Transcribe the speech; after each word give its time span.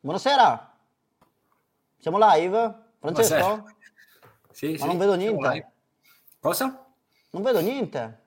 Buonasera. 0.00 0.74
Siamo 1.98 2.18
live? 2.20 2.74
Francesco? 3.00 3.34
Buonasera. 3.34 3.74
Sì, 4.52 4.70
Ma 4.72 4.78
sì, 4.78 4.86
non 4.86 4.98
vedo 4.98 5.14
niente. 5.14 5.72
Cosa? 6.38 6.86
Non 7.30 7.42
vedo 7.42 7.60
niente. 7.60 8.22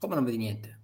Come 0.00 0.16
non 0.16 0.24
vedi 0.24 0.36
niente? 0.36 0.78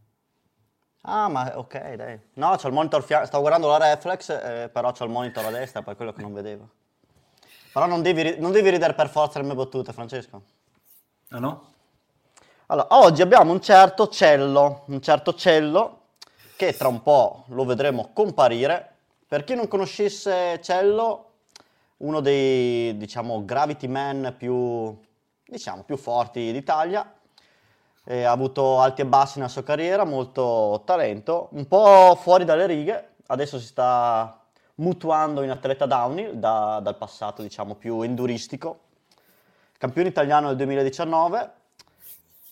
Ah, 1.02 1.28
ma 1.28 1.58
ok, 1.58 1.94
dai. 1.94 2.20
No, 2.34 2.56
c'ho 2.56 2.68
il 2.68 2.72
monitor 2.72 3.02
fianco. 3.02 3.26
Stavo 3.26 3.42
guardando 3.42 3.68
la 3.68 3.78
reflex, 3.78 4.28
eh, 4.28 4.70
però 4.72 4.92
c'ho 4.92 5.04
il 5.04 5.10
monitor 5.10 5.44
a 5.44 5.50
destra, 5.50 5.82
per 5.82 5.96
quello 5.96 6.12
che 6.12 6.22
non 6.22 6.32
vedevo. 6.32 6.68
Però 7.72 7.86
non 7.86 8.00
devi, 8.02 8.22
ri- 8.22 8.38
non 8.38 8.52
devi 8.52 8.70
ridere 8.70 8.94
per 8.94 9.08
forza 9.08 9.40
le 9.40 9.44
mie 9.46 9.54
battute, 9.56 9.92
Francesco. 9.92 10.42
Ah 11.30 11.40
no? 11.40 11.72
Allora, 12.66 12.86
oggi 12.90 13.22
abbiamo 13.22 13.50
un 13.52 13.60
certo 13.60 14.08
Cello, 14.08 14.84
un 14.86 15.00
certo 15.00 15.34
Cello 15.34 16.00
che 16.56 16.74
tra 16.74 16.86
un 16.86 17.02
po' 17.02 17.44
lo 17.48 17.64
vedremo 17.64 18.10
comparire. 18.12 18.95
Per 19.28 19.42
chi 19.42 19.56
non 19.56 19.66
conoscesse 19.66 20.60
Cello, 20.62 21.30
uno 21.96 22.20
dei, 22.20 22.96
diciamo, 22.96 23.44
gravity 23.44 23.88
man 23.88 24.36
più, 24.38 24.96
diciamo, 25.44 25.82
più 25.82 25.96
forti 25.96 26.52
d'Italia, 26.52 27.12
eh, 28.04 28.22
ha 28.22 28.30
avuto 28.30 28.78
alti 28.78 29.00
e 29.00 29.06
bassi 29.06 29.38
nella 29.38 29.50
sua 29.50 29.64
carriera, 29.64 30.04
molto 30.04 30.82
talento, 30.84 31.48
un 31.54 31.66
po' 31.66 32.16
fuori 32.20 32.44
dalle 32.44 32.66
righe, 32.66 33.14
adesso 33.26 33.58
si 33.58 33.66
sta 33.66 34.40
mutuando 34.76 35.42
in 35.42 35.50
atleta 35.50 35.86
downhill 35.86 36.34
da- 36.34 36.78
dal 36.80 36.96
passato, 36.96 37.42
diciamo, 37.42 37.74
più 37.74 38.02
enduristico, 38.02 38.78
campione 39.76 40.08
italiano 40.08 40.46
nel 40.46 40.56
2019 40.56 41.50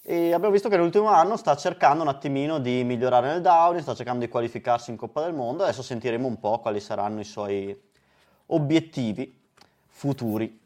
e 0.06 0.34
abbiamo 0.34 0.52
visto 0.52 0.68
che 0.68 0.76
nell'ultimo 0.76 1.08
anno 1.08 1.38
sta 1.38 1.56
cercando 1.56 2.02
un 2.02 2.08
attimino 2.08 2.58
di 2.58 2.84
migliorare 2.84 3.28
nel 3.28 3.40
downhill, 3.40 3.80
sta 3.80 3.94
cercando 3.94 4.22
di 4.22 4.30
qualificarsi 4.30 4.90
in 4.90 4.98
Coppa 4.98 5.22
del 5.22 5.32
Mondo, 5.32 5.62
adesso 5.62 5.82
sentiremo 5.82 6.26
un 6.26 6.38
po' 6.38 6.58
quali 6.58 6.78
saranno 6.78 7.20
i 7.20 7.24
suoi 7.24 7.74
obiettivi 8.46 9.40
futuri. 9.86 10.60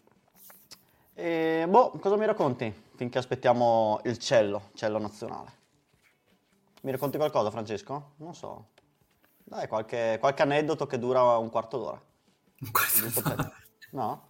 E, 1.14 1.66
boh, 1.68 1.90
cosa 2.00 2.16
mi 2.16 2.26
racconti 2.26 2.72
finché 2.96 3.18
aspettiamo 3.18 4.00
il 4.04 4.18
cello, 4.18 4.70
cello 4.74 4.98
nazionale? 4.98 5.52
Mi 6.82 6.90
racconti 6.90 7.16
qualcosa, 7.16 7.52
Francesco? 7.52 8.14
Non 8.16 8.34
so. 8.34 8.70
Dai, 9.44 9.68
qualche, 9.68 10.16
qualche 10.18 10.42
aneddoto 10.42 10.86
che 10.86 10.98
dura 10.98 11.36
un 11.36 11.48
quarto 11.48 11.78
d'ora. 11.78 12.02
Giusto 12.96 13.22
per- 13.22 13.52
No? 13.92 14.27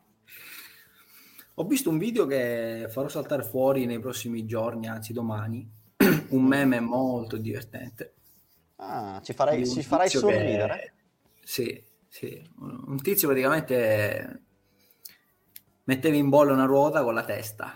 Ho 1.61 1.64
visto 1.64 1.91
un 1.91 1.98
video 1.98 2.25
che 2.27 2.87
farò 2.89 3.09
saltare 3.09 3.42
fuori 3.42 3.84
nei 3.84 3.98
prossimi 3.98 4.45
giorni, 4.47 4.87
anzi 4.87 5.12
domani, 5.12 5.69
un 6.31 6.45
meme 6.45 6.78
molto 6.78 7.37
divertente. 7.37 8.14
Ah, 8.77 9.20
ci 9.25 9.33
farai, 9.33 9.67
ci 9.67 9.83
farai 9.83 10.09
tizio 10.09 10.27
che- 10.29 10.34
sorridere. 10.34 10.95
Sì, 11.42 11.83
sì. 12.06 12.48
Un 12.61 13.01
tizio 13.03 13.27
praticamente 13.27 14.42
metteva 15.84 16.14
in 16.17 16.29
bolla 16.29 16.53
una 16.53 16.64
ruota 16.64 17.03
con 17.03 17.14
la 17.14 17.25
testa. 17.25 17.75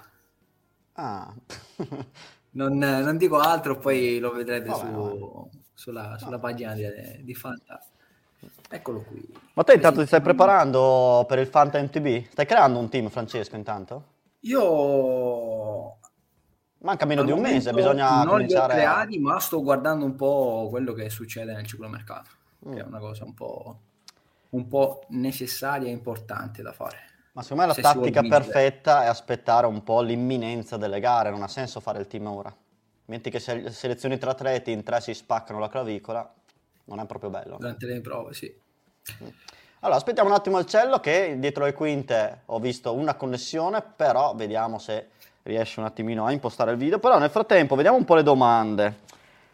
Ah. 0.93 1.35
Non, 2.55 2.77
non 2.77 3.17
dico 3.17 3.39
altro, 3.39 3.79
poi 3.79 4.19
lo 4.19 4.31
vedrete 4.31 4.69
Vabbè, 4.69 4.79
su- 4.87 4.93
vabbè. 4.93 5.49
sulla, 5.73 6.19
sulla 6.19 6.39
pagina 6.39 6.75
di, 6.75 6.85
di 7.23 7.35
Fanta. 7.35 7.83
Eccolo 8.75 9.03
qui. 9.03 9.23
Ma 9.53 9.65
te 9.65 9.75
intanto 9.75 10.01
ti 10.01 10.07
stai 10.07 10.23
preparando 10.23 11.27
per 11.29 11.39
il 11.39 11.47
Fanta 11.47 11.81
MTB? 11.81 12.31
Stai 12.31 12.47
creando 12.47 12.79
un 12.79 12.89
team, 12.89 13.09
Francesco, 13.11 13.55
intanto? 13.55 14.05
Io 14.41 15.99
Manca 16.79 17.05
meno 17.05 17.21
al 17.21 17.27
di 17.27 17.33
un 17.33 17.41
mese, 17.41 17.73
bisogna 17.73 18.09
non 18.09 18.23
li 18.23 18.27
ho 18.27 18.31
cominciare 18.31 18.73
a... 18.73 18.77
creati, 18.77 19.19
ma 19.19 19.39
sto 19.39 19.63
guardando 19.63 20.05
un 20.05 20.17
po' 20.17 20.67
quello 20.71 20.93
che 20.95 21.11
succede 21.11 21.53
nel 21.53 21.67
ciclomercato, 21.67 22.31
Mm. 22.67 22.73
che 22.75 22.81
è 22.81 22.85
una 22.85 22.99
cosa 23.01 23.25
un 23.25 23.35
po', 23.35 23.79
un 24.51 24.69
po' 24.69 25.05
necessaria 25.09 25.89
e 25.89 25.91
importante 25.91 26.63
da 26.63 26.73
fare. 26.73 27.11
Ma 27.33 27.43
secondo 27.43 27.63
me 27.63 27.69
la 27.69 27.75
se 27.75 27.83
tattica 27.83 28.23
perfetta 28.23 29.05
è 29.05 29.07
aspettare 29.07 29.67
un 29.67 29.83
po' 29.83 30.01
l'imminenza 30.01 30.77
delle 30.77 31.01
gare, 31.01 31.31
non 31.31 31.43
ha 31.43 31.49
senso 31.49 31.81
fare 31.81 31.99
il 31.99 32.07
team 32.07 32.27
ora. 32.27 32.55
Mentre 33.07 33.31
che 33.31 33.41
se 33.41 33.71
selezioni 33.71 34.17
tre 34.19 34.31
atleti, 34.31 34.71
in 34.71 34.83
tre 34.83 35.01
si 35.01 35.13
spaccano 35.13 35.59
la 35.59 35.69
clavicola, 35.69 36.33
non 36.85 37.01
è 37.01 37.07
proprio 37.07 37.31
bello. 37.31 37.57
Durante 37.59 37.87
le 37.87 38.01
prove, 38.01 38.35
sì. 38.35 38.55
Allora, 39.81 39.99
aspettiamo 39.99 40.29
un 40.29 40.35
attimo 40.35 40.59
il 40.59 40.67
cello 40.67 41.01
che 41.01 41.37
dietro 41.39 41.65
le 41.65 41.73
quinte 41.73 42.43
ho 42.47 42.61
visto 42.61 42.95
una 42.95 43.15
connessione, 43.15 43.83
però 43.83 44.35
vediamo 44.35 44.79
se 44.79 45.09
riesce 45.43 45.81
un 45.81 45.87
attimino 45.87 46.25
a 46.25 46.33
impostare 46.33 46.71
il 46.71 46.77
video. 46.77 46.99
Però 46.99 47.19
nel 47.19 47.31
frattempo 47.31 47.75
vediamo 47.75 47.97
un 47.97 48.05
po' 48.05 48.15
le 48.15 48.23
domande. 48.23 48.99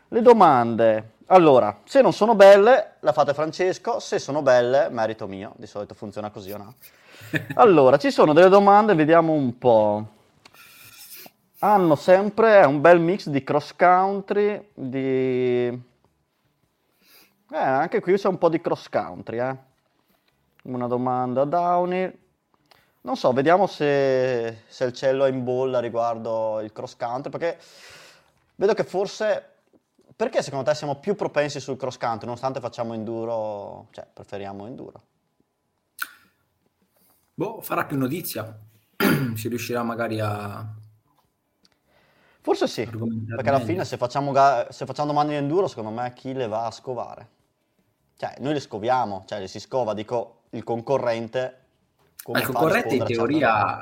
Le 0.09 0.23
domande. 0.23 1.13
Allora, 1.31 1.81
se 1.85 2.01
non 2.01 2.13
sono 2.13 2.35
belle, 2.35 2.93
la 3.01 3.13
fate 3.13 3.35
Francesco, 3.35 4.01
se 4.01 4.19
sono 4.19 4.43
belle, 4.43 4.89
merito 4.91 5.27
mio. 5.27 5.53
Di 5.57 5.67
solito 5.67 5.95
funziona 5.95 6.31
così 6.31 6.51
o 6.53 6.57
no? 6.57 6.75
Allora, 7.55 7.97
ci 7.99 8.11
sono 8.11 8.33
delle 8.33 8.49
domande, 8.49 8.95
vediamo 8.95 9.33
un 9.33 9.59
po'. 9.59 10.07
Hanno 11.61 11.97
sempre 11.97 12.65
un 12.65 12.81
bel 12.81 13.01
mix 13.01 13.29
di 13.29 13.43
cross 13.43 13.75
country, 13.75 14.71
di... 14.73 15.83
Eh, 17.51 17.57
anche 17.57 18.01
qui 18.01 18.15
c'è 18.15 18.29
un 18.29 18.37
po' 18.37 18.51
di 18.51 18.61
cross 18.61 18.89
country, 18.89 19.41
eh. 19.41 19.57
Una 20.65 20.87
domanda 20.87 21.43
a 21.43 21.45
Downey. 21.47 22.19
Non 23.01 23.17
so, 23.17 23.33
vediamo 23.33 23.67
se, 23.67 24.65
se 24.67 24.85
il 24.85 24.93
cielo 24.93 25.25
è 25.25 25.31
in 25.31 25.45
bolla 25.45 25.81
riguardo 25.81 26.61
il 26.61 26.73
cross 26.73 26.95
country, 26.97 27.31
perché 27.31 27.59
vedo 28.57 28.75
che 28.75 28.85
forse... 28.85 29.53
Perché 30.15 30.43
secondo 30.43 30.69
te 30.69 30.75
siamo 30.75 30.97
più 30.97 31.15
propensi 31.15 31.61
sul 31.61 31.77
cross 31.77 31.97
country, 31.97 32.27
nonostante 32.27 32.59
facciamo 32.61 32.93
enduro, 32.93 33.87
cioè 33.93 34.07
preferiamo 34.13 34.67
enduro? 34.67 35.03
Boh, 37.35 37.61
farà 37.63 37.85
più 37.85 37.97
notizia. 37.97 38.59
si 39.37 39.49
riuscirà 39.49 39.83
magari 39.85 40.19
a... 40.21 40.67
Forse 42.41 42.67
sì, 42.67 42.85
perché 42.85 43.49
alla 43.49 43.59
meglio. 43.59 43.65
fine 43.65 43.85
se 43.85 43.97
facciamo, 43.97 44.33
ga- 44.33 44.67
se 44.71 44.87
facciamo 44.87 45.09
domande 45.09 45.33
di 45.33 45.39
enduro, 45.39 45.69
secondo 45.69 45.91
me 45.91 46.13
chi 46.15 46.33
le 46.33 46.49
va 46.49 46.67
a 46.67 46.71
scovare? 46.73 47.37
Cioè, 48.19 48.35
noi 48.41 48.53
le 48.55 48.59
scoviamo, 48.59 49.23
cioè 49.29 49.39
le 49.39 49.47
si 49.47 49.61
scova, 49.61 49.95
dico, 49.95 50.47
il 50.51 50.65
concorrente... 50.65 51.67
come 52.21 52.41
Ma 52.41 52.45
il 52.45 52.51
concorrente 52.51 52.97
in 52.97 53.05
teoria 53.05 53.79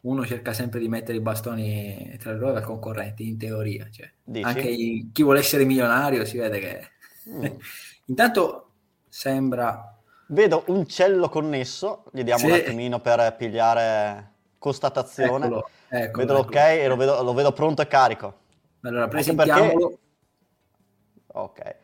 uno 0.00 0.26
cerca 0.26 0.52
sempre 0.52 0.80
di 0.80 0.88
mettere 0.88 1.16
i 1.16 1.20
bastoni 1.22 2.14
tra 2.20 2.32
le 2.32 2.38
ruote 2.38 2.58
al 2.58 2.64
concorrente, 2.64 3.22
in 3.22 3.38
teoria. 3.38 3.88
Cioè, 3.90 4.12
anche 4.42 4.68
i- 4.68 5.08
chi 5.14 5.22
vuole 5.22 5.38
essere 5.38 5.64
milionario 5.64 6.26
si 6.26 6.36
vede 6.36 6.58
che... 6.58 6.88
Mm. 7.30 7.44
Intanto 8.06 8.72
sembra... 9.08 9.96
Vedo 10.26 10.64
un 10.66 10.86
cello 10.86 11.30
connesso, 11.30 12.04
gli 12.12 12.24
diamo 12.24 12.44
un 12.44 12.52
Sì. 12.52 12.60
attimino 12.60 13.00
per 13.00 13.34
pigliare 13.36 14.32
constatazione. 14.58 15.46
Eccolo, 15.46 15.68
eccolo, 15.88 16.26
vedo 16.26 16.32
l'ok 16.34 16.54
e 16.54 16.86
lo 16.86 16.96
vedo, 16.96 17.22
lo 17.22 17.32
vedo 17.32 17.52
pronto 17.52 17.80
e 17.80 17.86
carico. 17.86 18.40
Allora, 18.82 19.08
presentiamolo. 19.08 19.98
Ok. 21.28 21.76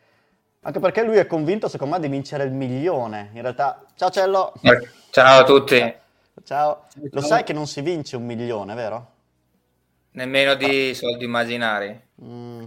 Anche 0.61 0.79
perché 0.79 1.03
lui 1.03 1.15
è 1.15 1.25
convinto, 1.25 1.69
secondo 1.69 1.95
me, 1.95 2.01
di 2.01 2.09
vincere 2.09 2.43
il 2.43 2.51
milione. 2.51 3.29
In 3.33 3.41
realtà, 3.41 3.81
ciao 3.95 4.09
Cello. 4.09 4.53
Eh, 4.61 4.89
Ciao 5.09 5.39
a 5.39 5.43
tutti, 5.43 5.93
Ciao. 6.43 6.85
Lo 7.11 7.21
sai 7.21 7.43
che 7.43 7.53
non 7.53 7.65
si 7.65 7.81
vince 7.81 8.15
un 8.15 8.25
milione, 8.25 8.73
vero? 8.75 9.11
nemmeno 10.11 10.55
di 10.55 10.93
soldi 10.95 11.23
immaginari. 11.23 11.97
Mm. 12.23 12.63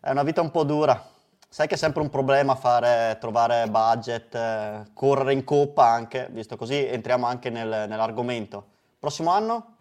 È 0.00 0.10
una 0.10 0.22
vita 0.22 0.40
un 0.40 0.50
po' 0.50 0.62
dura. 0.64 1.10
Sai 1.48 1.66
che 1.66 1.74
è 1.74 1.78
sempre 1.78 2.02
un 2.02 2.08
problema 2.08 2.54
fare, 2.54 3.16
trovare 3.20 3.66
budget, 3.68 4.34
eh, 4.34 4.82
correre 4.94 5.32
in 5.32 5.42
coppa 5.44 5.86
anche, 5.88 6.28
visto 6.30 6.56
così 6.56 6.86
entriamo 6.86 7.26
anche 7.26 7.50
nel- 7.50 7.86
nell'argomento. 7.88 8.66
Prossimo 8.98 9.30
anno? 9.32 9.76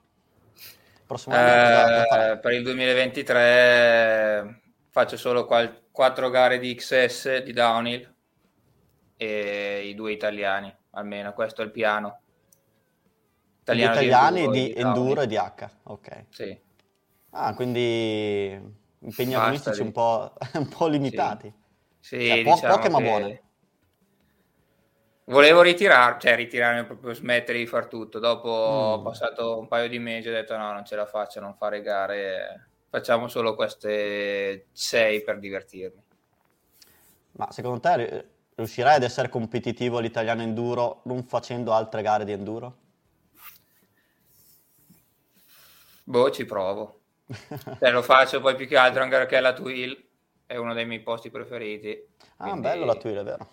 Prossimo 1.06 1.36
anno 1.36 2.32
Eh, 2.32 2.38
per 2.40 2.52
il 2.54 2.64
2023 2.64 4.60
faccio 4.90 5.18
solo 5.18 5.46
4 5.92 6.30
gare 6.30 6.58
di 6.58 6.74
XS 6.74 7.44
di 7.44 7.52
downhill 7.54 8.16
e 9.18 9.88
i 9.88 9.94
due 9.94 10.12
italiani, 10.12 10.74
almeno 10.92 11.34
questo 11.34 11.62
è 11.62 11.66
il 11.66 11.72
piano. 11.72 12.22
Italiano 13.62 13.92
italiani 13.94 14.44
e 14.44 14.50
di 14.50 14.74
enduro 14.76 15.22
e 15.22 15.28
di 15.28 15.38
H, 15.38 15.70
ok. 15.84 16.26
Sì. 16.30 16.60
Ah, 17.32 17.54
quindi 17.54 18.60
impegni 19.00 19.36
agonistici 19.36 19.82
un 19.82 19.92
po', 19.92 20.34
un 20.56 20.68
po' 20.68 20.88
limitati. 20.88 21.54
Sì, 22.00 22.18
Cioè, 22.28 22.44
po- 22.44 22.54
diciamo 22.54 22.76
poche 22.76 22.90
ma 22.90 23.00
buone. 23.00 23.42
Volevo 25.26 25.62
ritirare, 25.62 26.20
cioè 26.20 26.36
ritirarmi 26.36 26.84
proprio 26.86 27.14
smettere 27.14 27.60
di 27.60 27.68
far 27.68 27.88
tutto. 27.88 28.20
Dopo 28.20 28.50
ho 28.50 29.00
Mm. 29.00 29.04
passato 29.04 29.60
un 29.60 29.68
paio 29.68 29.88
di 29.88 30.00
mesi 30.00 30.28
ho 30.28 30.32
detto 30.34 30.58
no, 30.58 30.74
non 30.74 30.84
ce 30.84 30.96
la 30.96 31.06
faccio 31.06 31.40
non 31.40 31.56
fare 31.56 31.82
gare, 31.82 32.71
facciamo 32.92 33.30
solo 33.30 33.56
queste 33.56 34.68
sei 34.74 35.24
per 35.24 35.40
divertirmi. 35.40 36.04
Ma 37.34 37.50
secondo 37.52 37.80
te 37.80 37.96
ri- 37.96 38.26
riuscirai 38.56 38.98
ad 38.98 39.04
essere 39.04 39.30
competitivo 39.30 39.98
all'italiano 39.98 40.42
enduro 40.42 41.02
non 41.06 41.24
facendo 41.24 41.72
altre 41.72 42.02
gare 42.02 42.26
di 42.26 42.34
enduro? 42.34 42.76
Boh, 46.04 46.30
ci 46.32 46.46
provo. 46.46 47.00
Cioè, 47.80 47.92
lo 47.92 48.02
faccio 48.02 48.42
poi 48.42 48.56
più 48.56 48.68
che 48.68 48.76
altro 48.76 49.02
anche 49.02 49.16
perché 49.18 49.40
la 49.40 49.54
Twill 49.54 49.98
è 50.46 50.58
uno 50.58 50.74
dei 50.74 50.86
miei 50.86 51.00
posti 51.02 51.32
preferiti. 51.32 51.98
Ah, 52.38 52.44
quindi- 52.50 52.62
bello 52.62 52.86
la 52.86 52.96
Twill, 52.96 53.18
è 53.20 53.24
vero. 53.24 53.50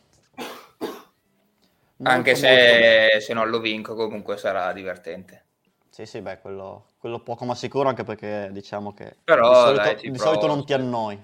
Molto, 2.00 2.12
Anche 2.12 2.35
se, 2.35 3.20
se 3.20 3.32
non 3.35 3.49
lo 3.49 3.61
vinco, 3.61 3.94
comunque 3.94 4.37
sarà 4.37 4.73
divertente. 4.73 5.46
Sì, 5.99 6.06
sì, 6.06 6.21
beh, 6.21 6.39
quello, 6.39 6.91
quello 6.97 7.19
poco 7.19 7.45
ma 7.45 7.56
sicuro, 7.56 7.89
anche 7.89 8.05
perché 8.05 8.50
diciamo 8.53 8.95
che 8.95 9.17
Però, 9.25 9.49
di 9.49 9.55
solito, 9.56 9.83
dai, 9.83 9.97
di 9.97 10.11
provo, 10.12 10.23
solito 10.23 10.47
non 10.47 10.65
ti 10.65 10.73
annoi. 10.73 11.21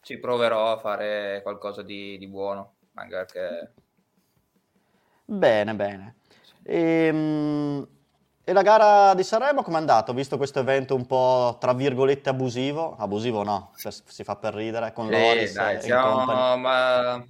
Ci 0.00 0.18
proverò 0.18 0.72
a 0.72 0.78
fare 0.78 1.38
qualcosa 1.44 1.82
di, 1.82 2.18
di 2.18 2.26
buono, 2.26 2.72
anche 2.94 3.14
perché 3.14 3.72
Bene, 5.26 5.74
bene. 5.76 6.16
Ehm, 6.64 7.86
E, 8.42 8.52
la 8.52 8.62
gara 8.62 9.14
di 9.14 9.22
Sanremo 9.22 9.62
com'è 9.62 9.76
andato? 9.76 10.12
Visto 10.12 10.36
questo 10.36 10.58
evento 10.58 10.96
un 10.96 11.06
po' 11.06 11.56
tra 11.60 11.72
virgolette 11.72 12.30
abusivo, 12.30 12.96
abusivo 12.98 13.44
no, 13.44 13.70
si 13.76 14.24
fa 14.24 14.34
per 14.34 14.54
ridere, 14.54 14.92
con 14.92 15.06
Sì, 15.06 15.12
Loris 15.12 15.52
dai, 15.52 15.76
e 15.76 15.80
siamo, 15.82 16.56
ma 16.56 17.24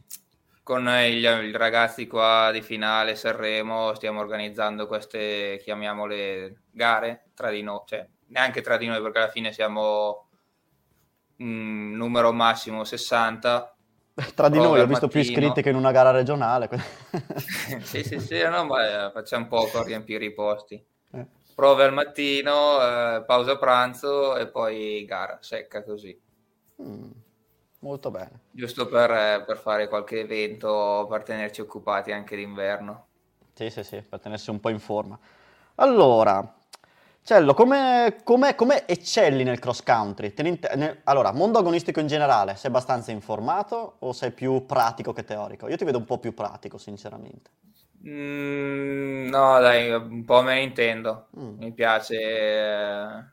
con 0.70 0.86
i, 0.86 1.18
i 1.18 1.50
ragazzi 1.50 2.06
qua 2.06 2.50
di 2.52 2.62
finale 2.62 3.16
Sanremo 3.16 3.92
stiamo 3.96 4.20
organizzando 4.20 4.86
queste, 4.86 5.58
chiamiamole, 5.64 6.60
gare 6.70 7.30
tra 7.34 7.50
di 7.50 7.60
noi, 7.60 7.80
cioè 7.86 8.06
neanche 8.28 8.60
tra 8.60 8.76
di 8.76 8.86
noi 8.86 9.02
perché 9.02 9.18
alla 9.18 9.30
fine 9.30 9.50
siamo 9.52 10.28
un 11.38 11.90
numero 11.96 12.30
massimo 12.32 12.84
60. 12.84 13.74
Tra 14.34 14.48
di 14.48 14.58
noi 14.58 14.78
ho 14.80 14.86
visto 14.86 15.08
più 15.08 15.20
mattino. 15.20 15.38
iscritti 15.38 15.62
che 15.62 15.70
in 15.70 15.76
una 15.76 15.90
gara 15.90 16.12
regionale. 16.12 16.68
Sì, 17.82 18.04
sì, 18.04 18.20
sì, 18.20 18.40
no, 18.42 18.64
ma 18.66 19.06
eh, 19.06 19.10
facciamo 19.10 19.48
poco 19.48 19.80
a 19.80 19.82
riempire 19.82 20.26
i 20.26 20.32
posti. 20.32 20.84
Eh. 21.12 21.26
Prove 21.54 21.84
al 21.84 21.92
mattino, 21.92 22.80
eh, 22.80 23.24
pausa 23.26 23.58
pranzo 23.58 24.36
e 24.36 24.46
poi 24.46 25.04
gara 25.04 25.38
secca 25.40 25.82
così. 25.82 26.16
Mm, 26.82 27.10
molto 27.80 28.10
bene. 28.10 28.40
Giusto 28.52 28.86
per, 28.86 29.10
eh, 29.10 29.42
per 29.44 29.58
fare 29.58 29.88
qualche 29.88 30.20
evento, 30.20 31.04
per 31.10 31.24
tenerci 31.24 31.62
occupati 31.62 32.12
anche 32.12 32.36
d'inverno. 32.36 33.08
Sì, 33.54 33.68
sì, 33.70 33.82
sì, 33.84 34.00
per 34.02 34.20
tenersi 34.20 34.50
un 34.50 34.58
po' 34.60 34.70
in 34.70 34.78
forma. 34.80 35.18
Allora, 35.76 36.56
Cello, 37.22 37.52
come, 37.54 38.20
come- 38.24 38.54
come 38.54 38.86
eccelli 38.86 39.44
nel 39.44 39.58
cross 39.58 39.82
country? 39.82 40.32
Te 40.32 40.42
ne 40.42 40.48
inte- 40.48 40.74
ne- 40.76 41.00
allora, 41.04 41.32
mondo 41.32 41.58
agonistico 41.58 42.00
in 42.00 42.06
generale, 42.06 42.56
sei 42.56 42.70
abbastanza 42.70 43.10
informato 43.12 43.96
o 44.00 44.12
sei 44.12 44.32
più 44.32 44.64
pratico 44.66 45.12
che 45.12 45.24
teorico? 45.24 45.68
Io 45.68 45.76
ti 45.76 45.84
vedo 45.84 45.98
un 45.98 46.04
po' 46.06 46.18
più 46.18 46.32
pratico, 46.34 46.78
sinceramente. 46.78 47.50
Mm, 48.06 49.28
no, 49.28 49.60
dai, 49.60 49.90
un 49.92 50.24
po' 50.24 50.42
me 50.42 50.54
ne 50.54 50.62
intendo. 50.62 51.28
Mm. 51.36 51.58
Mi 51.58 51.72
piace 51.74 52.16
eh, 52.18 53.24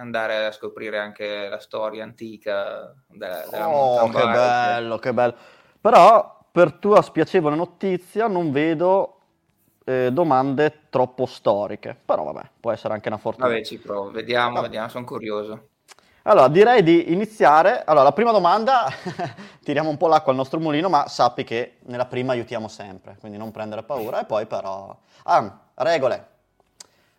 andare 0.00 0.46
a 0.46 0.52
scoprire 0.52 0.98
anche 0.98 1.48
la 1.48 1.58
storia 1.60 2.02
antica 2.02 2.94
della, 3.06 3.44
della 3.50 3.68
Oh, 3.68 4.08
che 4.08 4.24
bello, 4.24 4.98
che 4.98 5.12
bello. 5.12 5.34
Però, 5.80 6.38
per 6.50 6.72
tua 6.74 7.02
spiacevole 7.02 7.56
notizia, 7.56 8.26
non 8.26 8.50
vedo 8.50 9.20
eh, 9.84 10.10
domande 10.12 10.86
troppo 10.90 11.26
storiche. 11.26 11.96
Però 12.04 12.24
vabbè, 12.24 12.50
può 12.60 12.72
essere 12.72 12.94
anche 12.94 13.08
una 13.08 13.18
fortuna. 13.18 13.48
Vabbè, 13.48 13.62
ci 13.62 13.78
provo, 13.78 14.10
vediamo, 14.10 14.54
Vabbè. 14.54 14.66
vediamo, 14.66 14.88
sono 14.88 15.04
curioso. 15.04 15.68
Allora, 16.22 16.48
direi 16.48 16.82
di 16.82 17.12
iniziare. 17.12 17.82
Allora, 17.84 18.04
la 18.04 18.12
prima 18.12 18.30
domanda, 18.30 18.86
tiriamo 19.64 19.88
un 19.88 19.96
po' 19.96 20.06
l'acqua 20.06 20.32
al 20.32 20.38
nostro 20.38 20.60
mulino, 20.60 20.88
ma 20.88 21.08
sappi 21.08 21.44
che 21.44 21.78
nella 21.86 22.06
prima 22.06 22.32
aiutiamo 22.32 22.68
sempre, 22.68 23.16
quindi 23.20 23.38
non 23.38 23.50
prendere 23.50 23.82
paura. 23.82 24.20
E 24.20 24.24
poi 24.26 24.46
però... 24.46 24.94
Ah, 25.24 25.60
regole. 25.76 26.28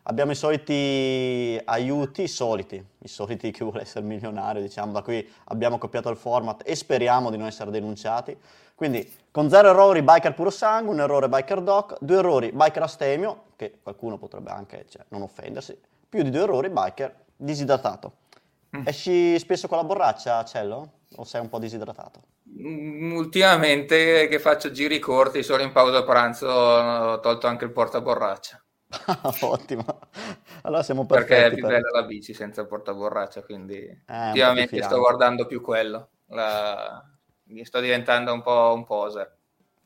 Abbiamo 0.03 0.31
i 0.31 0.36
soliti 0.36 1.62
aiuti, 1.63 2.24
i 2.24 2.27
soliti, 2.27 2.83
i 3.00 3.07
soliti 3.07 3.51
chi 3.51 3.63
vuole 3.63 3.81
essere 3.81 4.03
milionario, 4.03 4.62
diciamo, 4.62 4.92
da 4.92 5.01
qui 5.03 5.27
abbiamo 5.45 5.77
copiato 5.77 6.09
il 6.09 6.18
format 6.18 6.63
e 6.65 6.75
speriamo 6.75 7.30
di 7.30 7.38
non 7.38 7.48
essere 7.48 7.69
denunciati. 7.69 8.36
Quindi, 8.74 9.07
con 9.30 9.48
zero 9.50 9.69
errori, 9.69 10.01
biker 10.01 10.33
puro 10.33 10.50
sangue, 10.50 10.92
un 10.94 11.01
errore 11.01 11.30
biker 11.30 11.62
doc, 11.62 11.98
due 12.00 12.18
errori 12.18 12.51
biker 12.51 12.81
astemio, 12.81 13.44
che 13.56 13.77
qualcuno 13.83 14.18
potrebbe 14.18 14.50
anche 14.50 14.86
cioè, 14.89 15.06
non 15.09 15.21
offendersi, 15.21 15.80
più 16.09 16.24
di 16.24 16.31
due 16.31 16.42
errori 16.42 16.69
biker 16.69 17.15
disidratato. 17.36 18.13
Mm. 18.75 18.88
Esci 18.88 19.38
spesso 19.38 19.68
con 19.68 19.77
la 19.77 19.83
borraccia, 19.83 20.44
Cello? 20.45 20.94
O 21.18 21.24
sei 21.25 21.42
un 21.42 21.50
po' 21.50 21.59
disidratato? 21.59 22.21
Mm, 22.59 23.13
Ultimamente 23.13 24.27
che 24.27 24.39
faccio 24.39 24.71
giri 24.71 24.97
corti, 24.97 25.44
solo 25.44 25.62
in 25.62 25.71
pausa 25.71 26.04
pranzo 26.04 26.47
ho 26.47 27.19
tolto 27.19 27.45
anche 27.45 27.65
il 27.65 27.71
portaborraccia. 27.71 28.62
Ottimo. 29.42 29.86
Allora 30.64 30.84
siamo 30.84 31.06
Perché 31.06 31.36
è 31.36 31.40
perfetti. 31.40 31.56
più 31.56 31.64
per- 31.68 31.82
bella 31.82 31.90
la 32.02 32.04
bici 32.06 32.34
senza 32.34 32.62
il 32.62 32.68
portaborraccia, 32.68 33.44
quindi 33.44 33.76
Eh, 34.08 34.26
ultimamente 34.28 34.82
sto 34.82 35.00
guardando 35.00 35.46
più 35.46 35.62
quello. 35.62 36.10
La- 36.28 37.04
mi 37.46 37.66
Sto 37.66 37.80
diventando 37.82 38.34
un 38.34 38.42
po' 38.42 38.74
un 38.74 38.86
poser. 38.86 39.38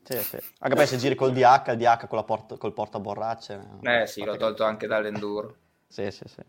Sì, 0.02 0.22
sì. 0.22 0.36
Anche 0.60 0.74
perché 0.76 0.86
se 0.86 0.96
giri 0.98 1.14
col 1.14 1.32
DH, 1.32 1.72
il 1.72 1.76
DH 1.78 2.06
con 2.06 2.16
la 2.18 2.24
port- 2.24 2.56
col 2.58 2.72
portaborracce. 2.72 3.60
Eh 3.80 4.06
sì, 4.06 4.22
l'ho 4.22 4.36
tolto 4.36 4.64
anche 4.64 4.86
dall'enduro. 4.86 5.56
Sì, 5.88 6.10
sì, 6.10 6.24
sì. 6.28 6.42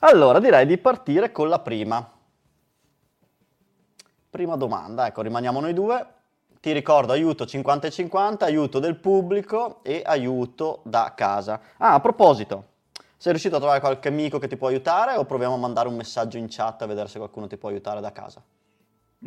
Allora, 0.00 0.38
direi 0.40 0.66
di 0.66 0.78
partire 0.78 1.32
con 1.32 1.48
la 1.48 1.60
prima. 1.60 2.10
Prima 4.30 4.56
domanda, 4.56 5.06
ecco, 5.06 5.22
rimaniamo 5.22 5.60
noi 5.60 5.72
due. 5.72 6.06
Ti 6.66 6.72
ricordo 6.72 7.12
aiuto 7.12 7.46
50 7.46 7.86
e 7.86 7.92
50, 7.92 8.44
aiuto 8.44 8.80
del 8.80 8.96
pubblico 8.96 9.84
e 9.84 10.02
aiuto 10.04 10.80
da 10.82 11.12
casa. 11.14 11.60
Ah, 11.76 11.94
a 11.94 12.00
proposito, 12.00 12.64
sei 13.16 13.30
riuscito 13.30 13.54
a 13.54 13.58
trovare 13.60 13.78
qualche 13.78 14.08
amico 14.08 14.40
che 14.40 14.48
ti 14.48 14.56
può 14.56 14.66
aiutare 14.66 15.14
o 15.14 15.24
proviamo 15.24 15.54
a 15.54 15.58
mandare 15.58 15.86
un 15.86 15.94
messaggio 15.94 16.38
in 16.38 16.48
chat 16.48 16.82
a 16.82 16.86
vedere 16.86 17.06
se 17.06 17.18
qualcuno 17.18 17.46
ti 17.46 17.56
può 17.56 17.68
aiutare 17.68 18.00
da 18.00 18.10
casa? 18.10 18.42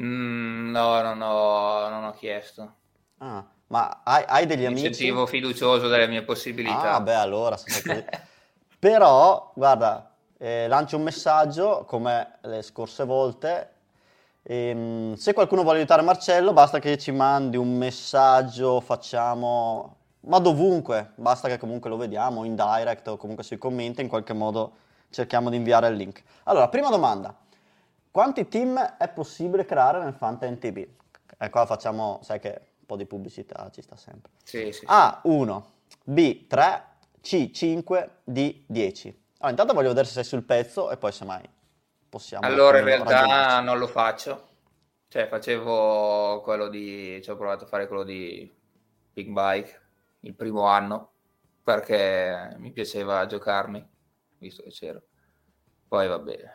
Mm, 0.02 0.70
no, 0.72 1.02
non 1.02 1.22
ho, 1.22 1.88
non 1.88 2.04
ho 2.04 2.12
chiesto. 2.12 2.74
Ah, 3.20 3.46
ma 3.68 4.02
hai, 4.04 4.26
hai 4.28 4.46
degli 4.46 4.66
Mi 4.66 4.66
amici? 4.66 4.94
sentivo 4.94 5.26
fiducioso 5.26 5.88
delle 5.88 6.08
mie 6.08 6.24
possibilità. 6.24 6.96
Ah, 6.96 7.00
beh, 7.00 7.16
allora. 7.16 7.56
Però, 8.80 9.54
guarda, 9.56 10.14
eh, 10.38 10.68
lancio 10.68 10.98
un 10.98 11.04
messaggio 11.04 11.86
come 11.88 12.40
le 12.42 12.62
scorse 12.64 13.06
volte. 13.06 13.76
Ehm, 14.52 15.14
se 15.14 15.34
qualcuno 15.34 15.62
vuole 15.62 15.78
aiutare 15.78 16.02
Marcello, 16.02 16.54
basta 16.54 16.80
che 16.80 16.98
ci 16.98 17.12
mandi 17.12 17.56
un 17.56 17.78
messaggio, 17.78 18.80
facciamo, 18.80 19.98
ma 20.22 20.40
dovunque, 20.40 21.12
basta 21.18 21.48
che 21.48 21.60
comunque 21.60 21.88
lo 21.88 21.98
vediamo 21.98 22.44
in 22.46 22.56
direct 22.56 23.08
o 23.10 23.18
comunque 23.18 23.44
sui 23.44 23.60
commenti, 23.60 24.02
in 24.02 24.08
qualche 24.08 24.34
modo 24.34 24.72
cerchiamo 25.12 25.52
di 25.52 25.56
inviare 25.58 25.90
il 25.90 25.96
link. 25.96 26.24
Allora, 26.46 26.68
prima 26.68 26.90
domanda. 26.90 27.38
Quanti 28.10 28.48
team 28.48 28.96
è 28.98 29.08
possibile 29.10 29.66
creare 29.66 30.00
nel 30.00 30.16
Fanta 30.16 30.50
NTB? 30.50 30.78
E 31.38 31.50
qua 31.52 31.68
facciamo, 31.68 32.18
sai 32.24 32.40
che 32.40 32.50
un 32.80 32.86
po' 32.88 32.96
di 32.96 33.06
pubblicità 33.06 33.70
ci 33.72 33.84
sta 33.84 33.98
sempre. 33.98 34.32
Sì, 34.44 34.72
sì, 34.72 34.80
sì. 34.80 34.86
A1, 34.88 35.62
B3, 36.10 36.82
C5, 37.22 38.10
D10. 38.28 39.14
Allora, 39.38 39.50
intanto 39.52 39.74
voglio 39.76 39.90
vedere 39.90 40.08
se 40.08 40.14
sei 40.14 40.24
sul 40.24 40.42
pezzo 40.42 40.90
e 40.90 40.98
poi 40.98 41.12
semmai 41.12 41.58
possiamo... 42.10 42.46
Allora, 42.46 42.80
in 42.80 42.86
ragionarci. 42.86 43.14
realtà 43.14 43.60
non 43.62 43.78
lo 43.78 43.88
faccio. 43.88 44.48
Cioè, 45.08 45.28
facevo 45.28 46.42
quello 46.42 46.68
di... 46.68 47.20
Ci 47.24 47.30
ho 47.30 47.36
provato 47.36 47.64
a 47.64 47.68
fare 47.68 47.88
quello 47.88 48.04
di 48.04 48.52
Big 49.14 49.30
Bike 49.30 49.82
il 50.22 50.36
primo 50.36 50.66
anno 50.66 51.12
perché 51.64 52.56
mi 52.58 52.72
piaceva 52.72 53.26
giocarmi, 53.26 53.88
visto 54.40 54.64
che 54.64 54.70
c'ero. 54.70 55.02
Poi, 55.88 56.08
vabbè, 56.08 56.52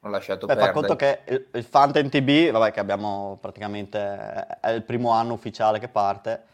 ho 0.00 0.08
lasciato 0.08 0.46
Beh, 0.46 0.54
fa 0.54 0.72
perdere. 0.72 0.86
conto 0.86 0.96
che 0.96 1.20
il, 1.32 1.46
il 1.52 1.64
Fanta 1.64 2.02
NTB, 2.02 2.50
vabbè, 2.50 2.72
che 2.72 2.80
abbiamo 2.80 3.38
praticamente, 3.40 3.98
è 4.60 4.70
il 4.70 4.82
primo 4.82 5.10
anno 5.10 5.32
ufficiale 5.32 5.78
che 5.78 5.88
parte. 5.88 6.44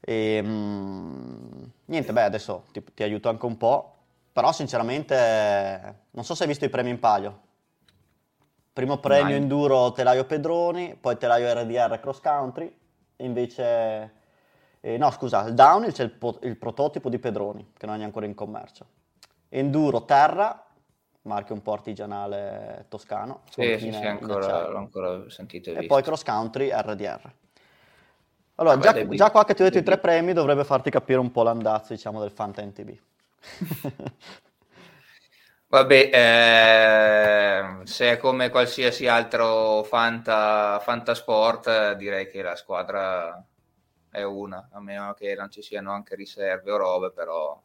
E, 0.00 0.40
mm, 0.42 1.62
niente, 1.86 2.12
beh, 2.12 2.22
adesso 2.22 2.64
ti, 2.72 2.82
ti 2.94 3.02
aiuto 3.04 3.28
anche 3.28 3.46
un 3.46 3.56
po', 3.56 3.94
però 4.32 4.50
sinceramente 4.52 6.06
non 6.10 6.24
so 6.24 6.34
se 6.34 6.42
hai 6.42 6.48
visto 6.48 6.64
i 6.64 6.70
premi 6.70 6.90
in 6.90 6.98
palio. 6.98 7.48
Primo 8.72 8.98
premio 8.98 9.24
Mai. 9.24 9.34
enduro 9.34 9.92
telaio 9.92 10.24
Pedroni, 10.24 10.96
poi 10.98 11.16
telaio 11.16 11.52
RDR 11.52 11.98
cross 12.00 12.20
country, 12.20 12.72
invece... 13.16 14.12
eh, 14.80 14.96
no, 14.96 15.10
scusa, 15.10 15.44
il 15.46 15.54
downhill 15.54 15.92
c'è 15.92 16.04
il, 16.04 16.12
po- 16.12 16.38
il 16.42 16.56
prototipo 16.56 17.08
di 17.08 17.18
Pedroni, 17.18 17.72
che 17.76 17.86
non 17.86 18.00
è 18.00 18.04
ancora 18.04 18.26
in 18.26 18.34
commercio. 18.34 18.86
Enduro 19.48 20.04
terra, 20.04 20.64
marchio 21.22 21.54
un 21.54 21.62
po' 21.62 21.72
artigianale 21.72 22.86
toscano. 22.88 23.40
Sì, 23.50 23.76
sì, 23.78 23.92
sì, 23.92 24.06
ancora, 24.06 24.68
l'ho 24.68 24.78
ancora 24.78 25.28
sentito 25.28 25.70
e 25.70 25.78
E 25.78 25.86
poi 25.86 26.02
cross 26.02 26.22
country 26.22 26.70
RDR. 26.70 27.32
Allora, 28.56 28.76
Vabbè, 28.76 28.86
già, 28.86 29.04
dai, 29.04 29.16
già 29.16 29.30
qua 29.30 29.44
che 29.44 29.54
ti 29.54 29.62
ho 29.62 29.64
detto 29.64 29.78
i 29.78 29.82
tre 29.82 29.98
premi 29.98 30.32
dovrebbe 30.32 30.64
farti 30.64 30.90
capire 30.90 31.18
un 31.18 31.32
po' 31.32 31.42
l'andazzo, 31.42 31.92
diciamo, 31.92 32.20
del 32.20 32.30
Fanta 32.30 32.62
NTB. 32.64 32.98
Vabbè, 35.70 36.10
ehm, 36.12 37.84
se 37.84 38.12
è 38.12 38.16
come 38.18 38.50
qualsiasi 38.50 39.06
altro 39.06 39.82
Fanta, 39.84 40.80
Fantasport, 40.80 41.66
eh, 41.68 41.96
direi 41.96 42.28
che 42.28 42.42
la 42.42 42.56
squadra 42.56 43.42
è 44.10 44.22
una, 44.24 44.68
a 44.72 44.80
meno 44.80 45.14
che 45.14 45.34
non 45.36 45.50
ci 45.50 45.62
siano 45.62 45.92
anche 45.92 46.16
riserve 46.16 46.72
o 46.72 46.76
robe, 46.76 47.12
però 47.12 47.60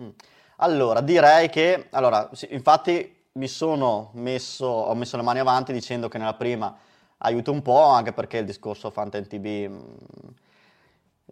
Mm. 0.00 0.10
Allora, 0.56 1.00
direi 1.00 1.48
che, 1.48 1.88
allora, 1.90 2.28
sì, 2.32 2.48
infatti 2.50 3.16
mi 3.32 3.48
sono 3.48 4.10
messo, 4.14 4.66
ho 4.66 4.94
messo 4.94 5.16
le 5.16 5.22
mani 5.22 5.38
avanti 5.38 5.72
dicendo 5.72 6.08
che 6.08 6.18
nella 6.18 6.34
prima 6.34 6.76
aiuto 7.18 7.52
un 7.52 7.62
po', 7.62 7.82
anche 7.84 8.12
perché 8.12 8.38
il 8.38 8.44
discorso 8.46 8.90
Fanta 8.90 9.18
NTB, 9.18 9.46
mm, 9.68 9.80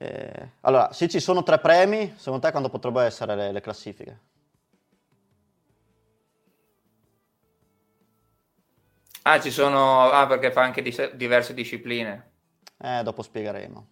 Eh, 0.01 0.51
allora, 0.63 0.93
se 0.93 1.09
ci 1.09 1.21
sono 1.21 1.43
tre 1.43 1.59
premi, 1.59 2.15
secondo 2.17 2.47
te 2.47 2.51
quando 2.53 2.69
potrebbero 2.71 3.05
essere 3.07 3.35
le, 3.35 3.53
le 3.53 3.61
classifiche? 3.61 4.21
Ah, 9.31 9.41
ci 9.41 9.51
sono... 9.51 10.11
Ah, 10.11 10.27
perché 10.27 10.51
fa 10.51 10.63
anche 10.63 10.83
dis- 10.83 11.13
diverse 11.13 11.53
discipline. 11.55 12.31
Eh, 12.79 13.03
dopo 13.03 13.23
spiegheremo. 13.23 13.89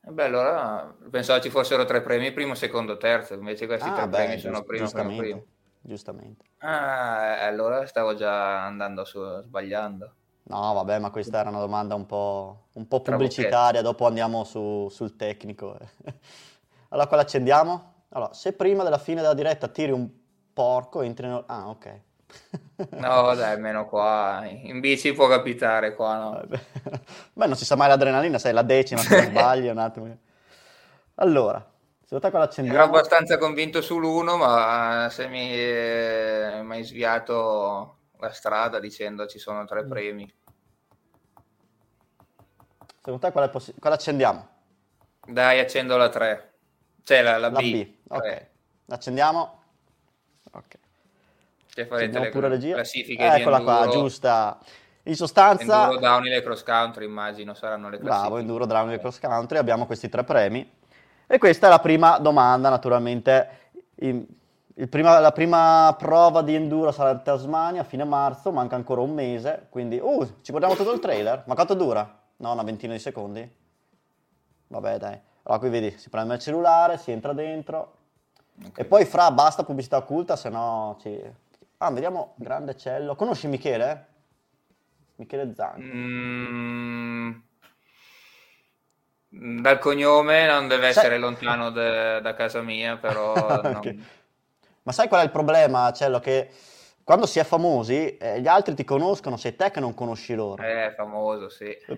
Eh 0.00 0.10
Beh, 0.10 0.24
allora 0.24 0.92
pensavo 1.10 1.40
ci 1.40 1.50
fossero 1.50 1.84
tre 1.84 2.00
premi, 2.02 2.32
primo, 2.32 2.54
secondo, 2.54 2.96
terzo, 2.96 3.34
invece 3.34 3.66
questi 3.66 3.90
Ah, 3.90 3.92
tre 3.92 4.08
beh, 4.08 4.16
premi 4.26 4.38
sono 4.38 4.58
giust- 4.58 4.64
primo, 4.64 4.90
primo, 4.90 5.12
giustamente, 5.12 5.14
primo. 5.14 5.46
giustamente. 5.80 6.44
Ah, 6.60 7.36
eh, 7.40 7.44
allora 7.46 7.84
stavo 7.86 8.14
già 8.14 8.64
andando 8.64 9.04
su, 9.04 9.18
sbagliando. 9.42 10.14
No, 10.44 10.72
vabbè, 10.72 10.98
ma 10.98 11.10
questa 11.10 11.40
era 11.40 11.50
una 11.50 11.58
domanda 11.58 11.94
un 11.94 12.06
po', 12.06 12.68
un 12.72 12.88
po' 12.88 13.02
pubblicitaria, 13.02 13.82
dopo 13.82 14.06
andiamo 14.06 14.44
su- 14.44 14.88
sul 14.90 15.14
tecnico. 15.16 15.76
Allora, 16.90 17.06
qua 17.06 17.16
l'accendiamo? 17.18 17.94
Allora, 18.10 18.32
se 18.32 18.54
prima 18.54 18.82
della 18.82 18.96
fine 18.96 19.20
della 19.20 19.34
diretta 19.34 19.68
tiri 19.68 19.92
un 19.92 20.08
porco, 20.54 21.02
entri 21.02 21.26
in... 21.26 21.44
Ah, 21.46 21.68
ok. 21.68 22.00
No, 22.96 23.34
dai, 23.34 23.52
almeno 23.54 23.86
qua 23.86 24.44
in 24.46 24.80
bici 24.80 25.12
può 25.12 25.26
capitare 25.28 25.94
qua, 25.94 26.16
no? 26.18 26.48
Beh, 27.32 27.46
non 27.46 27.56
si 27.56 27.64
sa 27.64 27.76
mai 27.76 27.88
l'adrenalina, 27.88 28.38
sei 28.38 28.52
la 28.52 28.62
decima, 28.62 29.04
se 29.04 29.10
non 29.10 29.24
sbagli 29.24 29.68
un 29.68 29.78
attimo. 29.78 30.18
Allora, 31.16 31.64
te 32.20 32.30
qua 32.30 32.38
Ero 32.38 32.38
l'accendiamo? 32.40 32.84
abbastanza 32.84 33.36
convinto 33.36 33.80
sull'uno, 33.82 34.36
ma 34.36 35.08
se 35.10 35.26
mi 35.26 35.50
eh, 35.52 36.64
hai 36.68 36.84
sviato 36.84 37.96
la 38.20 38.30
strada 38.32 38.78
dicendo 38.78 39.26
ci 39.26 39.38
sono 39.40 39.64
tre 39.64 39.84
Mm. 39.84 39.88
premi. 39.88 40.32
Secondo 42.98 43.18
te 43.26 43.32
qual 43.32 43.46
è 43.48 43.50
possi- 43.50 43.74
qua 43.78 43.90
l'accendiamo? 43.90 44.48
Dai, 45.26 45.60
accendo 45.60 45.96
la 45.96 46.08
3. 46.08 46.54
Cioè 47.04 47.22
la, 47.22 47.38
la 47.38 47.50
La 47.50 47.60
B. 47.62 47.70
B, 47.70 47.94
ok. 48.08 48.20
Tre. 48.20 48.50
L'accendiamo? 48.86 49.62
Ok. 50.52 50.78
Che 51.78 51.86
farete 51.86 52.18
le 52.18 52.30
pure 52.30 52.48
regia. 52.48 52.74
classifiche 52.74 53.22
di 53.22 53.40
Eccola 53.40 53.60
qua, 53.60 53.84
enduro, 53.84 54.00
giusta. 54.00 54.58
In 55.04 55.14
sostanza... 55.14 55.84
enduro 55.84 56.00
downhill 56.00 56.32
e 56.32 56.42
cross 56.42 56.64
country, 56.64 57.04
immagino 57.04 57.54
saranno 57.54 57.88
le 57.88 57.98
classifiche. 57.98 58.20
Bravo, 58.20 58.38
Enduro 58.38 58.66
Downhill 58.66 58.94
e 58.94 58.98
Cross 58.98 59.20
Country, 59.20 59.58
abbiamo 59.58 59.86
questi 59.86 60.08
tre 60.08 60.24
premi. 60.24 60.68
E 61.28 61.38
questa 61.38 61.68
è 61.68 61.70
la 61.70 61.78
prima 61.78 62.18
domanda, 62.18 62.68
naturalmente. 62.68 63.48
Il 63.94 64.88
prima- 64.90 65.20
la 65.20 65.30
prima 65.30 65.94
prova 65.96 66.42
di 66.42 66.56
Enduro 66.56 66.90
sarà 66.90 67.10
in 67.10 67.22
Tasmania 67.22 67.82
a 67.82 67.84
fine 67.84 68.02
marzo, 68.02 68.50
manca 68.50 68.74
ancora 68.74 69.00
un 69.00 69.14
mese, 69.14 69.68
quindi... 69.70 70.00
Uh, 70.02 70.24
ci 70.42 70.50
guardiamo 70.50 70.74
tutto 70.74 70.92
il 70.92 70.98
trailer? 70.98 71.44
Ma 71.46 71.54
quanto 71.54 71.74
dura? 71.74 72.18
No, 72.38 72.52
una 72.52 72.64
ventina 72.64 72.92
di 72.92 72.98
secondi? 72.98 73.48
Vabbè, 74.66 74.98
dai. 74.98 75.20
Allora 75.44 75.60
qui 75.60 75.70
vedi, 75.70 75.96
si 75.96 76.08
prende 76.08 76.34
il 76.34 76.40
cellulare, 76.40 76.98
si 76.98 77.12
entra 77.12 77.32
dentro. 77.32 77.94
Ok. 78.66 78.80
E 78.80 78.84
poi 78.84 79.04
fra 79.04 79.30
basta 79.30 79.62
pubblicità 79.62 79.96
occulta, 79.96 80.34
se 80.34 80.48
no 80.48 80.96
ci... 81.00 81.46
Ah, 81.78 81.90
vediamo, 81.92 82.34
grande 82.36 82.76
cello. 82.76 83.14
Conosci 83.14 83.46
Michele? 83.46 84.06
Michele 85.16 85.54
Zang. 85.54 85.80
Mm, 85.80 87.32
dal 89.60 89.78
cognome 89.78 90.46
non 90.46 90.66
deve 90.66 90.92
Sai- 90.92 91.04
essere 91.04 91.18
lontano 91.18 91.70
de- 91.70 92.20
da 92.20 92.34
casa 92.34 92.62
mia, 92.62 92.96
però 92.96 93.62
non- 93.62 93.76
Ok. 93.76 93.96
Ma 94.82 94.92
sai 94.92 95.06
qual 95.06 95.20
è 95.20 95.24
il 95.24 95.30
problema, 95.30 95.92
Cello? 95.92 96.18
Che 96.18 96.50
quando 97.04 97.26
si 97.26 97.38
è 97.38 97.44
famosi, 97.44 98.16
eh, 98.16 98.40
gli 98.40 98.48
altri 98.48 98.74
ti 98.74 98.84
conoscono, 98.84 99.36
sei 99.36 99.54
te 99.54 99.70
che 99.70 99.80
non 99.80 99.94
conosci 99.94 100.34
loro. 100.34 100.62
è 100.62 100.92
famoso, 100.96 101.48
sì. 101.48 101.76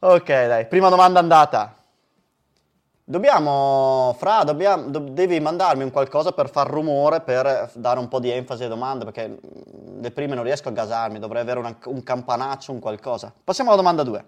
ok, 0.00 0.26
dai, 0.26 0.66
prima 0.66 0.88
domanda 0.88 1.20
andata. 1.20 1.76
Dobbiamo, 3.12 4.14
Fra, 4.16 4.42
dobbiamo, 4.42 4.88
do- 4.88 5.00
devi 5.00 5.38
mandarmi 5.38 5.82
un 5.82 5.90
qualcosa 5.90 6.32
per 6.32 6.48
far 6.48 6.66
rumore, 6.70 7.20
per 7.20 7.70
dare 7.74 7.98
un 7.98 8.08
po' 8.08 8.18
di 8.18 8.30
enfasi 8.30 8.62
alle 8.62 8.70
domande, 8.70 9.04
perché 9.04 9.38
le 10.00 10.10
prime 10.12 10.34
non 10.34 10.44
riesco 10.44 10.70
a 10.70 10.72
gasarmi, 10.72 11.18
dovrei 11.18 11.42
avere 11.42 11.58
una- 11.58 11.76
un 11.84 12.02
campanaccio, 12.02 12.72
un 12.72 12.78
qualcosa. 12.78 13.30
Passiamo 13.44 13.68
alla 13.68 13.78
domanda 13.78 14.02
2. 14.02 14.24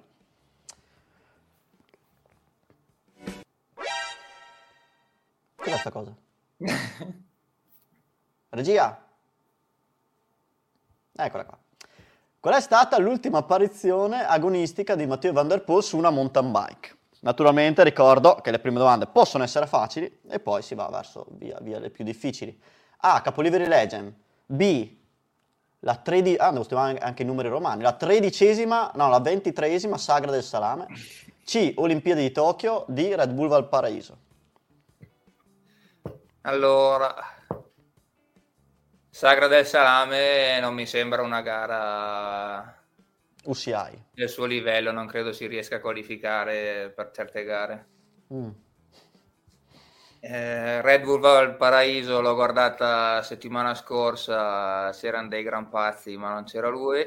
Cos'è 5.56 5.76
sta 5.78 5.90
cosa? 5.90 6.14
Regia? 8.50 9.02
Eccola 11.16 11.44
qua. 11.46 11.58
Qual 12.38 12.54
è 12.54 12.60
stata 12.60 12.98
l'ultima 12.98 13.38
apparizione 13.38 14.26
agonistica 14.26 14.94
di 14.94 15.06
Matteo 15.06 15.32
Van 15.32 15.48
Der 15.48 15.64
Poel 15.64 15.82
su 15.82 15.96
una 15.96 16.10
mountain 16.10 16.52
bike? 16.52 16.96
Naturalmente 17.24 17.82
ricordo 17.82 18.34
che 18.34 18.50
le 18.50 18.58
prime 18.58 18.78
domande 18.78 19.06
possono 19.06 19.44
essere 19.44 19.66
facili 19.66 20.20
e 20.28 20.40
poi 20.40 20.60
si 20.60 20.74
va 20.74 20.88
verso 20.90 21.24
via, 21.30 21.58
via 21.62 21.78
le 21.78 21.88
più 21.88 22.04
difficili. 22.04 22.60
A. 22.98 23.22
Capoliveri 23.22 23.66
Legend. 23.66 24.12
B. 24.44 24.96
La 25.80 25.96
tredi- 25.96 26.36
ah, 26.36 26.50
devo 26.50 26.64
stimare 26.64 26.98
anche 26.98 27.22
i 27.22 27.24
numeri 27.24 27.48
romani. 27.48 27.82
La 27.82 27.92
tredicesima, 27.92 28.92
no, 28.96 29.08
la 29.08 29.20
ventitreesima 29.20 29.96
sagra 29.96 30.30
del 30.30 30.42
salame. 30.42 30.86
C. 31.46 31.72
Olimpiadi 31.76 32.20
di 32.20 32.30
Tokyo. 32.30 32.84
D. 32.88 33.14
Red 33.16 33.30
Bull 33.30 33.48
Valparaíso. 33.48 34.18
Allora, 36.42 37.14
Sagra 39.08 39.46
del 39.46 39.64
Salame 39.64 40.60
non 40.60 40.74
mi 40.74 40.84
sembra 40.84 41.22
una 41.22 41.40
gara 41.40 42.83
UCI. 43.44 44.04
del 44.12 44.28
suo 44.28 44.46
livello, 44.46 44.92
non 44.92 45.06
credo 45.06 45.32
si 45.32 45.46
riesca 45.46 45.76
a 45.76 45.80
qualificare 45.80 46.92
per 46.94 47.10
certe 47.12 47.44
gare. 47.44 47.86
Mm. 48.32 48.50
Eh, 50.20 50.80
Red 50.80 51.02
Bull 51.02 51.20
Valparaíso 51.20 52.22
l'ho 52.22 52.34
guardata 52.34 53.20
settimana 53.22 53.74
scorsa, 53.74 54.90
c'erano 54.92 55.28
dei 55.28 55.42
gran 55.42 55.68
pazzi, 55.68 56.16
ma 56.16 56.32
non 56.32 56.44
c'era 56.44 56.68
lui. 56.68 57.06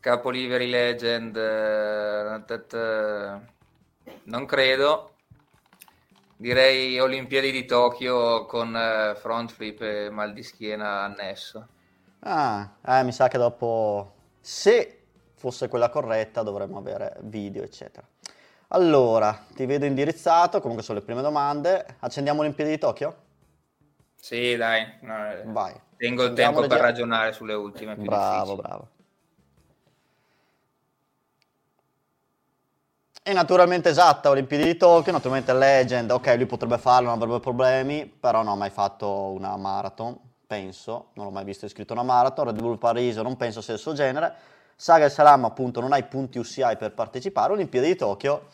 Capoliveri 0.00 0.68
Legend, 0.68 1.36
eh, 1.36 2.42
non 4.24 4.46
credo. 4.46 5.14
Direi 6.36 6.98
Olimpiadi 6.98 7.52
di 7.52 7.64
Tokyo 7.66 8.46
con 8.46 8.74
eh, 8.74 9.14
front 9.14 9.52
flip 9.52 9.82
e 9.82 10.10
mal 10.10 10.32
di 10.32 10.42
schiena 10.42 11.02
annesso. 11.02 11.68
Ah, 12.20 12.70
eh, 12.86 13.02
mi 13.02 13.12
sa 13.12 13.28
che 13.28 13.38
dopo, 13.38 14.14
se 14.40 15.04
fosse 15.34 15.68
quella 15.68 15.88
corretta, 15.88 16.42
dovremmo 16.42 16.78
avere 16.78 17.16
video, 17.22 17.62
eccetera. 17.62 18.06
Allora, 18.68 19.46
ti 19.54 19.64
vedo 19.66 19.84
indirizzato, 19.86 20.60
comunque 20.60 20.84
sono 20.84 20.98
le 20.98 21.04
prime 21.04 21.22
domande. 21.22 21.96
Accendiamo 22.00 22.40
Olimpiadi 22.40 22.70
di 22.70 22.78
Tokyo? 22.78 23.16
Sì, 24.14 24.54
dai, 24.56 24.86
no, 25.00 25.30
eh, 25.32 25.42
Vai. 25.44 25.74
tengo 25.96 26.24
il 26.24 26.34
tempo 26.34 26.66
per 26.66 26.78
ragionare 26.78 27.32
sulle 27.32 27.54
ultime 27.54 27.94
più 27.94 28.04
Bravo, 28.04 28.40
difficili. 28.40 28.60
bravo. 28.60 28.88
E 33.22 33.32
naturalmente 33.32 33.88
esatta, 33.88 34.30
Olimpiadi 34.30 34.64
di 34.64 34.76
Tokyo, 34.76 35.12
naturalmente 35.12 35.52
Legend, 35.52 36.10
ok, 36.10 36.34
lui 36.36 36.46
potrebbe 36.46 36.78
farlo, 36.78 37.08
non 37.08 37.16
avrebbe 37.20 37.40
problemi, 37.40 38.06
però 38.06 38.42
non 38.42 38.52
ha 38.52 38.56
mai 38.56 38.70
fatto 38.70 39.08
una 39.32 39.56
marathon, 39.56 40.18
penso, 40.50 41.10
non 41.12 41.26
l'ho 41.26 41.30
mai 41.30 41.44
visto 41.44 41.64
iscritto 41.64 41.92
a 41.92 42.00
una 42.00 42.04
marathon, 42.12 42.46
Red 42.46 42.58
Bull 42.58 42.76
Pariso 42.76 43.22
non 43.22 43.36
penso 43.36 43.60
sia 43.60 43.74
il 43.74 43.78
suo 43.78 43.92
genere, 43.92 44.34
Saga 44.74 45.04
e 45.04 45.08
Salam 45.08 45.44
appunto 45.44 45.78
non 45.80 45.92
hai 45.92 46.02
punti 46.02 46.38
UCI 46.38 46.76
per 46.76 46.92
partecipare, 46.92 47.52
Olimpiadi 47.52 47.86
di 47.86 47.94
Tokyo, 47.94 48.48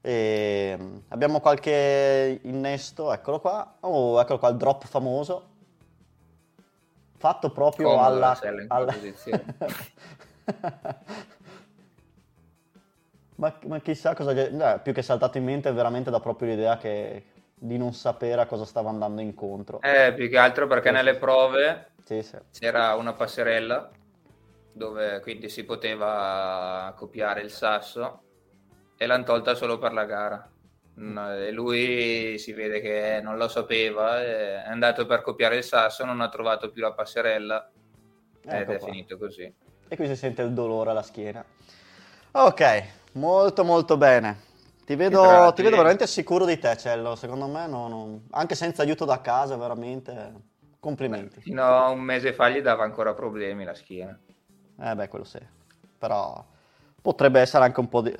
e 0.00 0.78
abbiamo 1.08 1.40
qualche 1.40 2.38
innesto, 2.44 3.12
eccolo 3.12 3.40
qua, 3.40 3.78
oh, 3.80 4.20
eccolo 4.20 4.38
qua, 4.38 4.48
il 4.50 4.56
drop 4.56 4.86
famoso, 4.86 5.48
fatto 7.16 7.50
proprio 7.50 7.88
Comodo 7.88 8.04
alla... 8.06 8.36
quella 8.38 8.66
alla- 8.68 8.94
ma, 13.34 13.58
ma 13.66 13.80
chissà 13.80 14.14
cosa... 14.14 14.32
gli- 14.32 14.38
eh, 14.38 14.78
più 14.84 14.92
che 14.92 15.02
saltato 15.02 15.36
in 15.38 15.44
mente 15.44 15.72
veramente 15.72 16.10
da 16.12 16.20
proprio 16.20 16.50
l'idea 16.50 16.76
che, 16.76 17.24
di 17.54 17.76
non 17.78 17.92
sapere 17.94 18.42
a 18.42 18.46
cosa 18.46 18.64
stava 18.64 18.90
andando 18.90 19.20
incontro. 19.20 19.80
Eh, 19.80 20.12
più 20.14 20.28
che 20.28 20.38
altro 20.38 20.66
perché 20.66 20.90
nelle 20.90 21.16
prove 21.16 21.92
Sì, 22.04 22.22
sì. 22.22 22.36
c'era 22.50 22.94
una 22.94 23.12
passerella 23.12 23.90
dove 24.72 25.20
quindi 25.20 25.48
si 25.48 25.64
poteva 25.64 26.92
copiare 26.96 27.40
il 27.42 27.50
sasso 27.50 28.22
e 28.96 29.06
l'hanno 29.06 29.24
tolta 29.24 29.54
solo 29.54 29.78
per 29.78 29.92
la 29.92 30.04
gara. 30.04 30.48
Mm, 31.00 31.18
E 31.18 31.50
lui 31.50 32.38
si 32.38 32.52
vede 32.52 32.80
che 32.80 33.20
non 33.22 33.36
lo 33.36 33.48
sapeva, 33.48 34.20
è 34.22 34.62
andato 34.66 35.06
per 35.06 35.22
copiare 35.22 35.56
il 35.56 35.64
sasso, 35.64 36.04
non 36.04 36.20
ha 36.20 36.28
trovato 36.28 36.70
più 36.70 36.82
la 36.82 36.92
passerella 36.92 37.70
ed 38.42 38.52
Ecco 38.52 38.72
è 38.72 38.78
qua. 38.78 38.86
finito 38.88 39.16
così. 39.18 39.52
E 39.88 39.96
qui 39.96 40.06
si 40.06 40.16
sente 40.16 40.42
il 40.42 40.52
dolore 40.52 40.90
alla 40.90 41.02
schiena. 41.02 41.44
Ok, 42.32 42.84
molto 43.12 43.64
molto 43.64 43.96
bene. 43.96 44.52
Ti 44.84 44.96
vedo, 44.96 45.52
ti 45.54 45.62
vedo 45.62 45.76
veramente 45.76 46.06
sicuro 46.06 46.44
di 46.44 46.58
te, 46.58 46.76
Cello. 46.76 47.14
Secondo 47.16 47.46
me, 47.46 47.66
no, 47.66 47.88
no. 47.88 48.20
anche 48.30 48.54
senza 48.54 48.82
aiuto 48.82 49.04
da 49.04 49.20
casa, 49.20 49.56
veramente, 49.56 50.32
complimenti. 50.78 51.40
Fino 51.40 51.62
a 51.62 51.88
un 51.88 52.00
mese 52.00 52.32
fa 52.32 52.48
gli 52.50 52.60
dava 52.60 52.84
ancora 52.84 53.14
problemi 53.14 53.64
la 53.64 53.74
schiena. 53.74 54.18
Eh 54.80 54.94
beh, 54.94 55.08
quello 55.08 55.24
sì. 55.24 55.38
Però 55.98 56.44
Potrebbe 57.04 57.38
essere 57.40 57.64
anche 57.64 57.80
un 57.80 57.88
po' 57.90 58.00
di, 58.00 58.14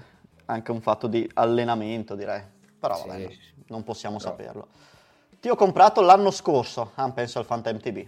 anche 0.44 0.70
un 0.70 0.82
fatto 0.82 1.06
di 1.06 1.26
allenamento, 1.32 2.14
direi. 2.14 2.42
Però 2.78 2.94
Sì, 2.96 3.08
vabbè, 3.08 3.28
sì, 3.30 3.32
sì. 3.32 3.64
non 3.68 3.82
possiamo 3.82 4.18
Però- 4.18 4.30
saperlo. 4.30 4.68
Ti 5.40 5.48
ho 5.48 5.54
comprato 5.56 6.02
l'anno 6.02 6.30
scorso, 6.30 6.92
ah, 6.96 7.10
penso 7.10 7.38
al 7.38 7.46
Phantom 7.46 7.78
TB. 7.78 8.06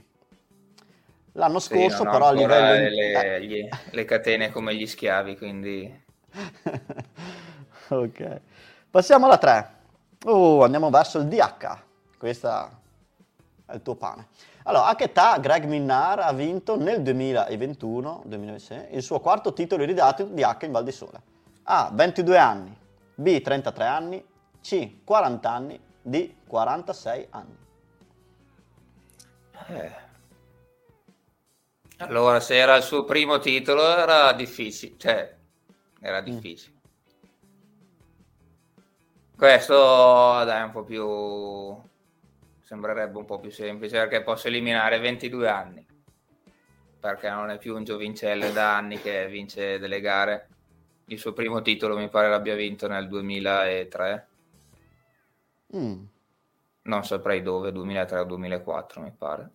L'anno 1.33 1.61
Sì, 1.61 1.73
scorso 1.75 2.03
ho 2.03 2.11
però 2.11 2.27
a 2.27 2.33
livello... 2.33 2.91
le, 2.91 3.37
eh. 3.37 3.47
gli- 3.47 3.69
le 3.91 4.05
catene 4.05 4.51
come 4.51 4.75
gli 4.75 4.87
schiavi, 4.87 5.39
quindi 5.39 6.05
ok. 7.95 8.41
Passiamo 8.91 9.27
alla 9.27 9.39
3. 9.39 9.75
Uh, 10.25 10.61
andiamo 10.63 10.91
verso 10.91 11.19
il 11.19 11.27
DH. 11.27 11.79
Questa 12.19 12.71
è 13.67 13.75
il 13.75 13.83
tuo 13.83 13.95
pane. 13.95 14.29
Allora, 14.65 14.87
a 14.87 14.97
che 14.97 15.05
età 15.05 15.39
Greg 15.39 15.65
Minnar 15.65 16.19
ha 16.21 16.33
vinto 16.33 16.77
nel 16.77 17.01
2021-2026 17.03 18.87
il 18.91 19.03
suo 19.03 19.21
quarto 19.21 19.53
titolo 19.53 19.85
iridato 19.85 20.25
di 20.25 20.43
H 20.43 20.57
in 20.63 20.73
Val 20.73 20.85
di 20.85 20.93
Sole? 20.93 21.21
A. 21.65 21.91
22 21.93 22.39
anni. 22.39 22.77
B. 23.15 23.41
33 23.41 23.85
anni. 23.87 24.25
C. 24.61 25.05
40 25.05 25.51
anni. 25.51 25.81
D. 26.03 26.35
46 26.47 27.27
anni. 27.31 27.57
Eh. 29.69 30.05
Allora, 31.99 32.41
se 32.41 32.57
era 32.57 32.77
il 32.77 32.83
suo 32.83 33.05
primo 33.05 33.39
titolo 33.39 33.83
era 33.97 34.33
difficile, 34.33 34.97
cioè, 34.99 35.35
era 36.01 36.21
difficile. 36.21 36.76
Questo, 39.37 39.75
dai, 40.45 40.63
un 40.63 40.71
po' 40.71 40.83
più... 40.85 41.77
sembrerebbe 42.63 43.19
un 43.19 43.25
po' 43.27 43.39
più 43.39 43.51
semplice 43.51 43.99
perché 43.99 44.23
posso 44.23 44.49
eliminare 44.49 44.99
22 44.99 45.49
anni, 45.49 45.87
perché 46.99 47.29
non 47.29 47.51
è 47.51 47.59
più 47.59 47.77
un 47.77 47.85
giovincello 47.85 48.51
da 48.51 48.77
anni 48.77 48.99
che 49.01 49.27
vince 49.29 49.79
delle 49.79 50.01
gare. 50.01 50.49
Il 51.07 51.19
suo 51.19 51.33
primo 51.33 51.63
titolo 51.63 51.97
mi 51.97 52.09
pare 52.09 52.29
l'abbia 52.29 52.55
vinto 52.55 52.89
nel 52.89 53.09
2003, 53.09 54.27
Mm. 55.77 56.05
non 56.83 57.05
saprei 57.05 57.43
dove, 57.43 57.73
2003 57.73 58.21
o 58.21 58.25
2004 58.25 59.01
mi 59.03 59.11
pare. 59.17 59.51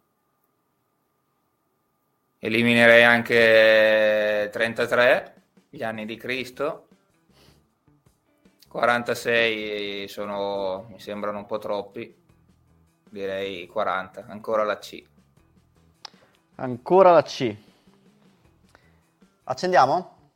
Eliminerei 2.40 3.04
anche 3.04 4.50
33, 4.52 5.36
gli 5.70 5.84
anni 5.84 6.06
di 6.06 6.18
Cristo. 6.18 6.88
46 8.72 10.08
sono, 10.08 10.86
mi 10.90 11.00
sembrano 11.00 11.40
un 11.40 11.46
po' 11.46 11.58
troppi. 11.58 12.20
Direi 13.10 13.68
40, 13.68 14.26
ancora 14.30 14.64
la 14.64 14.78
C. 14.78 15.04
Ancora 16.56 17.12
la 17.12 17.22
C. 17.22 17.54
Accendiamo? 19.44 20.32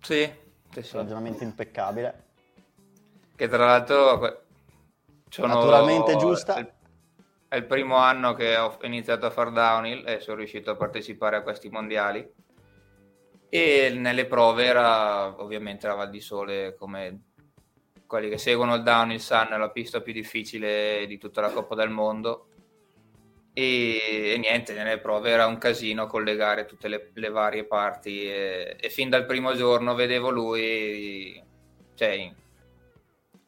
Sì, 0.00 0.28
sì, 0.72 0.82
sì. 0.82 0.96
Ragionamento 0.96 1.44
impeccabile. 1.44 2.24
Che 3.36 3.48
tra 3.48 3.64
l'altro 3.64 4.42
sono- 5.28 5.54
Naturalmente 5.54 6.16
giusta. 6.16 6.56
È 6.56 6.58
il, 6.58 6.72
è 7.46 7.56
il 7.56 7.64
primo 7.66 7.94
anno 7.94 8.34
che 8.34 8.56
ho 8.56 8.76
iniziato 8.82 9.26
a 9.26 9.30
far 9.30 9.52
downhill 9.52 10.04
e 10.04 10.18
sono 10.18 10.38
riuscito 10.38 10.72
a 10.72 10.76
partecipare 10.76 11.36
a 11.36 11.42
questi 11.42 11.68
mondiali. 11.68 12.28
E 13.48 13.94
nelle 13.96 14.26
prove 14.26 14.64
era 14.64 15.40
ovviamente 15.40 15.86
la 15.86 15.94
Val 15.94 16.10
di 16.10 16.20
Sole 16.20 16.74
come 16.74 17.20
quelli 18.06 18.28
che 18.28 18.38
seguono 18.38 18.74
il 18.74 18.82
downhill 18.82 19.18
sanno 19.18 19.54
è 19.54 19.58
la 19.58 19.70
pista 19.70 20.00
più 20.00 20.12
difficile 20.12 21.06
di 21.06 21.18
tutta 21.18 21.40
la 21.40 21.50
Coppa 21.50 21.74
del 21.74 21.90
Mondo. 21.90 22.48
E, 23.52 24.32
e 24.34 24.38
niente, 24.38 24.74
nelle 24.74 24.98
prove 24.98 25.30
era 25.30 25.46
un 25.46 25.58
casino 25.58 26.06
collegare 26.06 26.66
tutte 26.66 26.88
le, 26.88 27.10
le 27.14 27.30
varie 27.30 27.64
parti 27.64 28.24
e, 28.24 28.76
e 28.78 28.90
fin 28.90 29.08
dal 29.08 29.24
primo 29.24 29.54
giorno 29.54 29.94
vedevo 29.94 30.28
lui 30.30 31.42
cioè, 31.94 32.32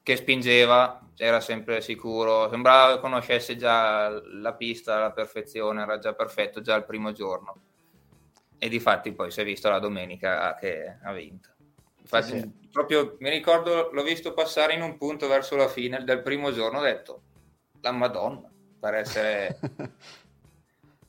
che 0.03 0.17
spingeva, 0.17 1.09
era 1.17 1.41
sempre 1.41 1.83
sicuro, 1.83 2.49
sembrava 2.49 2.95
che 2.95 3.01
conoscesse 3.01 3.57
già 3.57 4.09
la 4.09 4.55
pista 4.55 4.97
alla 4.97 5.13
perfezione, 5.13 5.83
era 5.83 5.99
già 5.99 6.15
perfetto 6.15 6.63
già 6.63 6.75
il 6.75 6.85
primo 6.85 7.13
giorno. 7.13 7.61
E 8.59 8.69
di 8.69 8.81
fatti 8.81 9.13
poi 9.13 9.31
si 9.31 9.41
è 9.43 9.45
visto 9.45 9.69
la 9.69 9.79
domenica 9.79 10.55
che 10.55 10.97
ha 11.03 11.13
vinto. 11.13 11.51
Infatti, 12.11 12.31
Sì, 12.31 12.41
sì. 12.41 12.69
proprio 12.73 13.17
mi 13.21 13.29
ricordo, 13.29 13.91
l'ho 13.93 14.03
visto 14.03 14.33
passare 14.33 14.73
in 14.73 14.81
un 14.81 14.97
punto 14.97 15.29
verso 15.29 15.57
la 15.57 15.69
fine 15.69 16.03
del 16.05 16.23
primo 16.23 16.53
giorno, 16.53 16.79
ho 16.79 16.83
detto, 16.83 17.21
la 17.83 17.93
Madonna, 17.93 18.51
per 18.81 18.95
essere, 18.95 19.59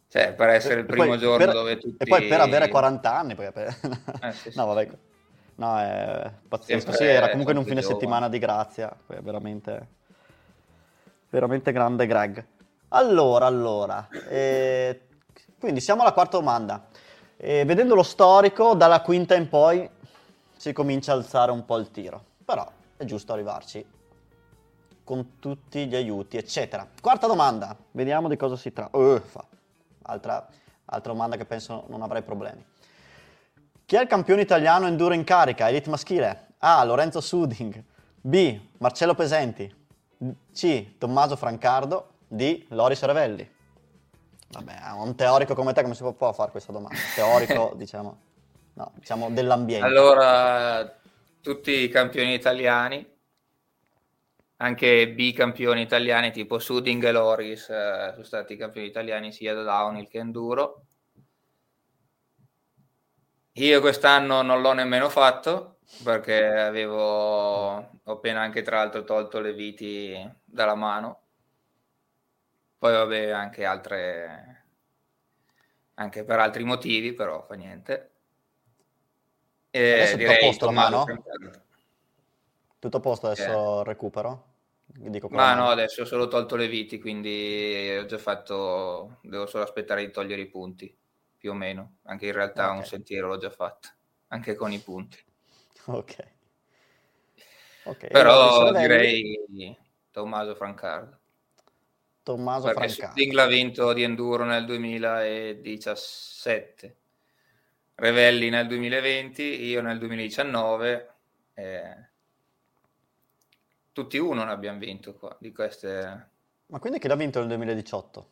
cioè, 0.10 0.34
per 0.34 0.50
essere 0.50 0.82
il 0.82 0.86
primo 0.86 1.06
poi 1.08 1.18
giorno 1.18 1.46
per- 1.46 1.54
dove 1.54 1.78
tutti... 1.78 1.96
E 2.04 2.06
poi 2.06 2.28
per 2.28 2.42
avere 2.42 2.68
40 2.68 3.16
anni, 3.16 3.36
per- 3.36 3.54
Eh, 3.56 4.32
sì, 4.34 4.52
no, 4.56 4.66
vabbè. 4.66 4.90
No, 5.56 5.78
è 5.78 6.32
pazzesco. 6.48 6.92
Sì, 6.92 7.06
era 7.06 7.30
comunque 7.30 7.54
in 7.54 7.60
un 7.60 7.66
fine 7.66 7.82
sempre 7.82 7.96
settimana 7.96 8.30
di 8.30 8.40
grazia. 8.40 8.94
Poi 9.06 9.18
veramente, 9.22 9.88
veramente 11.30 11.72
grande 11.72 12.08
Greg. 12.08 12.46
Allora, 12.90 13.46
allora. 13.46 14.08
eh, 14.30 15.02
quindi 15.60 15.82
siamo 15.82 16.02
alla 16.02 16.14
quarta 16.14 16.38
domanda. 16.38 16.88
Eh, 17.38 17.64
vedendo 17.66 17.96
lo 17.96 18.04
storico, 18.04 18.74
dalla 18.74 19.02
quinta 19.02 19.36
in 19.36 19.48
poi 19.50 19.90
si 20.60 20.74
comincia 20.74 21.14
a 21.14 21.16
alzare 21.16 21.52
un 21.52 21.64
po' 21.64 21.78
il 21.78 21.90
tiro. 21.90 22.22
Però 22.44 22.70
è 22.98 23.06
giusto 23.06 23.32
arrivarci 23.32 23.86
con 25.06 25.40
tutti 25.40 25.88
gli 25.88 25.96
aiuti, 25.96 26.36
eccetera. 26.36 26.86
Quarta 27.02 27.28
domanda. 27.28 27.76
Vediamo 27.92 28.28
di 28.28 28.36
cosa 28.36 28.58
si 28.58 28.74
tratta. 28.74 28.98
Uffa. 28.98 29.46
Altra, 30.02 30.46
altra 30.84 31.14
domanda 31.14 31.38
che 31.38 31.46
penso 31.46 31.86
non 31.88 32.02
avrai 32.02 32.24
problemi. 32.24 32.64
Chi 33.86 33.96
è 33.96 34.02
il 34.02 34.08
campione 34.08 34.42
italiano 34.42 34.86
enduro 34.86 35.14
in 35.14 35.24
carica, 35.24 35.70
elite 35.70 35.90
maschile? 35.90 36.48
A. 36.58 36.84
Lorenzo 36.84 37.22
Suding. 37.22 37.82
B. 38.20 38.60
Marcello 38.80 39.16
Pesenti. 39.16 39.74
C. 40.54 40.98
Tommaso 40.98 41.38
Francardo. 41.38 42.16
D. 42.28 42.66
Loris 42.68 43.02
Ravelli. 43.04 43.50
Vabbè, 44.50 44.74
un 44.98 45.16
teorico 45.16 45.56
come 45.56 45.72
te 45.72 45.84
come 45.84 45.96
si 45.96 46.04
può 46.04 46.34
fare 46.34 46.52
questa 46.52 46.74
domanda? 46.74 46.98
Teorico, 47.16 47.74
diciamo, 47.78 48.18
no, 48.80 48.94
diciamo 48.96 49.30
dell'ambiente. 49.30 49.86
Allora, 49.86 50.98
tutti 51.42 51.72
i 51.72 51.90
campioni 51.90 52.34
italiani, 52.34 53.06
anche 54.58 55.10
bicampioni 55.10 55.82
italiani 55.82 56.32
tipo 56.32 56.60
Suding 56.60 57.04
e 57.04 57.12
Loris 57.12 57.70
eh, 57.70 58.10
sono 58.12 58.24
stati 58.24 58.56
campioni 58.56 58.88
italiani 58.88 59.32
sia 59.32 59.54
da 59.54 59.64
downhill 59.64 60.08
che 60.08 60.20
enduro. 60.20 60.86
Io 63.54 63.82
quest'anno 63.82 64.42
non 64.42 64.62
l'ho 64.62 64.72
nemmeno 64.72 65.10
fatto 65.10 65.80
perché 66.04 66.46
avevo 66.46 67.76
ho 68.04 68.12
appena 68.12 68.42
anche 68.42 68.62
tra 68.62 68.78
l'altro 68.78 69.04
tolto 69.04 69.42
le 69.42 69.54
viti 69.54 70.16
dalla 70.46 70.76
mano. 70.76 71.24
Poi 72.78 72.94
vabbè 72.94 73.30
anche 73.32 73.66
altre 73.66 74.64
anche 75.96 76.24
per 76.24 76.40
altri 76.40 76.64
motivi, 76.64 77.12
però 77.12 77.44
fa 77.44 77.56
niente. 77.56 78.19
E 79.72 80.04
è 80.04 80.12
tutto 80.18 80.32
a 80.32 80.38
posto 80.38 80.66
la 80.66 80.72
Tommaso 80.72 80.92
mano? 80.92 81.06
Francardo. 81.06 81.62
Tutto 82.80 82.98
a 82.98 83.00
posto 83.00 83.28
adesso 83.28 83.84
recupero? 83.84 84.48
Dico 84.86 85.28
Ma 85.30 85.54
no, 85.54 85.70
adesso 85.70 86.02
ho 86.02 86.06
solo 86.06 86.28
tolto 86.28 86.56
le 86.56 86.68
viti, 86.68 87.00
quindi 87.00 87.96
ho 87.98 88.06
già 88.06 88.18
fatto, 88.18 89.20
devo 89.22 89.46
solo 89.46 89.64
aspettare 89.64 90.04
di 90.06 90.12
togliere 90.12 90.42
i 90.42 90.50
punti, 90.50 90.98
più 91.38 91.52
o 91.52 91.54
meno. 91.54 91.98
Anche 92.04 92.26
in 92.28 92.34
realtà 92.34 92.72
Ok. 92.72 92.78
un 92.78 92.86
sentiero 92.86 93.28
l'ho 93.28 93.38
già 93.38 93.50
fatto, 93.52 93.90
anche 94.28 94.56
con 94.56 94.72
i 94.72 94.80
punti. 94.80 95.24
Ok. 95.90 96.18
Ok, 97.84 98.08
Però 98.10 98.72
direi 98.74 99.76
Tommaso 100.12 100.54
Francardo. 100.54 101.20
Tommaso 102.22 102.66
Perché 102.68 102.90
Francardo. 102.90 103.20
Sting 103.20 103.34
l'ha 103.34 103.48
vinto 103.48 103.92
di 103.94 104.04
enduro 104.04 104.44
nel 104.44 104.66
2017, 104.66 106.99
Revelli 108.00 108.50
nel 108.50 108.68
2020, 108.68 109.42
io 109.66 109.82
nel 109.82 109.98
2019. 110.00 111.14
eh, 111.54 112.08
tutti 113.92 114.18
uno 114.18 114.44
ne 114.46 114.52
abbiamo 114.52 114.80
vinto 114.80 115.14
qua, 115.16 115.36
di 115.40 115.52
queste 115.52 116.30
Ma 116.68 116.80
quindi 116.80 117.00
chi 117.00 117.08
l'ha 117.10 117.16
vinto 117.16 117.40
nel 117.40 117.48
2018? 117.50 118.30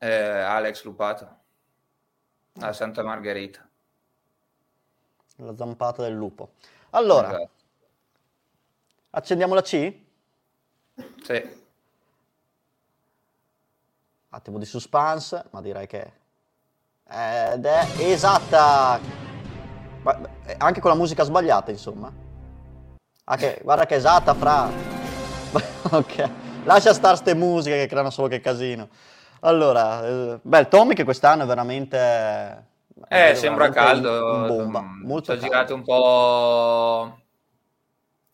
eh, 0.00 0.12
Alex 0.12 0.84
Lupato 0.84 1.36
a 2.60 2.72
Santa 2.72 3.02
Margherita. 3.02 3.68
La 5.38 5.56
zampata 5.56 6.02
del 6.02 6.14
lupo. 6.14 6.52
Allora, 6.90 7.28
Esatto. 7.30 7.50
accendiamo 9.10 9.54
la 9.54 9.62
C? 9.62 10.00
Sì. 11.22 11.66
Attimo 14.30 14.58
di 14.58 14.64
suspense, 14.64 15.46
ma 15.50 15.60
direi 15.60 15.86
che... 15.88 16.12
Ed 17.10 17.64
è 17.64 17.86
esatta! 18.00 19.00
Eh, 20.44 20.54
anche 20.58 20.80
con 20.80 20.90
la 20.90 20.96
musica 20.96 21.22
sbagliata, 21.22 21.70
insomma. 21.70 22.12
Ah, 23.24 23.36
che- 23.36 23.60
guarda 23.62 23.86
che 23.86 23.94
esatta, 23.94 24.34
fra... 24.34 24.68
ok, 25.90 26.30
lascia 26.64 26.92
stare 26.92 27.16
ste 27.16 27.34
musiche 27.34 27.78
che 27.78 27.86
creano 27.86 28.10
solo 28.10 28.28
che 28.28 28.40
casino. 28.40 28.88
Allora, 29.40 30.06
eh, 30.06 30.38
beh, 30.42 30.58
il 30.60 30.68
Tommy 30.68 30.94
che 30.94 31.04
quest'anno 31.04 31.44
è 31.44 31.46
veramente, 31.46 32.66
Eh, 33.08 33.34
sembra 33.34 33.70
caldo. 33.70 34.46
Bomba. 34.46 34.82
Molto 34.82 35.32
ci 35.32 35.38
ha 35.38 35.40
girato 35.40 35.74
un 35.74 35.82
po' 35.82 37.18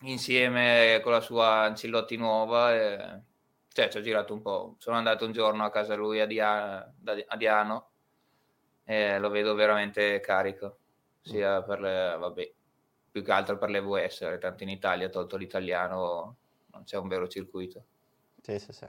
insieme 0.03 1.01
con 1.03 1.13
la 1.13 1.21
sua 1.21 1.63
Ancillotti 1.63 2.17
nuova. 2.17 2.75
E... 2.75 3.23
Cioè, 3.73 3.89
ci 3.89 3.99
ho 3.99 4.01
girato 4.01 4.33
un 4.33 4.43
po'. 4.43 4.75
Sono 4.79 4.97
andato 4.97 5.25
un 5.25 5.33
giorno 5.33 5.65
a 5.65 5.71
casa 5.71 5.95
lui 5.95 6.21
a, 6.21 6.27
Dia... 6.27 6.93
a 7.27 7.37
Diano 7.37 7.91
e 8.85 9.19
lo 9.19 9.31
vedo 9.31 9.55
veramente 9.55 10.21
carico. 10.21 10.79
Sia 11.21 11.63
per 11.63 11.81
le... 11.81 12.17
Vabbè, 12.19 12.53
più 13.11 13.23
che 13.23 13.33
altro 13.33 13.57
per 13.59 13.71
le 13.71 13.81
VS, 13.81 14.39
tanto 14.41 14.63
in 14.65 14.69
Italia, 14.69 15.09
tolto 15.09 15.37
l'italiano, 15.37 16.37
non 16.73 16.85
c'è 16.85 16.97
un 16.97 17.09
vero 17.09 17.29
circuito. 17.29 17.85
Sì, 18.43 18.59
sì, 18.59 18.73
sì. 18.73 18.87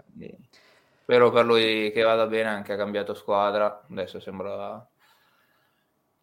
Spero 1.04 1.32
per 1.32 1.46
lui 1.46 1.92
che 1.92 2.02
vada 2.02 2.26
bene, 2.26 2.50
anche 2.50 2.74
ha 2.74 2.78
cambiato 2.78 3.14
squadra, 3.14 3.86
adesso 3.90 4.20
sembra 4.20 4.86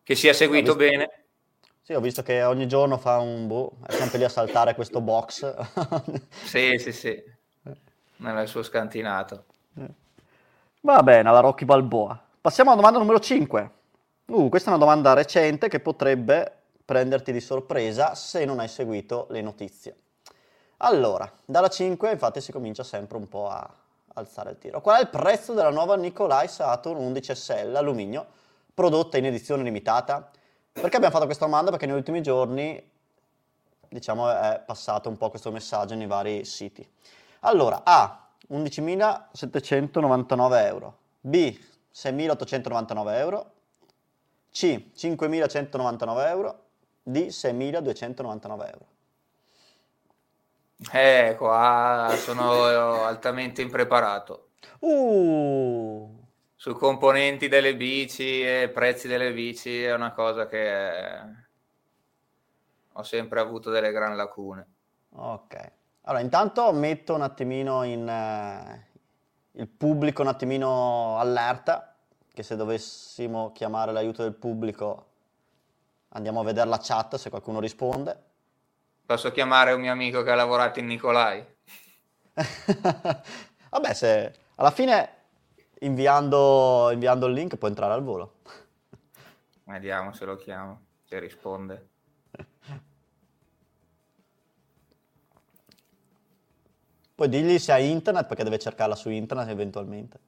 che 0.02 0.14
sia 0.16 0.32
seguito 0.32 0.74
visto... 0.74 0.90
bene. 0.90 1.24
Sì, 1.80 1.94
ho 1.94 2.00
visto 2.00 2.22
che 2.22 2.42
ogni 2.42 2.66
giorno 2.66 2.98
fa 2.98 3.18
un 3.18 3.46
boh, 3.46 3.78
è 3.86 3.92
sempre 3.92 4.18
lì 4.18 4.24
a 4.24 4.28
saltare 4.28 4.74
questo 4.74 5.00
box. 5.00 5.56
sì, 6.44 6.78
sì, 6.78 6.92
sì, 6.92 7.22
nel 8.16 8.48
suo 8.48 8.62
scantinato. 8.62 9.44
Va 10.80 11.02
bene, 11.02 11.28
alla 11.28 11.40
Rocky 11.40 11.64
Balboa. 11.64 12.20
Passiamo 12.42 12.70
alla 12.70 12.80
domanda 12.80 12.98
numero 12.98 13.20
5. 13.20 13.70
Uh, 14.26 14.48
questa 14.48 14.68
è 14.68 14.74
una 14.74 14.82
domanda 14.82 15.12
recente 15.12 15.68
che 15.68 15.78
potrebbe 15.78 16.52
prenderti 16.84 17.30
di 17.30 17.40
sorpresa 17.40 18.16
se 18.16 18.44
non 18.44 18.58
hai 18.58 18.66
seguito 18.66 19.28
le 19.30 19.40
notizie. 19.42 19.96
Allora, 20.78 21.30
dalla 21.44 21.68
5 21.68 22.10
infatti 22.10 22.40
si 22.40 22.50
comincia 22.50 22.82
sempre 22.82 23.16
un 23.16 23.28
po' 23.28 23.48
a 23.48 23.72
alzare 24.14 24.50
il 24.50 24.58
tiro. 24.58 24.80
Qual 24.80 24.98
è 24.98 25.02
il 25.02 25.08
prezzo 25.08 25.52
della 25.52 25.70
nuova 25.70 25.94
Nikolai 25.94 26.48
Saturn 26.48 26.96
11 26.96 27.32
SL 27.32 27.76
alluminio 27.76 28.26
prodotta 28.74 29.18
in 29.18 29.26
edizione 29.26 29.62
limitata? 29.62 30.28
Perché 30.72 30.96
abbiamo 30.96 31.14
fatto 31.14 31.26
questa 31.26 31.44
domanda? 31.44 31.70
Perché 31.70 31.86
negli 31.86 31.94
ultimi 31.94 32.22
giorni, 32.22 32.90
diciamo, 33.88 34.28
è 34.28 34.60
passato 34.66 35.08
un 35.08 35.16
po' 35.16 35.30
questo 35.30 35.52
messaggio 35.52 35.94
nei 35.94 36.08
vari 36.08 36.44
siti. 36.44 36.84
Allora, 37.42 37.82
A, 37.84 38.30
11.799 38.48 40.66
euro. 40.66 40.96
B, 41.20 41.56
6.899 41.94 43.16
euro. 43.18 43.52
C, 44.50 44.90
5.199 44.94 46.26
euro. 46.28 46.64
D, 47.02 47.26
6.299 47.26 48.70
euro. 48.70 48.86
Eh, 50.90 51.34
qua 51.36 52.12
sono 52.16 53.04
altamente 53.04 53.62
impreparato. 53.62 54.48
Uh. 54.80 56.20
Su 56.56 56.74
componenti 56.74 57.48
delle 57.48 57.76
bici 57.76 58.42
e 58.42 58.70
prezzi 58.72 59.08
delle 59.08 59.32
bici 59.32 59.82
è 59.82 59.92
una 59.94 60.12
cosa 60.12 60.46
che 60.46 61.40
ho 62.92 63.02
sempre 63.02 63.40
avuto 63.40 63.70
delle 63.70 63.90
gran 63.90 64.16
lacune. 64.16 64.66
Ok. 65.14 65.70
Allora, 66.02 66.22
intanto 66.22 66.72
metto 66.72 67.14
un 67.14 67.22
attimino 67.22 67.84
in 67.84 68.02
uh, 68.02 68.91
il 69.52 69.68
pubblico 69.68 70.22
un 70.22 70.28
attimino 70.28 71.18
allerta, 71.18 71.94
che 72.32 72.42
se 72.42 72.56
dovessimo 72.56 73.52
chiamare 73.52 73.92
l'aiuto 73.92 74.22
del 74.22 74.32
pubblico 74.32 75.06
andiamo 76.10 76.40
a 76.40 76.44
vedere 76.44 76.68
la 76.68 76.80
chat 76.82 77.16
se 77.16 77.30
qualcuno 77.30 77.60
risponde. 77.60 78.30
Posso 79.04 79.30
chiamare 79.32 79.72
un 79.72 79.80
mio 79.80 79.92
amico 79.92 80.22
che 80.22 80.30
ha 80.30 80.34
lavorato 80.34 80.78
in 80.78 80.86
Nicolai? 80.86 81.44
Vabbè, 83.70 83.92
se 83.92 84.34
alla 84.54 84.70
fine 84.70 85.10
inviando, 85.80 86.90
inviando 86.90 87.26
il 87.26 87.34
link 87.34 87.56
può 87.56 87.68
entrare 87.68 87.92
al 87.92 88.02
volo. 88.02 88.36
Vediamo 89.64 90.12
se 90.12 90.24
lo 90.24 90.36
chiamo, 90.36 90.80
se 91.04 91.18
risponde. 91.18 91.88
Poi 97.22 97.30
digli 97.30 97.56
se 97.60 97.70
ha 97.70 97.78
internet 97.78 98.26
perché 98.26 98.42
deve 98.42 98.58
cercarla 98.58 98.96
su 98.96 99.08
internet 99.08 99.48
eventualmente. 99.48 100.18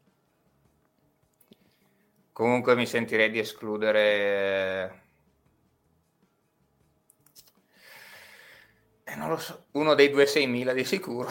Comunque 2.30 2.76
mi 2.76 2.86
sentirei 2.86 3.32
di 3.32 3.40
escludere 3.40 5.02
Eh, 9.02 9.16
non 9.16 9.28
lo 9.28 9.38
so, 9.38 9.64
uno 9.72 9.94
dei 9.94 10.08
due 10.08 10.24
6.000 10.26 10.72
di 10.72 10.84
sicuro. 10.84 11.28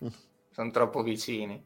Sono 0.52 0.70
troppo 0.72 1.02
vicini. 1.02 1.64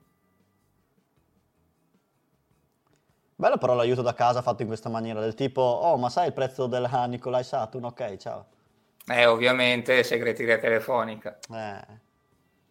Bello 3.34 3.58
però 3.58 3.74
l'aiuto 3.74 4.02
da 4.02 4.14
casa 4.14 4.40
fatto 4.40 4.62
in 4.62 4.68
questa 4.68 4.88
maniera, 4.88 5.18
del 5.18 5.34
tipo, 5.34 5.62
oh 5.62 5.96
ma 5.96 6.10
sai 6.10 6.28
il 6.28 6.32
prezzo 6.32 6.68
della 6.68 7.06
Nikolai 7.06 7.42
Saturn? 7.42 7.86
Ok, 7.86 8.16
ciao. 8.18 8.46
Eh, 9.08 9.26
ovviamente 9.26 10.04
segreteria 10.04 10.58
telefonica. 10.58 11.40
Eh. 11.50 12.01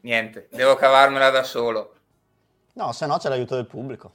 Niente, 0.02 0.48
devo 0.52 0.76
cavarmela 0.76 1.30
da 1.30 1.44
solo. 1.44 1.96
No, 2.74 2.92
se 2.92 3.06
no 3.06 3.18
c'è 3.18 3.30
l'aiuto 3.30 3.56
del 3.56 3.68
pubblico. 3.68 4.14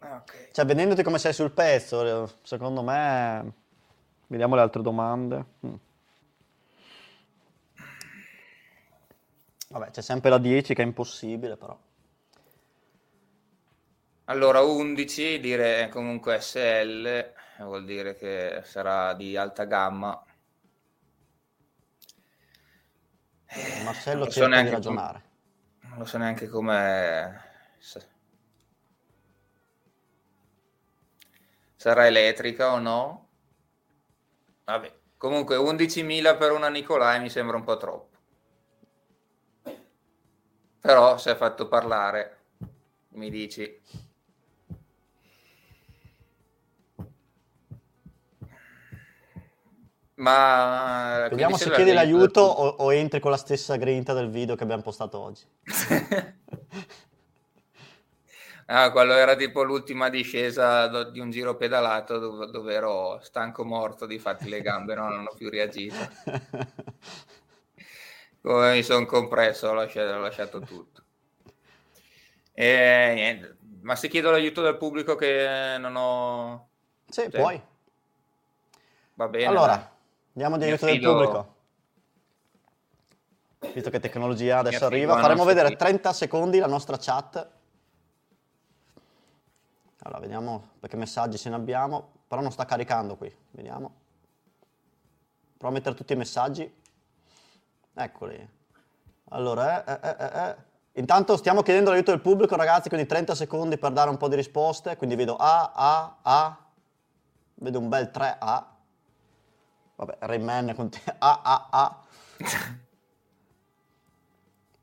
Ah, 0.00 0.16
okay. 0.16 0.48
Cioè, 0.52 0.64
vedendoti 0.64 1.02
come 1.02 1.18
sei 1.18 1.32
sul 1.32 1.52
pezzo, 1.52 2.38
secondo 2.42 2.82
me... 2.82 3.52
Vediamo 4.30 4.54
le 4.54 4.60
altre 4.60 4.80
domande. 4.80 5.44
Mm. 5.66 5.74
Vabbè, 9.70 9.90
c'è 9.90 10.02
sempre 10.02 10.30
la 10.30 10.38
10 10.38 10.72
che 10.72 10.82
è 10.82 10.84
impossibile, 10.84 11.56
però. 11.56 11.76
Allora, 14.26 14.60
11 14.62 15.40
dire 15.40 15.88
comunque 15.90 16.40
SL, 16.40 17.32
vuol 17.58 17.84
dire 17.84 18.14
che 18.14 18.62
sarà 18.64 19.14
di 19.14 19.36
alta 19.36 19.64
gamma. 19.64 20.24
Eh, 23.52 23.82
Marcello 23.82 24.24
non 24.24 24.30
cerca 24.30 24.56
so 24.56 24.62
di 24.62 24.68
ragionare. 24.70 25.22
Com- 25.80 25.90
non 25.90 25.98
lo 25.98 26.04
so 26.04 26.18
neanche 26.18 26.48
come... 26.48 27.48
Sarà 31.76 32.06
elettrica 32.06 32.72
o 32.72 32.78
no? 32.78 33.28
Vabbè, 34.64 34.94
comunque 35.16 35.56
11.000 35.56 36.36
per 36.36 36.52
una 36.52 36.68
Nicolai 36.68 37.20
mi 37.20 37.30
sembra 37.30 37.56
un 37.56 37.64
po' 37.64 37.76
troppo. 37.76 38.18
Però 40.80 41.18
si 41.18 41.28
è 41.30 41.36
fatto 41.36 41.68
parlare, 41.68 42.38
mi 43.14 43.30
dici. 43.30 44.08
Ma 50.20 51.26
vediamo 51.30 51.56
se 51.56 51.70
chiedi 51.70 51.92
l'aiuto 51.92 52.42
o, 52.42 52.68
o, 52.68 52.92
entri 52.92 53.20
con 53.20 53.30
la 53.30 53.38
stessa 53.38 53.76
grinta 53.76 54.12
del 54.12 54.28
video 54.28 54.54
che 54.54 54.64
abbiamo 54.64 54.82
postato 54.82 55.18
oggi. 55.18 55.42
ah, 58.66 58.90
quello 58.92 59.14
era 59.14 59.34
tipo 59.34 59.62
l'ultima 59.62 60.10
discesa 60.10 60.88
di 61.04 61.20
un 61.20 61.30
giro 61.30 61.56
pedalato 61.56 62.18
dove, 62.18 62.50
dove 62.50 62.74
ero 62.74 63.18
stanco 63.22 63.64
morto, 63.64 64.04
di 64.04 64.18
fatti 64.18 64.50
le 64.50 64.60
gambe 64.60 64.94
non 64.94 65.10
hanno 65.10 65.32
più 65.34 65.48
reagito. 65.48 65.96
come 68.42 68.72
mi 68.74 68.82
sono 68.82 69.06
compresso, 69.06 69.68
ho 69.68 69.72
lasciato, 69.72 70.12
ho 70.12 70.20
lasciato 70.20 70.60
tutto. 70.60 71.02
E 72.52 73.12
niente, 73.14 73.56
ma 73.80 73.96
se 73.96 74.08
chiedo 74.08 74.30
l'aiuto 74.30 74.60
del 74.60 74.76
pubblico 74.76 75.14
che 75.14 75.76
non 75.78 75.96
ho... 75.96 76.68
Sì, 77.08 77.22
cioè, 77.22 77.40
puoi. 77.40 77.58
Va 79.14 79.28
bene. 79.28 79.46
Allora, 79.46 79.76
dai. 79.76 79.98
Andiamo 80.32 80.56
di 80.58 80.64
aiuto 80.64 80.86
fido... 80.86 81.18
del 81.18 81.28
pubblico. 81.28 81.58
Visto 83.74 83.90
che 83.90 84.00
tecnologia 84.00 84.58
adesso 84.58 84.86
arriva, 84.86 85.18
faremo 85.18 85.44
vedere 85.44 85.68
fido. 85.68 85.80
30 85.80 86.12
secondi 86.12 86.58
la 86.58 86.66
nostra 86.66 86.96
chat. 86.98 87.48
Allora, 90.02 90.20
vediamo 90.20 90.70
perché 90.80 90.96
messaggi 90.96 91.36
se 91.36 91.50
ne 91.50 91.56
abbiamo, 91.56 92.12
però 92.26 92.40
non 92.40 92.50
sta 92.52 92.64
caricando 92.64 93.16
qui, 93.16 93.34
vediamo. 93.50 93.94
Provo 95.58 95.74
a 95.74 95.76
mettere 95.76 95.94
tutti 95.94 96.14
i 96.14 96.16
messaggi. 96.16 96.72
Eccoli. 97.92 98.48
Allora, 99.28 99.84
eh, 99.84 100.08
eh, 100.08 100.16
eh, 100.18 100.48
eh, 100.48 100.56
intanto 101.00 101.36
stiamo 101.36 101.62
chiedendo 101.62 101.90
l'aiuto 101.90 102.12
del 102.12 102.22
pubblico, 102.22 102.56
ragazzi, 102.56 102.88
quindi 102.88 103.06
30 103.06 103.34
secondi 103.34 103.76
per 103.76 103.92
dare 103.92 104.08
un 104.08 104.16
po' 104.16 104.28
di 104.28 104.36
risposte. 104.36 104.96
Quindi 104.96 105.16
vedo 105.16 105.36
A, 105.36 105.72
A, 105.74 106.16
A. 106.22 106.58
Vedo 107.56 107.78
un 107.78 107.90
bel 107.90 108.10
3A. 108.10 108.64
Vabbè, 110.00 110.16
Rayman 110.20 110.74
continua. 110.74 111.14
A, 111.18 111.40
A, 111.44 111.68
A. 111.70 112.02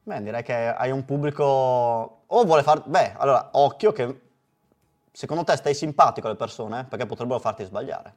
Beh, 0.04 0.22
direi 0.22 0.44
che 0.44 0.54
hai 0.54 0.92
un 0.92 1.06
pubblico... 1.06 1.44
O 2.28 2.44
vuole 2.46 2.62
far... 2.62 2.88
Beh, 2.88 3.16
allora, 3.18 3.50
occhio 3.54 3.92
che... 3.92 4.22
Secondo 5.12 5.44
te 5.44 5.56
stai 5.56 5.74
simpatico 5.74 6.28
alle 6.28 6.36
persone? 6.36 6.86
Perché 6.86 7.08
potrebbero 7.08 7.40
farti 7.40 7.64
sbagliare. 7.64 8.16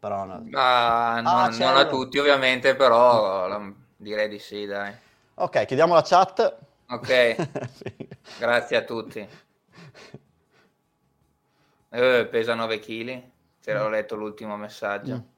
Però... 0.00 0.24
No. 0.24 0.44
Ah, 0.54 1.20
non, 1.20 1.56
non 1.56 1.76
a 1.76 1.86
tutti, 1.86 2.18
ovviamente, 2.18 2.74
però... 2.74 3.72
Direi 3.96 4.28
di 4.28 4.40
sì, 4.40 4.66
dai. 4.66 4.92
Ok, 5.34 5.66
chiudiamo 5.66 5.94
la 5.94 6.02
chat. 6.02 6.58
Ok, 6.88 7.36
sì. 7.70 8.08
grazie 8.38 8.76
a 8.76 8.82
tutti. 8.82 9.28
Eh, 11.90 12.28
pesa 12.28 12.54
9 12.54 12.78
kg, 12.80 13.22
te 13.62 13.72
l'ho 13.72 13.88
letto 13.88 14.16
l'ultimo 14.16 14.56
messaggio. 14.56 15.14
Mm. 15.14 15.36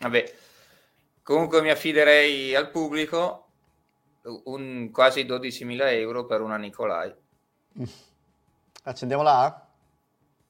Vabbè, 0.00 0.34
comunque 1.22 1.60
mi 1.60 1.68
affiderei 1.68 2.54
al 2.54 2.70
pubblico 2.70 3.48
un 4.44 4.90
quasi 4.90 5.24
12.000 5.24 5.92
euro 5.92 6.24
per 6.24 6.40
una 6.40 6.56
Nicolai. 6.56 7.14
Accendiamo 8.84 9.22
là? 9.22 9.66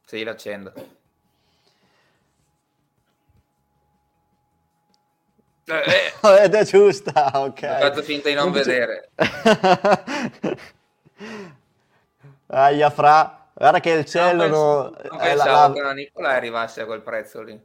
Sì, 0.05 0.23
l'accendo. 0.23 0.73
Eh, 5.65 6.13
eh. 6.23 6.43
Ed 6.45 6.55
è 6.55 6.65
giusta, 6.65 7.33
ok. 7.35 7.63
Ho 7.63 7.81
fatto 7.81 8.03
finta 8.03 8.29
di 8.29 8.37
non, 8.37 8.45
non 8.45 8.53
vedere. 8.53 9.11
Aia, 12.47 12.91
fra. 12.91 13.49
Guarda 13.53 13.81
che 13.81 13.91
il 13.91 14.05
cielo... 14.05 14.47
No, 14.47 14.83
non 15.11 15.19
pensavo 15.19 15.69
la, 15.69 15.73
che 15.75 15.81
la 15.83 15.93
Nicola 15.93 16.29
arrivasse 16.31 16.81
a 16.83 16.87
quel 16.87 17.03
prezzo 17.03 17.43
lì. 17.43 17.61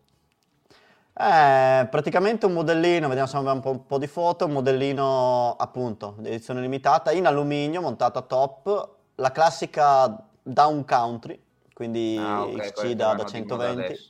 Eh, 1.18 1.88
praticamente 1.90 2.46
un 2.46 2.52
modellino, 2.52 3.08
vediamo 3.08 3.30
se 3.30 3.38
abbiamo 3.38 3.56
un 3.56 3.62
po', 3.62 3.70
un 3.70 3.86
po', 3.86 3.98
di 3.98 4.08
foto, 4.08 4.46
un 4.46 4.52
modellino 4.52 5.56
appunto 5.58 6.16
di 6.18 6.28
edizione 6.28 6.60
limitata 6.60 7.14
in 7.14 7.26
alluminio 7.26 7.80
montato 7.80 8.20
a 8.20 8.22
top, 8.22 8.90
la 9.16 9.32
classica 9.32 10.28
down 10.44 10.84
country, 10.84 11.42
quindi 11.74 12.18
ah, 12.20 12.44
okay, 12.44 12.70
XC 12.70 12.92
da, 12.92 13.14
da 13.14 13.24
120. 13.24 14.10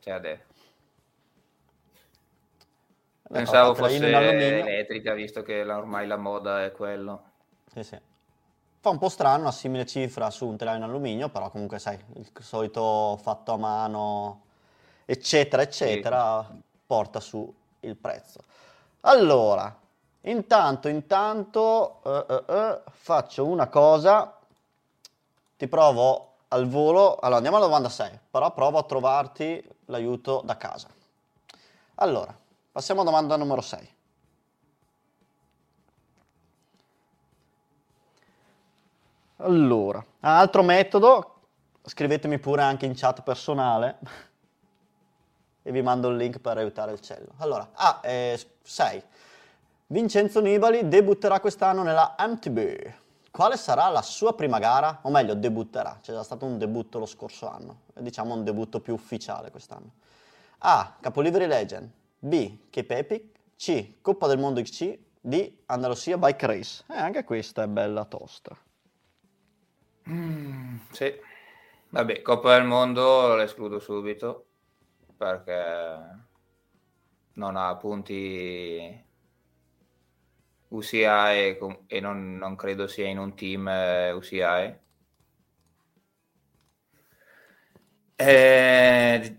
Cioè 0.00 0.12
adesso. 0.12 0.42
Pensavo 3.26 3.68
no, 3.68 3.74
fosse 3.74 4.06
elettrica, 4.06 5.14
visto 5.14 5.42
che 5.42 5.62
ormai 5.62 6.06
la 6.06 6.18
moda 6.18 6.64
è 6.64 6.72
quello. 6.72 7.22
Sì, 7.72 7.82
sì. 7.82 7.98
Fa 8.78 8.90
un 8.90 8.98
po' 8.98 9.08
strano, 9.08 9.40
una 9.40 9.52
simile 9.52 9.86
cifra 9.86 10.28
su 10.28 10.46
un 10.46 10.58
telaio 10.58 10.76
in 10.76 10.82
alluminio, 10.82 11.30
però 11.30 11.50
comunque 11.50 11.78
sai, 11.78 11.98
il 12.16 12.30
solito 12.40 13.18
fatto 13.22 13.54
a 13.54 13.56
mano, 13.56 14.42
eccetera, 15.04 15.62
eccetera, 15.62 16.46
sì. 16.48 16.60
porta 16.86 17.20
su 17.20 17.52
il 17.80 17.96
prezzo. 17.96 18.40
Allora, 19.00 19.74
intanto, 20.22 20.88
intanto, 20.88 22.00
uh, 22.02 22.08
uh, 22.10 22.52
uh, 22.52 22.80
faccio 22.90 23.46
una 23.46 23.68
cosa, 23.68 24.38
ti 25.56 25.68
provo 25.68 26.32
al 26.48 26.66
volo, 26.68 27.16
allora 27.16 27.36
andiamo 27.36 27.56
alla 27.56 27.66
domanda 27.66 27.88
6, 27.88 28.18
però 28.30 28.52
provo 28.52 28.78
a 28.78 28.84
trovarti 28.84 29.62
l'aiuto 29.86 30.42
da 30.44 30.56
casa. 30.56 30.88
Allora, 31.96 32.36
passiamo 32.72 33.02
alla 33.02 33.10
domanda 33.10 33.36
numero 33.36 33.60
6. 33.60 33.92
Allora, 39.38 40.02
altro 40.20 40.62
metodo, 40.62 41.34
scrivetemi 41.82 42.38
pure 42.38 42.62
anche 42.62 42.86
in 42.86 42.94
chat 42.94 43.22
personale 43.22 43.98
e 45.66 45.72
vi 45.72 45.80
mando 45.80 46.10
il 46.10 46.16
link 46.16 46.40
per 46.40 46.58
aiutare 46.58 46.92
il 46.92 47.00
cello. 47.00 47.32
Allora, 47.38 47.70
ah, 47.72 48.00
6. 48.02 48.96
Eh, 48.96 49.02
Vincenzo 49.86 50.40
Nibali 50.40 50.88
debutterà 50.88 51.40
quest'anno 51.40 51.82
nella 51.82 52.14
MTB. 52.18 52.92
Quale 53.30 53.56
sarà 53.56 53.88
la 53.88 54.02
sua 54.02 54.34
prima 54.34 54.58
gara? 54.58 55.00
O 55.02 55.10
meglio, 55.10 55.34
debutterà. 55.34 55.98
C'è 56.02 56.12
già 56.12 56.22
stato 56.22 56.44
un 56.44 56.58
debutto 56.58 56.98
lo 56.98 57.06
scorso 57.06 57.48
anno. 57.48 57.80
Diciamo 57.94 58.34
un 58.34 58.44
debutto 58.44 58.80
più 58.80 58.92
ufficiale 58.92 59.50
quest'anno. 59.50 59.92
A. 60.58 60.96
Capoliveri 61.00 61.46
Legend. 61.46 61.90
B. 62.18 62.58
Cape 62.68 62.98
Epic. 62.98 63.24
C. 63.56 63.94
Coppa 64.02 64.26
del 64.26 64.38
Mondo 64.38 64.60
XC. 64.60 64.98
D. 65.18 65.52
Andalusia 65.66 66.18
Bike 66.18 66.46
Race. 66.46 66.84
Eh, 66.90 66.98
anche 66.98 67.24
questa 67.24 67.62
è 67.62 67.66
bella 67.66 68.04
tosta. 68.04 68.54
Mm, 70.10 70.76
sì, 70.90 71.10
vabbè, 71.88 72.20
Coppa 72.20 72.54
del 72.54 72.66
Mondo 72.66 73.34
l'escludo 73.34 73.78
subito 73.78 74.48
perché 75.16 76.22
non 77.34 77.56
ha 77.56 77.76
punti 77.76 79.04
UCI 80.68 81.56
e, 81.86 82.00
non, 82.00 82.36
non, 82.36 82.56
credo 82.56 82.86
sia 82.86 83.06
in 83.06 83.18
un 83.18 83.34
team 83.34 83.68
eh, 83.68 84.10
UCI. 84.12 84.82
Eh, 88.16 89.36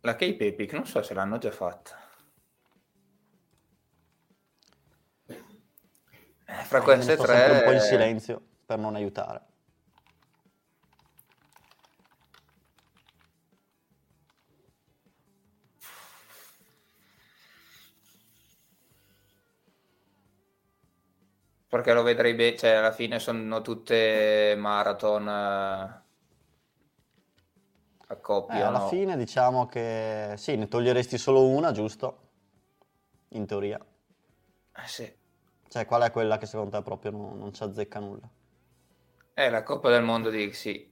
la 0.00 0.14
Cape 0.14 0.46
Epic 0.46 0.72
non 0.72 0.86
so 0.86 1.02
se 1.02 1.14
l'hanno 1.14 1.38
già 1.38 1.50
fatta. 1.50 1.98
Eh, 6.46 6.62
fra 6.64 6.82
queste 6.82 7.16
tre... 7.16 7.50
un 7.50 7.62
po' 7.64 7.72
in 7.72 7.80
silenzio 7.80 8.42
per 8.66 8.78
non 8.78 8.94
aiutare. 8.94 9.52
Perché 21.74 21.92
lo 21.92 22.04
vedrei 22.04 22.34
bene, 22.34 22.56
cioè 22.56 22.70
alla 22.70 22.92
fine 22.92 23.18
sono 23.18 23.60
tutte 23.60 24.54
marathon 24.56 25.26
eh, 25.26 26.02
a 28.06 28.16
coppia. 28.20 28.54
Eh, 28.54 28.60
alla 28.60 28.78
no? 28.78 28.86
fine 28.86 29.16
diciamo 29.16 29.66
che 29.66 30.34
sì, 30.36 30.54
ne 30.54 30.68
toglieresti 30.68 31.18
solo 31.18 31.48
una, 31.48 31.72
giusto? 31.72 32.18
In 33.30 33.44
teoria. 33.44 33.76
Eh 33.76 34.86
sì. 34.86 35.12
Cioè, 35.66 35.84
qual 35.84 36.02
è 36.02 36.12
quella 36.12 36.38
che 36.38 36.46
secondo 36.46 36.76
te 36.76 36.82
proprio 36.84 37.10
non, 37.10 37.38
non 37.38 37.52
ci 37.52 37.64
azzecca 37.64 37.98
nulla? 37.98 38.30
È 39.32 39.50
la 39.50 39.64
Coppa 39.64 39.90
del 39.90 40.04
Mondo 40.04 40.30
di 40.30 40.48
XC. 40.48 40.86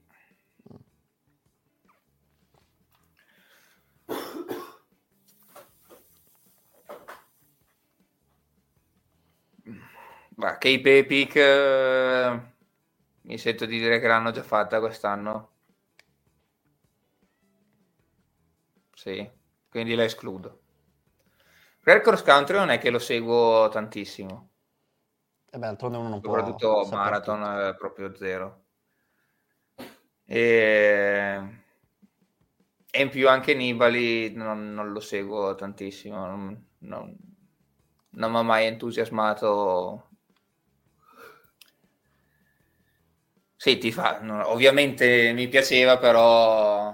Ma 10.35 10.57
Cape 10.57 10.97
Epic 10.97 11.35
eh, 11.35 12.41
mi 13.21 13.37
sento 13.37 13.65
di 13.65 13.77
dire 13.77 13.99
che 13.99 14.07
l'hanno 14.07 14.31
già 14.31 14.43
fatta 14.43 14.79
quest'anno. 14.79 15.51
Sì, 18.93 19.29
quindi 19.69 19.95
la 19.95 20.05
escludo. 20.05 20.61
Per 21.83 21.99
cross 21.99 22.23
country 22.23 22.55
non 22.55 22.69
è 22.69 22.77
che 22.77 22.89
lo 22.89 22.99
seguo 22.99 23.67
tantissimo. 23.69 24.49
E 25.51 25.57
beh, 25.57 25.65
d'altronde 25.65 25.97
uno 25.97 26.09
non 26.09 26.21
può... 26.21 26.37
Soprattutto 26.37 26.87
marathon 26.91 27.43
è 27.43 27.75
proprio 27.75 28.15
zero. 28.15 28.63
E... 30.25 31.61
e, 32.89 33.01
in 33.01 33.09
più 33.09 33.27
anche 33.27 33.53
Nibali 33.53 34.33
non, 34.33 34.73
non 34.73 34.91
lo 34.93 35.01
seguo 35.01 35.53
tantissimo, 35.55 36.25
non, 36.25 36.67
non, 36.79 37.15
non 38.11 38.31
mi 38.31 38.37
ha 38.37 38.41
mai 38.41 38.65
entusiasmato. 38.65 40.07
Sì, 43.63 43.77
ti 43.77 43.93
fa, 43.93 44.19
ovviamente 44.49 45.31
mi 45.31 45.47
piaceva, 45.47 45.97
però... 45.97 46.93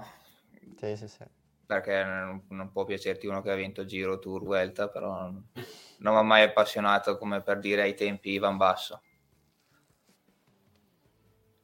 Sì, 0.78 0.94
sì, 0.94 1.08
sì 1.08 1.24
perché 1.66 2.04
non, 2.04 2.44
non, 2.50 2.70
può 2.70 2.84
piacerti 2.84 3.26
uno 3.26 3.42
che 3.42 3.50
ha 3.50 3.56
vinto 3.56 3.84
Giro, 3.84 4.20
Tour, 4.20 4.44
Vuelta, 4.44 4.88
però 4.88 5.22
non, 5.22 5.48
non 5.98 6.14
mi 6.14 6.18
ha 6.20 6.22
mai 6.22 6.42
appassionato 6.42 7.18
come 7.18 7.42
per 7.42 7.58
dire 7.58 7.82
ai 7.82 7.94
tempi 7.94 8.30
Ivan 8.30 8.56
Basso. 8.56 9.02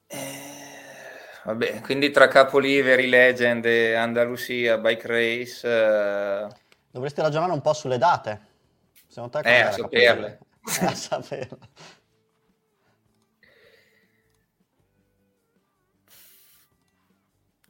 Eh, 0.09 0.19
vabbè, 1.45 1.81
quindi 1.83 2.11
tra 2.11 2.27
Capoliveri, 2.27 3.09
Legend 3.09 3.65
e 3.65 3.95
Andalusia, 3.95 4.79
Bike 4.79 5.07
Race... 5.07 5.69
Eh... 5.69 6.49
Dovresti 6.91 7.21
ragionare 7.21 7.53
un 7.53 7.61
po' 7.61 7.75
sulle 7.75 7.99
date. 7.99 8.41
Secondo 9.07 9.41
te 9.41 9.57
eh, 9.57 9.61
a 9.61 9.71
saperle. 9.71 10.39
Eh, 10.81 10.85
a 10.85 10.95
saperle. 10.95 11.59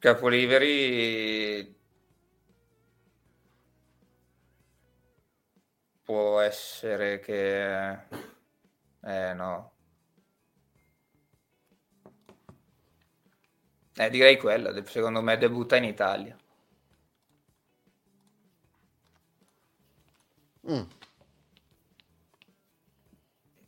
Capoliveri 0.07 1.75
può 6.01 6.39
essere 6.39 7.19
che... 7.19 7.91
Eh 9.03 9.33
no. 9.33 9.73
Eh, 13.95 14.09
direi 14.09 14.37
quella, 14.37 14.73
secondo 14.85 15.21
me 15.21 15.37
debutta 15.37 15.75
in 15.75 15.83
Italia. 15.83 16.37
Mm. 20.71 20.83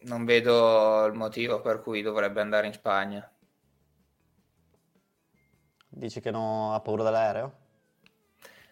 Non 0.03 0.23
vedo 0.23 1.05
il 1.05 1.13
motivo 1.15 1.59
per 1.59 1.81
cui 1.81 2.01
dovrebbe 2.01 2.39
andare 2.39 2.67
in 2.67 2.73
Spagna. 2.73 3.29
Dici 5.99 6.19
che 6.19 6.31
non 6.31 6.73
ha 6.73 6.79
paura 6.79 7.03
dell'aereo? 7.03 7.53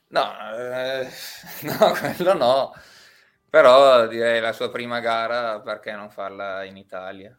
No, 0.09 0.23
eh, 0.55 1.09
no, 1.63 1.91
quello 1.99 2.33
no. 2.33 2.73
Però 3.49 4.07
direi 4.07 4.39
la 4.41 4.53
sua 4.53 4.69
prima 4.71 4.99
gara, 4.99 5.59
perché 5.61 5.91
non 5.93 6.09
farla 6.09 6.63
in 6.63 6.77
Italia? 6.77 7.37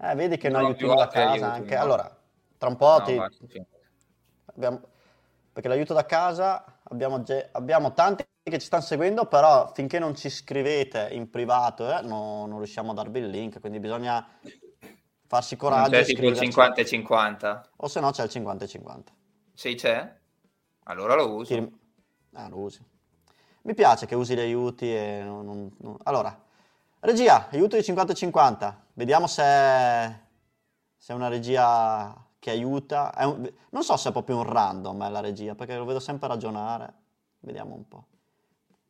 Eh, 0.00 0.14
vedi 0.14 0.36
che 0.36 0.48
Non 0.48 0.62
non 0.62 0.74
più 0.76 0.88
da 0.94 1.08
casa 1.08 1.34
aiuti, 1.34 1.50
anche. 1.52 1.74
no. 1.74 1.82
Allora, 1.82 2.16
tra 2.56 2.68
un 2.68 2.76
po' 2.76 2.96
No, 2.96 3.04
ti... 3.04 3.14
abbiamo- 4.46 4.80
Perché 5.52 5.68
l'aiuto 5.68 5.92
da 5.94 6.06
casa 6.06 6.80
abbiamo, 6.84 7.22
ge- 7.22 7.48
abbiamo 7.52 7.92
tanti 7.92 8.24
che 8.48 8.58
ci 8.58 8.66
stanno 8.66 8.82
seguendo, 8.82 9.26
però 9.26 9.70
finché 9.74 9.98
non 9.98 10.14
ci 10.14 10.28
scrivete 10.30 11.08
in 11.12 11.30
privato 11.30 11.88
eh, 11.98 12.02
no- 12.02 12.46
non 12.46 12.56
riusciamo 12.58 12.90
a 12.90 12.94
darvi 12.94 13.18
il 13.20 13.28
link, 13.28 13.60
quindi 13.60 13.78
bisogna 13.80 14.26
farsi 15.26 15.56
Non 15.56 15.70
coraggio 15.70 15.90
c'è 15.90 16.04
tipo 16.04 16.20
il 16.20 16.36
scriverci. 16.36 16.44
50 16.44 16.80
e 16.80 16.84
50. 16.86 17.70
O 17.76 17.88
se 17.88 18.00
no 18.00 18.10
c'è 18.10 18.22
il 18.24 18.30
50 18.30 18.64
e 18.64 18.68
50. 18.68 19.12
Sì, 19.54 19.74
c'è? 19.74 20.16
Allora 20.84 21.14
lo 21.14 21.32
uso. 21.34 21.54
Ti 21.54 21.76
Ah, 22.34 22.48
lo 22.48 22.58
usi. 22.58 22.84
Mi 23.62 23.74
piace 23.74 24.06
che 24.06 24.14
usi 24.14 24.34
gli 24.34 24.40
aiuti 24.40 24.94
e 24.94 25.22
non- 25.24 25.44
non- 25.44 25.74
non- 25.78 25.96
Allora, 26.04 26.38
regia, 27.00 27.48
aiuto 27.50 27.76
di 27.76 27.82
50 27.82 28.12
e 28.12 28.14
50. 28.14 28.84
Vediamo 28.92 29.26
se 29.26 29.42
è, 29.42 30.18
se 30.96 31.12
è 31.12 31.16
una 31.16 31.28
regia 31.28 32.14
che 32.38 32.50
aiuta. 32.50 33.12
È 33.12 33.24
un- 33.24 33.50
Non 33.70 33.82
so 33.82 33.96
se 33.96 34.10
è 34.10 34.12
proprio 34.12 34.36
un 34.36 34.44
random 34.44 35.02
eh, 35.02 35.10
la 35.10 35.20
regia, 35.20 35.54
perché 35.54 35.76
lo 35.76 35.84
vedo 35.84 35.98
sempre 36.00 36.28
ragionare. 36.28 36.92
Vediamo 37.40 37.74
un 37.74 37.88
po'. 37.88 38.06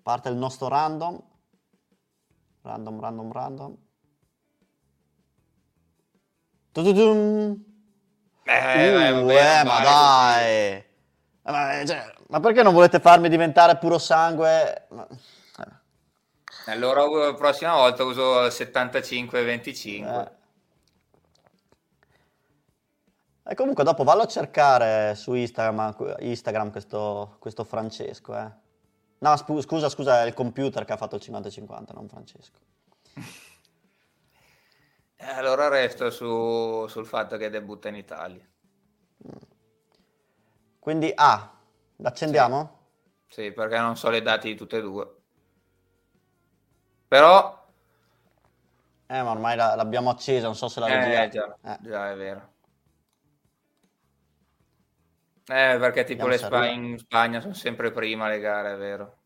Parte 0.08 0.30
il 0.30 0.36
nostro 0.36 0.68
random. 0.68 1.20
Random, 2.62 2.98
random, 2.98 3.30
random. 3.30 3.76
Tududum. 6.72 7.62
Eh, 8.44 8.52
eh, 8.54 9.10
Uh, 9.10 9.26
vabbè, 9.26 9.60
eh, 9.60 9.64
ma 9.64 9.74
vai, 9.74 9.82
dai! 9.82 10.74
Eh, 10.76 10.84
Ma, 11.42 11.84
cioè, 11.84 12.14
ma 12.28 12.40
perché 12.40 12.62
non 12.62 12.72
volete 12.72 13.00
farmi 13.00 13.28
diventare 13.28 13.76
puro 13.76 13.98
sangue? 13.98 14.86
Ma- 14.92 15.06
eh, 15.06 16.72
Allora 16.72 17.04
la 17.06 17.34
prossima 17.34 17.74
volta 17.74 18.04
uso 18.04 18.48
75 18.48 19.40
e 19.40 19.44
25. 19.44 20.22
eh. 23.44 23.50
E 23.50 23.54
comunque 23.54 23.84
dopo 23.84 24.04
vallo 24.04 24.22
a 24.22 24.26
cercare 24.26 25.14
su 25.16 25.34
Instagram, 25.34 26.16
Instagram 26.20 26.70
questo, 26.70 27.36
questo 27.38 27.62
Francesco, 27.64 28.34
eh. 28.34 28.66
No, 29.20 29.36
spu- 29.36 29.60
scusa, 29.60 29.88
scusa, 29.88 30.22
è 30.22 30.26
il 30.26 30.34
computer 30.34 30.84
che 30.84 30.92
ha 30.92 30.96
fatto 30.96 31.16
il 31.16 31.22
50-50, 31.22 31.92
non 31.92 32.08
Francesco. 32.08 32.58
Eh, 35.20 35.26
Allora 35.30 35.66
resto 35.66 36.10
su- 36.10 36.86
sul 36.86 37.04
fatto 37.04 37.36
che 37.36 37.50
debutta 37.50 37.88
in 37.88 37.96
Italia. 37.96 38.48
Quindi 40.78 41.10
A, 41.12 41.52
l'accendiamo? 41.96 42.78
Sì, 43.26 43.50
perché 43.50 43.78
non 43.78 43.96
so 43.96 44.10
le 44.10 44.22
date 44.22 44.46
di 44.46 44.54
tutte 44.54 44.76
e 44.76 44.80
due. 44.80 45.14
Però... 47.08 47.66
Eh, 49.08 49.22
ma 49.22 49.30
ormai 49.32 49.56
la- 49.56 49.74
l'abbiamo 49.74 50.08
accesa, 50.10 50.46
non 50.46 50.54
so 50.54 50.68
se 50.68 50.78
la 50.78 50.86
regia... 50.86 51.24
Eh, 51.24 51.28
già, 51.30 51.56
Eh. 51.62 51.78
già, 51.80 52.10
è 52.12 52.16
vero. 52.16 52.52
Eh, 55.50 55.78
perché 55.78 56.04
tipo 56.04 56.26
le 56.26 56.36
arriva. 56.36 56.66
in 56.66 56.98
Spagna 56.98 57.40
sono 57.40 57.54
sempre 57.54 57.90
prima 57.90 58.28
le 58.28 58.38
gare, 58.38 58.74
è 58.74 58.76
vero. 58.76 59.16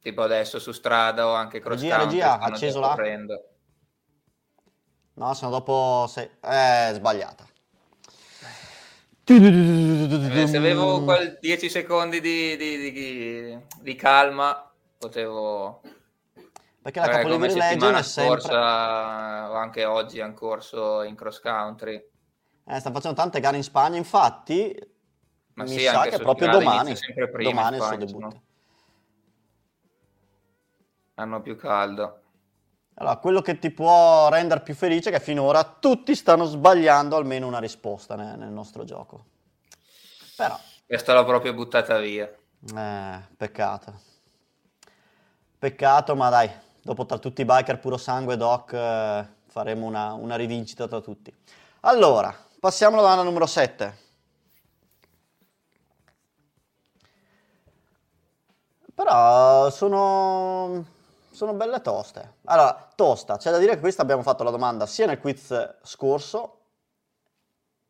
Tipo 0.00 0.22
adesso 0.22 0.58
su 0.58 0.72
strada 0.72 1.26
o 1.26 1.34
anche 1.34 1.60
cross 1.60 1.80
Regia, 1.82 1.98
country 1.98 2.16
regia, 2.18 2.38
acceso 2.38 2.80
là? 2.80 2.88
coprendo. 2.88 3.44
No, 5.14 5.34
sono 5.34 5.50
dopo... 5.50 6.06
Sei... 6.08 6.30
Eh, 6.40 6.90
sbagliata. 6.94 7.46
Eh, 9.26 10.46
Se 10.46 10.56
avevo 10.56 11.04
quel 11.04 11.36
10 11.38 11.68
secondi 11.68 12.20
di, 12.22 12.56
di- 12.56 12.90
di- 12.90 13.58
di 13.80 13.94
calma, 13.94 14.72
potevo... 14.96 15.82
Perché 16.82 17.00
la 17.00 17.08
Capoliveri 17.08 17.52
Legion 17.52 17.60
settimana 17.68 17.98
è 17.98 18.02
sempre... 18.02 18.40
scorsa 18.40 19.50
o 19.50 19.54
anche 19.54 19.84
oggi 19.84 20.20
hanno 20.22 20.32
corso 20.32 21.02
in 21.02 21.14
cross 21.14 21.40
country. 21.40 22.02
Eh, 22.72 22.78
stanno 22.78 22.94
facendo 22.94 23.16
tante 23.16 23.40
gare 23.40 23.56
in 23.56 23.64
Spagna, 23.64 23.96
infatti 23.96 24.72
Ma 25.54 25.64
mi 25.64 25.70
sì, 25.70 25.80
sa 25.80 26.02
che 26.06 26.18
proprio 26.18 26.48
domani, 26.50 26.94
prima 27.32 27.50
domani 27.50 27.74
è 27.74 27.78
il 27.78 27.82
suo 27.82 27.96
Spagna, 27.96 28.04
debutto. 28.04 28.26
no? 28.26 28.42
Hanno 31.14 31.40
più 31.42 31.56
caldo. 31.56 32.20
Allora, 32.94 33.16
quello 33.16 33.40
che 33.42 33.58
ti 33.58 33.72
può 33.72 34.28
rendere 34.28 34.60
più 34.60 34.76
felice 34.76 35.08
è 35.08 35.12
che 35.12 35.18
finora 35.18 35.64
tutti 35.64 36.14
stanno 36.14 36.44
sbagliando 36.44 37.16
almeno 37.16 37.48
una 37.48 37.58
risposta 37.58 38.14
ne- 38.14 38.36
nel, 38.36 38.50
nostro 38.50 38.84
gioco. 38.84 39.24
Però, 40.36 40.56
Questa 40.86 41.12
l'ho 41.12 41.24
proprio 41.24 41.52
buttata 41.54 41.98
via. 41.98 42.32
eh, 42.76 43.20
peccato. 43.36 44.00
Peccato, 45.58 46.14
ma 46.14 46.28
dai, 46.28 46.48
dopo 46.82 47.04
tra 47.04 47.18
tutti 47.18 47.40
i 47.40 47.44
biker 47.44 47.80
puro 47.80 47.96
sangue 47.96 48.36
doc 48.36 48.72
eh, 48.74 49.26
faremo 49.46 49.86
una, 49.86 50.12
una 50.12 50.36
rivincita 50.36 50.86
tra 50.86 51.00
tutti. 51.00 51.34
Allora, 51.80 52.48
passiamo 52.60 52.94
alla 52.94 53.02
domanda 53.02 53.24
numero 53.24 53.46
7. 53.46 54.08
Però 58.94 59.70
sono, 59.70 60.84
sono 61.30 61.54
belle 61.54 61.80
toste. 61.80 62.34
Allora, 62.44 62.90
tosta, 62.94 63.38
c'è 63.38 63.50
da 63.50 63.58
dire 63.58 63.74
che 63.74 63.80
questa 63.80 64.02
abbiamo 64.02 64.22
fatto 64.22 64.44
la 64.44 64.50
domanda 64.50 64.84
sia 64.86 65.06
nel 65.06 65.18
quiz 65.18 65.78
scorso 65.82 66.56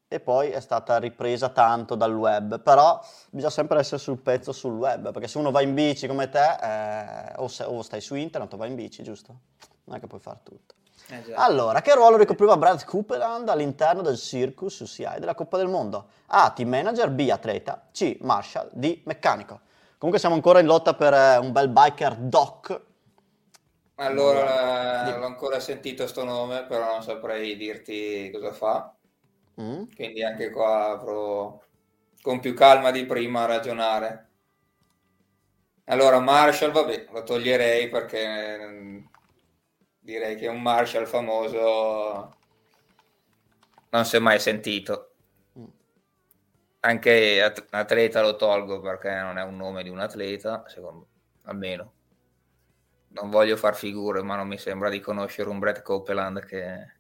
e 0.07 0.21
poi 0.21 0.51
è 0.51 0.61
stata 0.61 0.99
ripresa 0.99 1.49
tanto 1.51 1.95
dal 1.97 2.15
web, 2.15 2.61
però 2.61 3.01
bisogna 3.31 3.51
sempre 3.51 3.79
essere 3.81 4.01
sul 4.01 4.19
pezzo 4.19 4.53
sul 4.53 4.73
web, 4.75 5.13
perché 5.13 5.29
se 5.29 5.39
uno 5.39 5.51
va 5.51 5.63
in 5.63 5.75
bici 5.75 6.07
come 6.07 6.29
te, 6.29 6.57
eh, 6.61 7.33
o, 7.37 7.49
se- 7.49 7.65
o 7.65 7.83
stai 7.83 8.01
su 8.01 8.15
internet 8.15 8.53
o 8.53 8.57
vai 8.57 8.69
in 8.71 8.77
bici, 8.77 9.03
giusto? 9.03 9.35
Non 9.85 9.97
è 9.97 10.01
che 10.01 10.07
puoi 10.07 10.21
fare 10.21 10.41
tutto. 10.43 10.75
Eh. 11.11 11.33
Allora, 11.35 11.81
che 11.83 11.95
ruolo 11.95 12.17
ricopriva 12.17 12.57
Brad 12.57 12.85
Copeland 12.85 13.49
all'interno 13.49 14.03
del 14.03 14.17
Circus 14.17 14.81
UCI 14.81 15.17
della 15.19 15.35
Coppa 15.35 15.57
del 15.57 15.69
Mondo? 15.69 16.09
A. 16.27 16.53
Team 16.55 16.69
manager, 16.69 17.11
B. 17.11 17.29
Atleta, 17.31 17.89
C. 17.93 18.19
Marshall, 18.21 18.69
D. 18.73 19.01
Meccanico. 19.05 19.61
Comunque 19.99 20.21
siamo 20.21 20.37
ancora 20.37 20.61
in 20.61 20.67
lotta 20.67 20.95
per 20.95 21.13
eh, 21.13 21.37
un 21.39 21.53
bel 21.53 21.69
biker 21.69 22.17
doc. 22.17 22.81
Allora, 23.97 25.03
Dimmi. 25.05 25.19
l'ho 25.19 25.27
ancora 25.27 25.61
sentito 25.61 26.07
sto 26.07 26.25
nome, 26.25 26.65
però 26.65 26.87
non 26.87 27.03
saprei 27.03 27.57
dirti 27.57 28.31
cosa 28.33 28.53
fa. 28.53 28.95
Mm? 29.61 29.83
Quindi 29.95 30.25
anche 30.25 30.51
qua 30.51 30.91
avrò 30.93 31.61
con 32.23 32.41
più 32.41 32.55
calma 32.55 32.91
di 32.91 33.05
prima 33.05 33.43
a 33.43 33.47
ragionare. 33.47 34.29
Allora, 35.85 36.21
Marshall, 36.21 36.71
vabbè, 36.71 37.09
lo 37.11 37.23
toglierei 37.25 37.89
perché 37.89 38.59
mm, 38.59 38.99
direi 40.01 40.37
che 40.37 40.49
un 40.49 40.61
Marshall 40.61 41.05
famoso 41.07 42.37
non 43.91 44.05
si 44.05 44.17
è 44.17 44.19
mai 44.19 44.41
sentito. 44.41 45.15
Mm. 45.59 45.65
Anche 46.81 47.43
at- 47.43 47.67
atleta 47.71 48.23
lo 48.23 48.37
tolgo 48.37 48.81
perché 48.81 49.11
non 49.11 49.39
è 49.39 49.43
un 49.43 49.57
nome 49.57 49.83
di 49.83 49.89
un 49.89 50.01
atleta, 50.01 50.65
secondo 50.67 51.07
almeno. 51.45 51.93
Non 53.09 53.31
voglio 53.31 53.57
far 53.57 53.75
figure, 53.77 54.23
ma 54.23 54.37
non 54.37 54.47
mi 54.49 54.59
sembra 54.59 54.89
di 54.89 55.01
conoscere 55.01 55.49
un 55.49 55.59
Brett 55.59 55.83
Copeland 55.83 56.45
che 56.45 56.99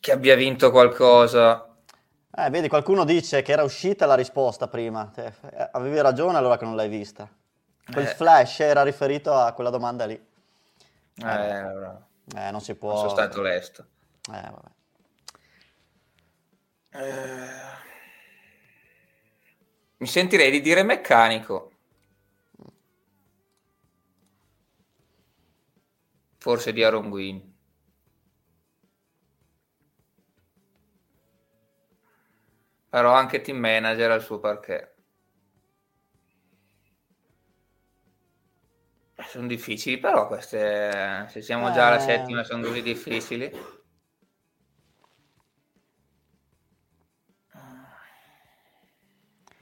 che 0.00 0.12
abbia 0.12 0.34
vinto 0.34 0.70
qualcosa. 0.70 1.76
Eh, 2.32 2.48
vedi, 2.50 2.68
qualcuno 2.68 3.04
dice 3.04 3.42
che 3.42 3.52
era 3.52 3.62
uscita 3.62 4.06
la 4.06 4.14
risposta 4.14 4.66
prima. 4.66 5.10
Te- 5.12 5.34
eh, 5.52 5.68
avevi 5.72 6.00
ragione 6.00 6.38
allora 6.38 6.56
che 6.56 6.64
non 6.64 6.74
l'hai 6.74 6.88
vista. 6.88 7.28
Quel 7.92 8.06
Eh. 8.06 8.14
flash 8.14 8.60
era 8.60 8.82
riferito 8.82 9.32
a 9.34 9.52
quella 9.52 9.70
domanda 9.70 10.04
lì. 10.06 10.14
Eh, 10.14 11.24
allora, 11.24 12.06
Eh, 12.36 12.50
non 12.50 12.60
si 12.60 12.74
può... 12.74 12.90
non 12.90 12.98
sono 12.98 13.10
stato 13.10 13.42
lesto. 13.42 13.86
Eh, 14.32 14.50
vabbè. 14.50 14.68
Eh, 16.92 17.78
Mi 19.98 20.06
sentirei 20.06 20.50
di 20.50 20.60
dire 20.62 20.82
meccanico. 20.82 21.72
Forse 26.38 26.72
di 26.72 26.82
Aaron 26.82 27.10
Gwyn. 27.10 27.54
Però 32.88 33.12
anche 33.12 33.40
team 33.40 33.58
manager 33.58 34.10
al 34.10 34.22
suo 34.22 34.40
perché. 34.40 34.89
Sono 39.30 39.46
difficili, 39.46 39.98
però 39.98 40.26
queste, 40.26 41.24
se 41.28 41.40
siamo 41.40 41.70
già 41.70 41.86
alla 41.86 41.98
Eh. 41.98 42.00
settima, 42.00 42.42
sono 42.42 42.66
così 42.66 42.82
difficili. 42.82 43.48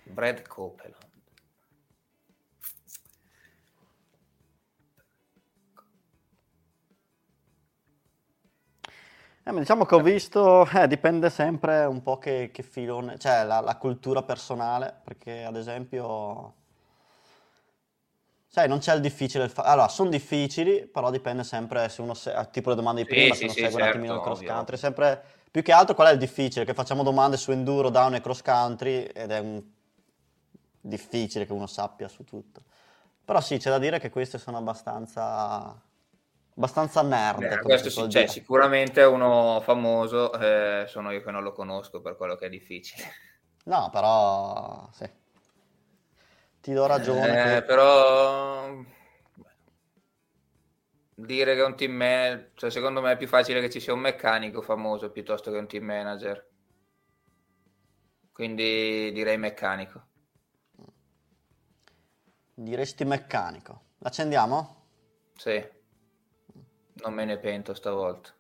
Brad 0.05 0.47
Copeland. 0.49 0.97
Eh, 9.43 9.53
diciamo 9.53 9.85
che 9.85 9.95
ho 9.95 10.01
visto, 10.01 10.67
eh, 10.71 10.87
dipende 10.87 11.29
sempre 11.29 11.85
un 11.85 12.03
po' 12.03 12.17
che, 12.17 12.49
che 12.51 12.63
filone, 12.63 13.19
cioè 13.19 13.45
la, 13.45 13.61
la 13.61 13.77
cultura 13.77 14.23
personale, 14.23 14.99
perché 15.05 15.45
ad 15.45 15.57
esempio 15.57 16.55
Sai, 18.59 18.67
non 18.67 18.81
c'è 18.81 18.93
il 18.93 19.01
difficile. 19.01 19.45
il 19.45 19.51
fa- 19.51 19.63
allora, 19.63 19.87
sono 19.87 20.11
difficili, 20.11 20.85
però 20.89 21.13
dipende 21.13 21.45
sempre 21.45 21.89
se 21.89 22.03
uno 22.03 22.13
se- 22.15 22.49
tipo 22.51 22.71
le 22.71 22.75
domande 22.75 23.03
di 23.03 23.07
Sì, 23.07 23.15
prima, 23.15 23.35
sì, 23.35 23.35
se 23.37 23.45
uno 23.45 23.53
sì, 23.53 23.61
segue 23.61 23.77
un 23.77 23.83
certo, 23.83 23.85
attimino 23.85 24.15
il 24.15 24.21
cross 24.21 24.39
ovvio. 24.39 24.53
country. 24.53 24.77
Sempre 24.77 25.23
più 25.49 25.63
che 25.63 25.71
altro 25.71 25.95
qual 25.95 26.09
è 26.09 26.13
il 26.13 26.19
difficile? 26.19 26.65
Che 26.65 26.75
facciamo 26.75 27.05
domande 27.05 27.37
su 27.37 27.53
enduro, 27.53 27.89
down 27.89 28.17
e 28.17 28.21
cross 28.21 28.43
country 28.43 29.05
ed 29.05 29.31
è 29.31 29.39
un 29.39 29.63
difficile 30.81 31.47
che 31.47 31.53
uno 31.53 31.67
sappia 31.69 32.09
su 32.09 32.25
tutto. 32.25 32.63
Però 33.25 33.41
sì, 33.41 33.59
c'è 33.59 33.71
da 33.71 33.79
dire 33.79 34.01
che 34.01 34.11
queste 34.11 34.39
sono 34.39 34.57
abbastanza 34.57 35.81
abbastanza 36.57 37.03
nerd, 37.03 37.43
Beh, 37.43 37.63
questo 37.63 37.89
sì, 37.91 38.11
cioè, 38.11 38.27
sicuramente 38.27 39.03
uno 39.05 39.61
famoso, 39.63 40.33
eh, 40.33 40.85
sono 40.89 41.11
io 41.13 41.23
che 41.23 41.31
non 41.31 41.43
lo 41.43 41.53
conosco 41.53 42.01
per 42.01 42.17
quello 42.17 42.35
che 42.37 42.47
è 42.47 42.49
difficile. 42.49 43.05
No, 43.67 43.89
però 43.91 44.89
sì. 44.93 45.09
Ti 46.69 46.75
do 46.75 46.85
ragione 46.85 47.57
Eh, 47.57 47.61
che 47.61 47.63
però 47.63 48.85
dire 51.15 51.55
che 51.55 51.63
un 51.63 51.75
team 51.75 51.93
manager, 51.93 52.51
cioè, 52.57 52.71
secondo 52.71 53.01
me 53.01 53.13
è 53.13 53.17
più 53.17 53.27
facile 53.27 53.63
che 53.63 53.71
ci 53.71 53.81
sia 53.81 53.95
un 53.95 54.01
meccanico 54.01 54.61
famoso 54.61 55.11
piuttosto 55.11 55.51
che 55.51 55.57
un 55.57 55.67
team 55.67 55.85
manager. 55.85 56.47
Quindi 58.31 59.11
direi 59.13 59.39
meccanico. 59.39 60.09
diresti 62.53 63.07
meccanico. 63.07 63.81
L'accendiamo? 64.01 64.77
Sì, 65.37 65.67
non 66.97 67.15
me 67.15 67.25
ne 67.25 67.39
pento 67.39 67.73
stavolta. 67.73 68.35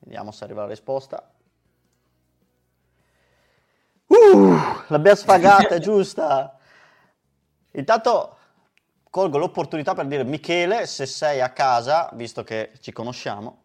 Vediamo 0.00 0.30
se 0.30 0.44
arriva 0.44 0.62
la 0.62 0.68
risposta. 0.68 1.31
Uh, 4.12 4.58
l'abbiamo 4.88 5.16
sfagata, 5.16 5.74
è 5.74 5.78
giusta. 5.80 6.58
Intanto 7.72 8.36
colgo 9.08 9.38
l'opportunità 9.38 9.94
per 9.94 10.06
dire 10.06 10.22
Michele, 10.22 10.86
se 10.86 11.06
sei 11.06 11.40
a 11.40 11.50
casa, 11.50 12.10
visto 12.12 12.44
che 12.44 12.72
ci 12.80 12.92
conosciamo, 12.92 13.60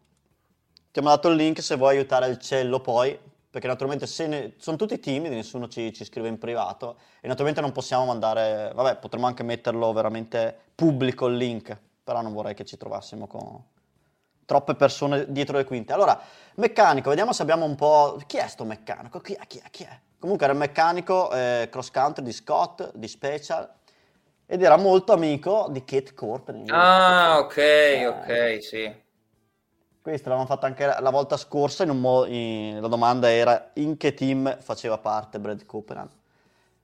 ti 0.74 1.00
abbiamo 1.00 1.10
dato 1.10 1.28
il 1.28 1.36
link 1.36 1.62
se 1.62 1.76
vuoi 1.76 1.98
aiutare 1.98 2.30
il 2.30 2.38
cello 2.38 2.80
poi, 2.80 3.20
perché 3.50 3.68
naturalmente 3.68 4.08
se 4.08 4.28
ne- 4.28 4.54
sono 4.58 4.78
tutti 4.78 4.98
timidi, 5.00 5.36
nessuno 5.36 5.68
ci, 5.68 5.92
ci 5.92 6.06
scrive 6.06 6.30
in 6.30 6.38
privato 6.38 6.98
e 7.20 7.28
naturalmente 7.28 7.60
non 7.60 7.74
possiamo 7.74 8.06
mandare, 8.06 8.72
vabbè, 8.74 8.98
potremmo 8.98 9.26
anche 9.28 9.44
metterlo 9.44 9.92
veramente 9.92 10.58
pubblico 10.76 11.28
il 11.28 11.36
link, 11.36 11.78
però 12.04 12.22
non 12.22 12.32
vorrei 12.34 12.54
che 12.54 12.64
ci 12.64 12.78
trovassimo 12.78 13.28
con 13.28 13.62
troppe 14.46 14.76
persone 14.76 15.30
dietro 15.30 15.58
le 15.58 15.66
quinte. 15.66 15.92
Allora, 15.92 16.18
meccanico, 16.56 17.10
vediamo 17.10 17.34
se 17.34 17.42
abbiamo 17.42 17.66
un 17.66 17.76
po'... 17.76 18.18
Chi 18.26 18.38
è 18.38 18.48
sto 18.48 18.64
meccanico? 18.64 19.20
Chi 19.20 19.34
è? 19.34 19.46
Chi 19.46 19.58
è? 19.58 19.70
Chi 19.70 19.84
è? 19.84 20.00
Comunque 20.20 20.46
era 20.46 20.54
il 20.54 20.60
meccanico 20.60 21.32
eh, 21.32 21.68
cross 21.72 21.92
country 21.92 22.24
di 22.24 22.32
Scott, 22.34 22.92
di 22.96 23.08
Special, 23.08 23.70
ed 24.46 24.64
era 24.64 24.78
molto 24.78 25.14
amico 25.14 25.68
di 25.70 25.84
Kate 25.86 26.14
Courtney. 26.14 26.66
Ah, 26.70 27.40
ok, 27.40 27.58
Eh, 27.92 28.08
ok, 28.08 28.58
sì. 28.64 28.84
Questa 30.02 30.30
l'avevamo 30.30 30.48
fatta 30.56 30.66
anche 30.66 30.86
la 30.86 31.10
volta 31.12 31.38
scorsa, 31.38 31.84
in 31.84 31.90
un 31.92 32.00
mo- 32.00 32.26
in- 32.26 32.80
la 32.82 32.88
domanda 32.88 33.30
era 33.30 33.72
in 33.76 33.96
che 33.98 34.14
team 34.16 34.58
faceva 34.60 34.98
parte 34.98 35.40
Brad 35.40 35.66
Copeland. 35.66 36.10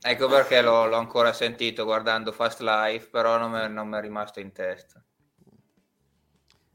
Ecco 0.01 0.27
perché 0.29 0.61
l'ho, 0.61 0.85
l'ho 0.85 0.97
ancora 0.97 1.33
sentito 1.33 1.83
guardando 1.83 2.31
Fast 2.31 2.59
Life, 2.59 3.09
però 3.09 3.39
non 3.39 3.49
mi 3.49 3.73
non 3.73 3.87
mi 3.87 3.97
è 3.97 4.01
rimasto 4.01 4.39
in 4.39 4.51
testa. 4.51 5.03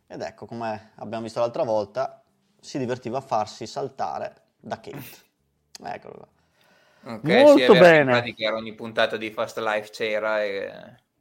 Ed 0.06 0.22
ecco, 0.22 0.46
come 0.46 0.92
abbiamo 0.96 1.22
visto 1.24 1.40
l'altra 1.40 1.62
volta, 1.62 2.22
si 2.60 2.78
divertiva 2.78 3.18
a 3.18 3.20
farsi 3.20 3.66
saltare 3.66 4.42
da 4.56 4.80
Kate. 4.80 5.26
Eccolo 5.82 6.14
qua. 6.14 6.28
Ok, 7.04 7.22
Molto 7.24 7.72
sì, 7.72 7.78
bene. 7.78 8.00
In 8.00 8.06
pratica 8.06 8.54
ogni 8.54 8.74
puntata 8.74 9.16
di 9.16 9.30
Fast 9.30 9.58
Life 9.58 9.90
c'era 9.90 10.42
e 10.42 10.70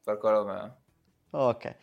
per 0.03 0.17
quello 0.17 0.45
me... 0.45 0.75
Ok. 1.31 1.75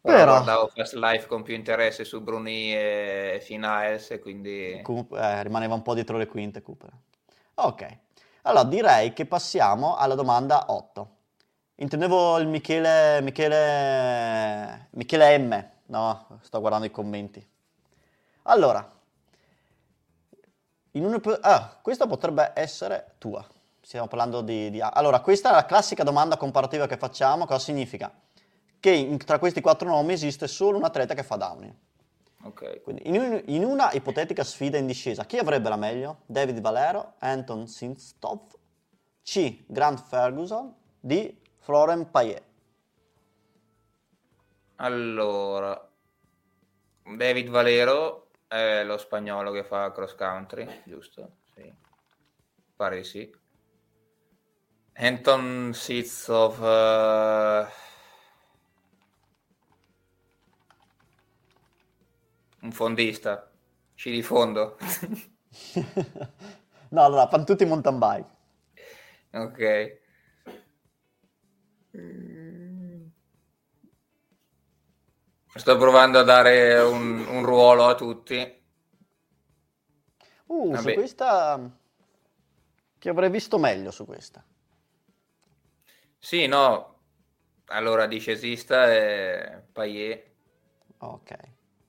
Però 0.00 0.16
Però, 0.18 0.32
guardavo 0.32 0.68
Fast 0.68 0.94
Life 0.94 1.26
con 1.26 1.42
più 1.42 1.54
interesse 1.54 2.04
su 2.04 2.20
Bruni 2.20 2.72
e 2.74 3.38
Finales 3.42 4.10
e 4.12 4.20
quindi... 4.20 4.80
eh, 4.80 5.42
rimaneva 5.42 5.74
un 5.74 5.82
po' 5.82 5.94
dietro 5.94 6.16
le 6.16 6.26
quinte 6.26 6.62
Cooper. 6.62 6.90
Ok, 7.54 7.98
allora 8.42 8.64
direi 8.64 9.12
che 9.12 9.26
passiamo 9.26 9.96
alla 9.96 10.14
domanda 10.14 10.66
8. 10.68 11.10
Intendevo 11.76 12.38
il 12.38 12.46
Michele, 12.46 13.20
Michele, 13.22 14.88
Michele 14.92 15.38
M. 15.38 15.70
No, 15.86 16.38
sto 16.42 16.60
guardando 16.60 16.86
i 16.86 16.90
commenti. 16.90 17.44
Allora, 18.42 18.88
in 20.96 21.04
un, 21.04 21.20
ah, 21.42 21.78
questa 21.82 22.06
potrebbe 22.06 22.52
essere 22.54 23.14
tua. 23.18 23.46
Stiamo 23.80 24.08
parlando 24.08 24.40
di, 24.40 24.70
di... 24.70 24.80
Allora, 24.80 25.20
questa 25.20 25.50
è 25.50 25.52
la 25.52 25.66
classica 25.66 26.02
domanda 26.02 26.36
comparativa 26.36 26.86
che 26.86 26.96
facciamo. 26.96 27.44
Cosa 27.44 27.58
significa? 27.58 28.12
Che 28.80 28.90
in- 28.90 29.18
tra 29.18 29.38
questi 29.38 29.60
quattro 29.60 29.88
nomi 29.88 30.14
esiste 30.14 30.48
solo 30.48 30.78
un 30.78 30.84
atleta 30.84 31.14
che 31.14 31.22
fa 31.22 31.36
downhill. 31.36 31.74
Ok. 32.42 32.82
Quindi 32.82 33.02
in, 33.08 33.20
un- 33.20 33.42
in 33.46 33.64
una 33.64 33.92
ipotetica 33.92 34.42
sfida 34.42 34.78
in 34.78 34.86
discesa, 34.86 35.24
chi 35.24 35.38
avrebbe 35.38 35.68
la 35.68 35.76
meglio? 35.76 36.22
David 36.26 36.60
Valero, 36.60 37.14
Anton 37.18 37.68
Sinstov, 37.68 38.54
C. 39.22 39.64
Grant 39.66 40.00
Ferguson, 40.00 40.74
D. 40.98 41.34
Florent 41.58 42.08
Payet. 42.08 42.42
Allora, 44.76 45.88
David 47.02 47.48
Valero 47.50 48.25
è 48.48 48.82
lo 48.84 48.96
spagnolo 48.96 49.52
che 49.52 49.64
fa 49.64 49.92
cross 49.92 50.14
country, 50.14 50.66
giusto? 50.84 51.36
Sì. 51.54 51.72
Pare 52.76 52.96
di 52.96 53.04
sì. 53.04 53.30
Anton 54.94 55.72
Sitsov 55.74 56.62
eh, 56.62 57.66
un 62.62 62.72
fondista, 62.72 63.50
di 64.10 64.22
fondo. 64.22 64.76
no, 66.90 67.04
allora, 67.04 67.28
fanno 67.28 67.44
tutti 67.44 67.64
mountain 67.64 67.98
bike. 67.98 68.34
ok. 69.32 69.60
Sto 75.56 75.76
provando 75.78 76.18
a 76.18 76.22
dare 76.22 76.78
un, 76.80 77.26
un 77.26 77.44
ruolo 77.44 77.86
a 77.86 77.94
tutti. 77.94 78.62
Uh, 80.46 80.66
su 80.66 80.82
Vabbè. 80.82 80.94
questa... 80.94 81.78
Che 82.98 83.08
avrei 83.08 83.30
visto 83.30 83.58
meglio 83.58 83.90
su 83.90 84.04
questa. 84.04 84.44
Sì, 86.18 86.46
no. 86.46 87.00
Allora, 87.66 88.06
discesista 88.06 88.92
è 88.92 89.62
Payet 89.72 90.30
Ok. 90.98 91.36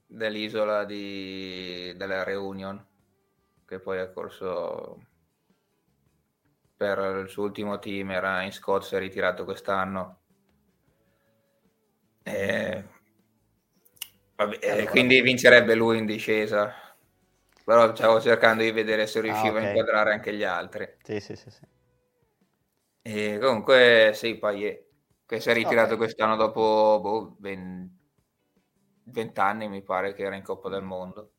dell'isola 0.05 0.85
di... 0.85 1.93
della 1.95 2.23
Reunion, 2.23 2.83
che 3.65 3.79
poi 3.79 3.99
ha 3.99 4.09
corso 4.09 5.05
per 6.75 6.99
il 7.23 7.29
suo 7.29 7.43
ultimo 7.43 7.79
team, 7.79 8.11
era 8.11 8.41
in 8.43 8.51
Scozia, 8.51 8.97
è 8.97 9.01
ritirato 9.01 9.43
quest'anno. 9.43 10.19
E... 12.23 12.95
vabbè, 14.37 14.59
Allora. 14.65 14.89
quindi 14.89 15.21
vincerebbe 15.21 15.75
lui 15.75 15.97
in 15.97 16.05
discesa. 16.05 16.73
Però 17.65 17.93
stavo 17.95 18.21
cercando 18.21 18.63
di 18.63 18.71
vedere 18.71 19.07
se 19.07 19.19
Ah, 19.21 19.21
riuscivo 19.21 19.49
ok. 19.49 19.57
a 19.57 19.61
inquadrare 19.61 20.13
anche 20.13 20.33
gli 20.35 20.43
altri. 20.43 20.87
Sì, 21.03 21.19
sì, 21.19 21.35
sì, 21.35 21.49
sì. 21.49 21.61
E 23.01 23.39
comunque 23.41 24.11
sì, 24.13 24.37
Payet, 24.37 24.85
che 25.25 25.39
si 25.39 25.49
è 25.49 25.53
ritirato 25.53 25.93
Ok. 25.93 25.97
quest'anno 25.97 26.35
dopo 26.35 26.99
boh, 27.01 27.35
20 27.39 29.39
anni, 29.39 29.67
mi 29.67 29.81
pare 29.83 30.13
che 30.13 30.23
era 30.23 30.35
in 30.35 30.43
Coppa 30.43 30.69
del 30.69 30.83
Mondo. 30.83 31.31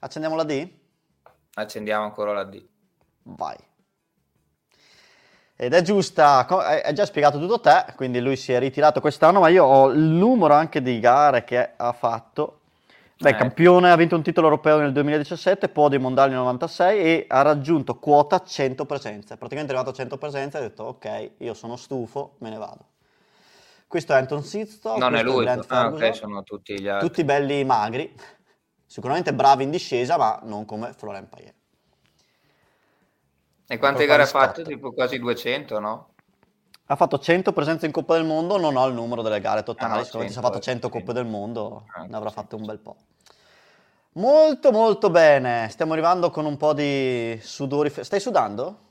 Accendiamo 0.00 0.36
la 0.36 0.44
D? 0.44 0.68
Accendiamo 1.54 2.04
ancora 2.04 2.32
la 2.32 2.44
D. 2.44 2.66
Vai. 3.24 3.56
Ed 5.62 5.74
è 5.74 5.82
giusta, 5.82 6.46
hai 6.46 6.94
già 6.94 7.04
spiegato 7.04 7.38
tutto 7.38 7.60
te, 7.60 7.84
quindi 7.94 8.18
lui 8.20 8.36
si 8.36 8.50
è 8.50 8.58
ritirato 8.58 9.02
quest'anno, 9.02 9.40
ma 9.40 9.48
io 9.48 9.62
ho 9.62 9.90
il 9.90 10.00
numero 10.00 10.54
anche 10.54 10.80
di 10.80 10.98
gare 11.00 11.44
che 11.44 11.72
ha 11.76 11.92
fatto. 11.92 12.60
Beh, 13.18 13.28
Eh. 13.28 13.34
campione, 13.36 13.90
ha 13.90 13.96
vinto 13.96 14.16
un 14.16 14.22
titolo 14.22 14.46
europeo 14.46 14.78
nel 14.78 14.92
2017, 14.92 15.68
podio 15.68 16.00
mondiali 16.00 16.30
nel 16.30 16.38
96 16.38 16.98
e 17.00 17.26
ha 17.28 17.42
raggiunto 17.42 17.96
quota 17.96 18.42
100 18.42 18.86
presenze. 18.86 19.36
Praticamente 19.36 19.74
è 19.74 19.76
arrivato 19.76 19.90
a 19.90 19.92
100 19.92 20.16
presenze 20.16 20.56
e 20.56 20.60
ha 20.60 20.62
detto 20.62 20.84
ok, 20.84 21.30
io 21.36 21.52
sono 21.52 21.76
stufo, 21.76 22.36
me 22.38 22.48
ne 22.48 22.56
vado. 22.56 22.86
Questo 23.86 24.14
è 24.14 24.16
Anton 24.16 24.42
Sizzo, 24.42 24.96
non 24.96 25.14
è 25.14 25.22
lui, 25.22 25.44
Grant 25.44 25.66
ah, 25.68 25.88
ok, 25.88 25.98
Ferguson. 25.98 26.14
sono 26.14 26.42
tutti 26.42 26.80
gli 26.80 26.88
altri. 26.88 27.06
tutti 27.06 27.22
belli 27.22 27.62
magri, 27.64 28.10
sicuramente 28.86 29.34
bravi 29.34 29.64
in 29.64 29.70
discesa, 29.70 30.16
ma 30.16 30.40
non 30.44 30.64
come 30.64 30.94
Florent 30.94 31.28
Payet. 31.28 31.54
E 33.72 33.78
quante 33.78 34.04
gare 34.04 34.22
ha 34.24 34.26
fatto? 34.26 34.62
Tipo 34.62 34.90
quasi 34.90 35.20
200, 35.20 35.78
no? 35.78 36.08
Ha 36.86 36.96
fatto 36.96 37.20
100 37.20 37.52
presenze 37.52 37.86
in 37.86 37.92
Coppa 37.92 38.14
del 38.16 38.24
Mondo, 38.24 38.58
non 38.58 38.74
ho 38.74 38.84
il 38.88 38.94
numero 38.94 39.22
delle 39.22 39.40
gare 39.40 39.62
totali, 39.62 40.00
Ah, 40.00 40.04
se 40.04 40.10
ha 40.18 40.20
100, 40.22 40.40
fatto 40.40 40.58
100 40.58 40.86
sì. 40.88 40.92
Coppe 40.92 41.12
del 41.12 41.24
Mondo 41.26 41.84
Ah, 41.94 42.04
ne 42.04 42.16
avrà 42.16 42.30
fatte 42.30 42.56
un 42.56 42.64
bel 42.66 42.78
po'. 42.80 42.96
Molto 44.14 44.72
molto 44.72 45.08
bene, 45.08 45.68
stiamo 45.70 45.92
arrivando 45.92 46.30
con 46.30 46.44
un 46.46 46.56
po' 46.56 46.72
di 46.72 47.38
sudori. 47.40 47.90
Stai 47.90 48.18
sudando? 48.18 48.88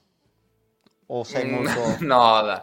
O 1.07 1.23
sei 1.25 1.43
Mm, 1.45 1.51
molto... 1.51 1.97
No, 2.07 2.41
dai. 2.41 2.61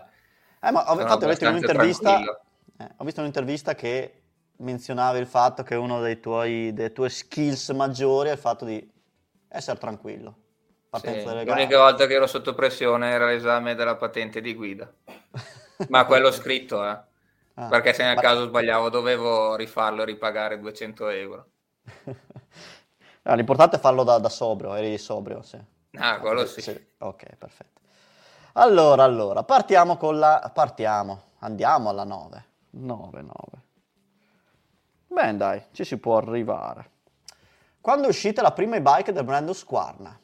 Eh, 0.63 0.71
ma 0.71 0.91
ho, 0.91 0.99
infatti 0.99 1.25
ho 1.25 1.29
tranquillo. 1.61 2.41
eh, 2.79 2.91
ho 2.97 3.05
visto 3.05 3.21
un'intervista 3.21 3.75
che 3.75 4.23
menzionava 4.59 5.19
il 5.19 5.27
fatto 5.27 5.63
che 5.63 5.75
uno 5.75 6.01
dei 6.01 6.19
tuoi, 6.19 6.73
delle 6.73 6.93
tue 6.93 7.11
skills 7.11 7.69
maggiori 7.71 8.31
è 8.31 8.33
il 8.33 8.39
fatto 8.39 8.65
di 8.65 8.91
essere 9.49 9.79
tranquillo. 9.79 10.35
Sì, 10.93 11.25
L'unica 11.45 11.79
volta 11.79 12.07
che 12.07 12.15
ero 12.15 12.27
sotto 12.27 12.55
pressione 12.55 13.11
era 13.11 13.27
l'esame 13.27 13.75
della 13.75 13.97
patente 13.97 14.41
di 14.41 14.55
guida. 14.55 14.91
Ma 15.91 16.05
quello 16.07 16.31
scritto, 16.33 16.83
eh. 16.85 16.99
Ah, 17.55 17.69
Perché 17.69 17.93
se 17.93 18.05
nel 18.05 18.17
ma- 18.17 18.23
caso 18.23 18.47
sbagliavo 18.47 18.89
dovevo 18.89 19.57
rifarlo 19.57 20.03
e 20.03 20.07
ripagare 20.07 20.59
200 20.59 21.09
euro. 21.09 21.47
Ah, 23.29 23.35
l'importante 23.35 23.75
è 23.77 23.81
farlo 23.81 24.05
da, 24.05 24.19
da 24.19 24.29
sobrio, 24.29 24.75
eri 24.75 24.97
sobrio, 24.99 25.43
sì. 25.43 25.59
Ah, 25.99 26.21
quello 26.21 26.47
sì. 26.47 26.63
Ok, 26.99 27.35
perfetto. 27.37 27.81
Allora, 28.53 29.03
allora, 29.03 29.43
partiamo 29.43 29.97
con 29.97 30.19
la... 30.19 30.49
partiamo, 30.55 31.23
andiamo 31.41 31.89
alla 31.91 32.05
9. 32.05 32.45
9, 32.71 33.23
9. 33.23 33.33
Bene, 35.09 35.37
dai, 35.37 35.63
ci 35.73 35.83
si 35.85 35.99
può 35.99 36.19
arrivare. 36.19 36.91
Quando 37.81 38.07
è 38.07 38.11
uscita 38.11 38.43
la 38.43 38.53
prima 38.53 38.77
e-bike 38.77 39.13
del 39.13 39.25
brand 39.25 39.49
Husqvarna? 39.49 40.19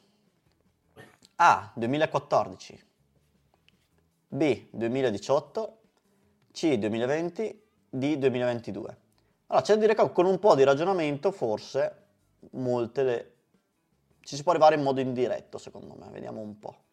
A. 1.35 1.71
2014 1.75 2.85
B. 4.27 4.67
2018 4.71 5.81
C. 6.51 6.77
2020 6.77 7.61
D. 7.89 8.15
2022 8.17 8.97
Allora, 9.47 9.65
c'è 9.65 9.73
da 9.75 9.79
dire 9.81 9.95
che 9.95 10.11
con 10.11 10.25
un 10.25 10.39
po' 10.39 10.55
di 10.55 10.63
ragionamento 10.63 11.31
forse 11.31 12.01
molte 12.51 13.03
le... 13.03 13.33
ci 14.21 14.35
si 14.35 14.43
può 14.43 14.51
arrivare 14.51 14.75
in 14.75 14.81
modo 14.83 14.99
indiretto 14.99 15.57
secondo 15.57 15.95
me, 15.95 16.09
vediamo 16.09 16.41
un 16.41 16.59
po'. 16.59 16.83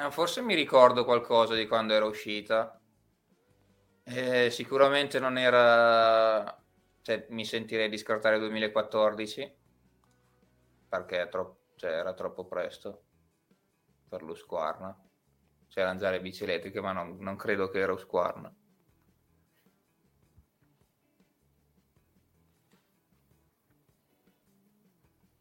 Eh, 0.00 0.10
Forse 0.10 0.40
mi 0.42 0.54
ricordo 0.54 1.04
qualcosa 1.04 1.54
di 1.54 1.66
quando 1.66 1.94
era 1.94 2.04
uscita. 2.04 2.80
Eh, 4.02 4.50
sicuramente 4.50 5.18
non 5.18 5.38
era... 5.38 6.60
Cioè, 7.02 7.26
mi 7.30 7.44
sentirei 7.44 7.88
di 7.88 7.98
scartare 7.98 8.38
2014 8.38 9.56
perché 10.88 11.22
è 11.22 11.28
tro- 11.28 11.63
cioè, 11.84 11.92
era 11.92 12.14
troppo 12.14 12.46
presto 12.46 13.02
per 14.08 14.22
lo 14.22 14.34
Squarna. 14.34 14.98
C'erano 15.68 15.98
già 15.98 16.10
le 16.10 16.20
bici 16.22 16.44
elettriche, 16.44 16.80
ma 16.80 16.92
non, 16.92 17.18
non 17.20 17.36
credo 17.36 17.68
che 17.68 17.80
era 17.80 17.92
Husqvarna. 17.92 18.54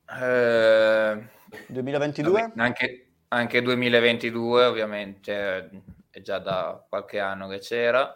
Eh, 0.09 1.29
2022? 1.67 2.31
Vabbè, 2.41 2.61
anche, 2.61 3.13
anche 3.29 3.61
2022 3.61 4.65
ovviamente 4.65 5.31
cioè, 5.31 5.69
è 6.09 6.21
già 6.21 6.39
da 6.39 6.85
qualche 6.87 7.19
anno 7.19 7.47
che 7.47 7.59
c'era 7.59 8.15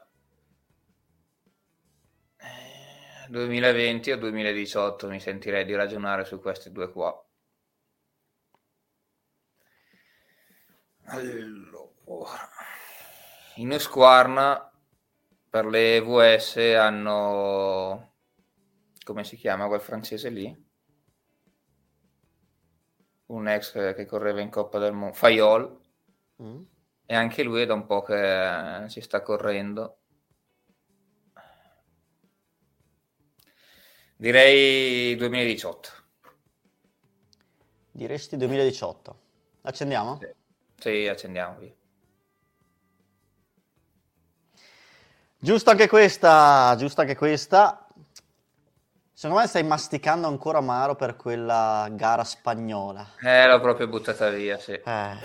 Eh, 2.38 3.30
2020 3.30 4.12
o 4.12 4.18
2018 4.18 5.08
mi 5.08 5.20
sentirei 5.20 5.66
di 5.66 5.74
ragionare 5.76 6.24
su 6.26 6.40
questi 6.40 6.72
due 6.72 6.92
qua 6.92 7.27
allora 11.08 12.38
in 13.56 13.72
Husqvarna 13.72 14.72
per 15.50 15.66
le 15.66 16.02
VS 16.02 16.58
hanno 16.78 18.14
come 19.04 19.24
si 19.24 19.36
chiama 19.38 19.68
quel 19.68 19.82
francese 19.82 20.30
lì 20.30 20.66
un 23.28 23.48
ex 23.48 23.74
che 23.96 24.06
correva 24.06 24.40
in 24.42 24.50
Coppa 24.50 24.80
del 24.80 24.94
Mondo, 24.94 25.14
Faiol, 25.14 25.86
Mm. 26.42 26.62
e 27.08 27.16
anche 27.16 27.42
lui 27.42 27.64
è 27.64 27.66
da 27.66 27.74
un 27.74 27.88
po' 27.88 28.04
che 28.04 28.86
ci 28.90 29.02
sta 29.02 29.24
correndo. 29.24 29.98
Direi 34.16 35.16
2018. 35.16 35.90
Diresti 37.92 38.38
2018. 38.38 39.20
Accendiamo? 39.62 40.20
Sì, 40.20 40.28
Sì, 40.80 41.08
accendiamo 41.08 41.60
via. 41.60 41.74
Giusta 45.40 45.72
anche 45.72 45.88
questa, 45.88 46.76
giusta 46.78 47.02
anche 47.02 47.16
questa. 47.16 47.88
Secondo 49.12 49.42
me 49.42 49.48
stai 49.50 49.64
masticando 49.64 50.28
ancora 50.28 50.60
amaro 50.60 50.96
per 50.96 51.16
quella 51.18 51.88
gara 51.92 52.24
spagnola. 52.24 53.06
Eh, 53.22 53.46
l'ho 53.48 53.60
proprio 53.60 53.88
buttata 53.88 54.30
via, 54.32 54.58
sì. 54.58 54.72
Eh. 54.72 55.18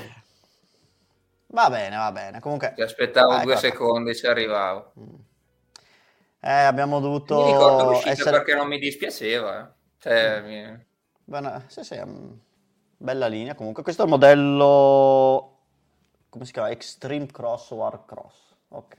Va 1.58 1.68
bene, 1.70 1.96
va 1.96 2.10
bene. 2.12 2.40
Comunque, 2.40 2.74
Ti 2.74 2.82
aspettavo 2.82 3.32
Ecco, 3.34 3.42
due 3.44 3.52
ecco. 3.52 3.60
secondi 3.60 4.14
ci 4.16 4.26
arrivavo. 4.26 4.92
eh, 6.40 6.50
abbiamo 6.64 7.00
dovuto 7.00 7.36
Mi 7.36 7.44
ricordo 7.44 7.84
l'uscita 7.84 8.10
essere... 8.10 8.30
perché 8.30 8.54
non 8.54 8.66
mi 8.68 8.78
dispiaceva. 8.78 9.68
eh. 9.68 9.72
Cioè, 9.98 10.40
Mm. 10.40 10.44
mi- 10.46 10.86
Bene, 11.24 11.64
sì, 11.68 11.84
sì, 11.84 11.96
mm, 12.04 12.32
bella 13.02 13.26
linea 13.26 13.54
comunque. 13.54 13.82
Questo 13.82 14.02
è 14.02 14.04
il 14.04 14.10
modello, 14.10 15.58
come 16.28 16.44
si 16.44 16.52
chiama? 16.52 16.70
Extreme 16.70 17.26
Cross 17.26 17.70
War 17.72 18.04
Cross. 18.04 18.54
Ok. 18.68 18.96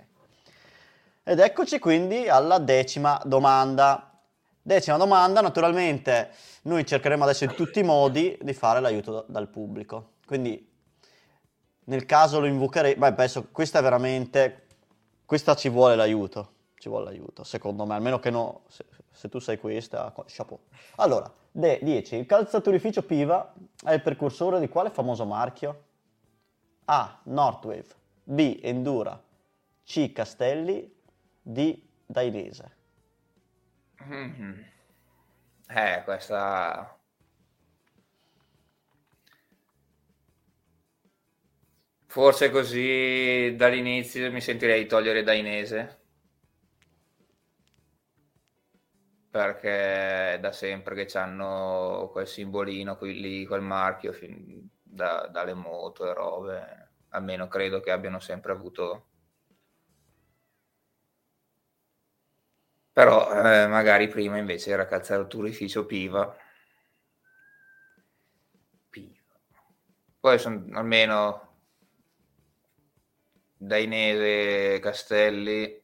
Ed 1.24 1.40
eccoci 1.40 1.80
quindi 1.80 2.28
alla 2.28 2.60
decima 2.60 3.20
domanda. 3.24 4.10
Decima 4.62 4.96
domanda, 4.98 5.42
naturalmente 5.42 6.32
noi 6.64 6.86
cercheremo 6.86 7.24
adesso 7.24 7.44
in 7.44 7.54
tutti 7.54 7.80
i 7.80 7.84
modi 7.84 8.38
di 8.42 8.54
fare 8.54 8.80
l'aiuto 8.80 9.12
da- 9.12 9.26
dal 9.28 9.50
pubblico. 9.50 10.12
Quindi 10.26 10.72
nel 11.86 12.06
caso 12.06 12.40
lo 12.40 12.46
invocheremo, 12.46 12.98
beh, 12.98 13.14
penso 13.14 13.48
questa 13.52 13.80
è 13.80 13.82
veramente, 13.82 14.68
questa 15.26 15.54
ci 15.56 15.68
vuole 15.68 15.98
l'aiuto, 15.98 16.52
ci 16.78 16.88
vuole 16.88 17.06
l'aiuto, 17.06 17.44
secondo 17.44 17.86
me, 17.86 17.96
almeno 17.96 18.20
che 18.20 18.30
no, 18.30 18.62
se, 18.68 18.86
se 19.14 19.30
tu 19.30 19.40
sai 19.40 19.58
questa, 19.58 20.14
chapeau. 20.28 20.60
Allora, 20.98 21.32
De, 21.56 21.80
10. 21.84 22.16
Il 22.16 22.26
calzaturificio 22.26 23.04
Piva 23.04 23.54
è 23.86 23.94
il 23.94 24.02
precursore 24.02 24.60
di 24.60 24.68
quale 24.68 24.90
famoso 24.90 25.24
marchio? 25.24 25.84
A. 26.86 27.20
Northwave 27.26 27.86
B. 28.24 28.60
Endura 28.64 29.22
C. 29.84 30.12
Castelli 30.12 30.92
D. 31.42 31.80
Dainese 32.08 32.82
Mhm. 34.06 34.66
Eh, 35.70 36.02
questa... 36.04 36.98
Forse 42.08 42.50
così 42.50 43.56
dall'inizio 43.56 44.32
mi 44.32 44.42
sentirei 44.42 44.88
togliere 44.88 45.24
Dainese. 45.24 46.03
Perché 49.34 50.34
è 50.36 50.40
da 50.40 50.52
sempre 50.52 50.94
che 51.06 51.18
hanno 51.18 52.08
quel 52.12 52.28
simbolino, 52.28 52.96
quel, 52.96 53.16
lì, 53.20 53.46
quel 53.46 53.62
marchio 53.62 54.14
da- 54.82 55.28
dalle 55.32 55.54
moto 55.56 56.08
e 56.08 56.14
robe. 56.14 56.90
Almeno 57.10 57.48
credo 57.48 57.80
che 57.80 57.92
abbiano 57.92 58.20
sempre 58.20 58.52
avuto 58.52 59.08
Però 62.92 63.30
eh, 63.32 63.68
magari 63.68 64.08
prima 64.08 64.38
invece 64.40 64.72
era 64.72 64.88
calzaturificio 64.88 65.86
Piva. 65.86 66.36
Piva. 68.90 69.18
Poi 70.20 70.40
sono 70.40 70.66
almeno 70.72 71.58
Dainese, 73.70 74.80
Castelli. 74.80 75.83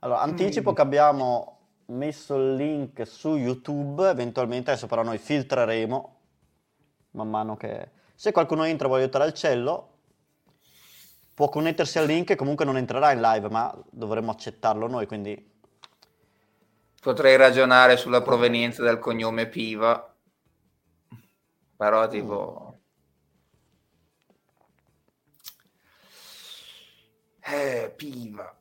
Allora, 0.00 0.20
anticipo 0.20 0.72
che 0.72 0.82
abbiamo 0.82 1.58
messo 1.86 2.36
il 2.36 2.54
link 2.54 3.06
su 3.06 3.36
YouTube, 3.36 4.08
eventualmente 4.08 4.70
adesso 4.70 4.86
però 4.86 5.02
noi 5.02 5.18
filtreremo 5.18 6.18
man 7.18 7.28
mano 7.28 7.56
che... 7.56 7.90
Se 8.14 8.32
qualcuno 8.32 8.64
entra 8.64 8.86
e 8.86 8.88
vuole 8.88 9.02
aiutare 9.04 9.24
al 9.24 9.34
cello, 9.34 9.98
può 11.34 11.48
connettersi 11.48 11.98
al 11.98 12.06
link 12.06 12.30
e 12.30 12.36
comunque 12.36 12.64
non 12.64 12.76
entrerà 12.76 13.12
in 13.12 13.20
live, 13.20 13.48
ma 13.48 13.72
dovremmo 13.90 14.32
accettarlo 14.32 14.88
noi, 14.88 15.06
quindi... 15.06 15.56
Potrei 17.00 17.36
ragionare 17.36 17.96
sulla 17.96 18.22
provenienza 18.22 18.82
del 18.82 18.98
cognome 18.98 19.46
Piva. 19.46 20.14
Però 21.76 22.08
tipo... 22.08 22.76
Eh, 27.40 27.92
Piva. 27.96 28.42
Piva. 28.42 28.57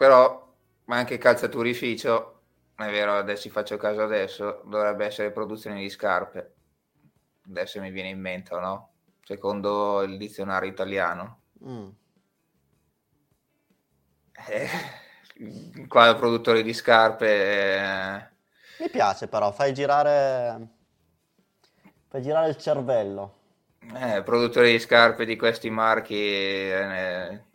Però 0.00 0.48
ma 0.86 0.96
anche 0.96 1.18
calzaturificio, 1.18 2.40
è 2.74 2.88
vero, 2.90 3.18
adesso 3.18 3.42
ci 3.42 3.50
faccio 3.50 3.76
caso 3.76 4.00
adesso, 4.00 4.62
dovrebbe 4.64 5.04
essere 5.04 5.30
produzione 5.30 5.78
di 5.78 5.90
scarpe. 5.90 6.54
Adesso 7.46 7.82
mi 7.82 7.90
viene 7.90 8.08
in 8.08 8.18
mente, 8.18 8.54
o 8.54 8.60
no? 8.60 8.92
Secondo 9.22 10.00
il 10.00 10.16
dizionario 10.16 10.70
italiano. 10.70 11.40
mm, 11.62 11.88
Eh, 14.48 14.68
qua 15.86 16.16
produttori 16.16 16.62
di 16.62 16.72
scarpe. 16.72 17.26
Eh... 17.26 18.28
Mi 18.78 18.88
piace 18.88 19.28
però, 19.28 19.52
fai 19.52 19.74
girare, 19.74 20.68
fai 22.08 22.22
girare 22.22 22.48
il 22.48 22.56
cervello. 22.56 23.34
Eh, 23.94 24.22
produttori 24.22 24.72
di 24.72 24.78
scarpe 24.78 25.26
di 25.26 25.36
questi 25.36 25.68
marchi. 25.68 26.14
Eh, 26.14 27.48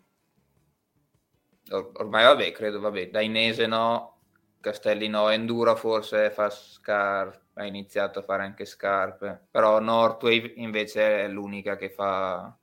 ormai 1.72 2.24
vabbè, 2.26 2.51
credo, 2.51 2.80
vabbè, 2.80 3.09
da 3.09 3.22
Inese 3.22 3.68
no, 3.68 4.18
Castelli 4.59 5.07
no, 5.07 5.30
Endura 5.30 5.76
forse 5.76 6.32
fa 6.32 6.49
scarpe, 6.49 7.43
ha 7.53 7.66
iniziato 7.66 8.20
a 8.20 8.24
fare 8.24 8.43
anche 8.43 8.66
scarpe, 8.66 9.47
però 9.49 9.80
Northwave 9.80 10.53
invece 10.55 11.24
è 11.24 11.28
l'unica 11.28 11.76
che 11.76 11.89
fa 11.89 12.55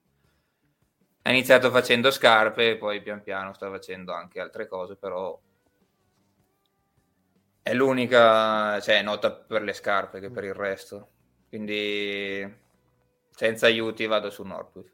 ha 1.24 1.30
iniziato 1.30 1.70
facendo 1.70 2.10
scarpe, 2.10 2.76
poi 2.76 3.00
pian 3.00 3.22
piano 3.22 3.52
sta 3.52 3.70
facendo 3.70 4.12
anche 4.12 4.40
altre 4.40 4.66
cose, 4.66 4.96
però 4.96 5.38
è 7.62 7.72
l'unica, 7.74 8.80
cioè 8.80 9.02
nota 9.02 9.30
per 9.30 9.62
le 9.62 9.72
scarpe 9.72 10.18
che 10.18 10.30
per 10.30 10.42
il 10.42 10.54
resto. 10.54 11.10
Quindi 11.48 12.60
senza 13.30 13.66
aiuti 13.66 14.06
vado 14.06 14.30
su 14.30 14.42
Northwood. 14.42 14.90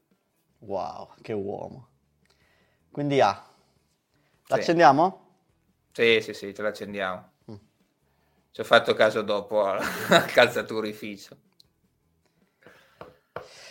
Wow, 0.58 1.14
che 1.22 1.32
uomo. 1.32 1.88
Quindi 2.90 3.20
A. 3.20 3.28
Ah, 3.28 3.46
l'accendiamo? 4.48 5.26
Sì, 5.92 6.20
sì, 6.22 6.32
sì, 6.32 6.54
ce 6.54 6.62
l'accendiamo. 6.62 7.30
Mm. 7.50 7.54
Ci 8.52 8.60
ho 8.60 8.64
fatto 8.64 8.94
caso 8.94 9.22
dopo 9.22 9.64
al 9.66 10.26
calzaturificio. 10.26 11.36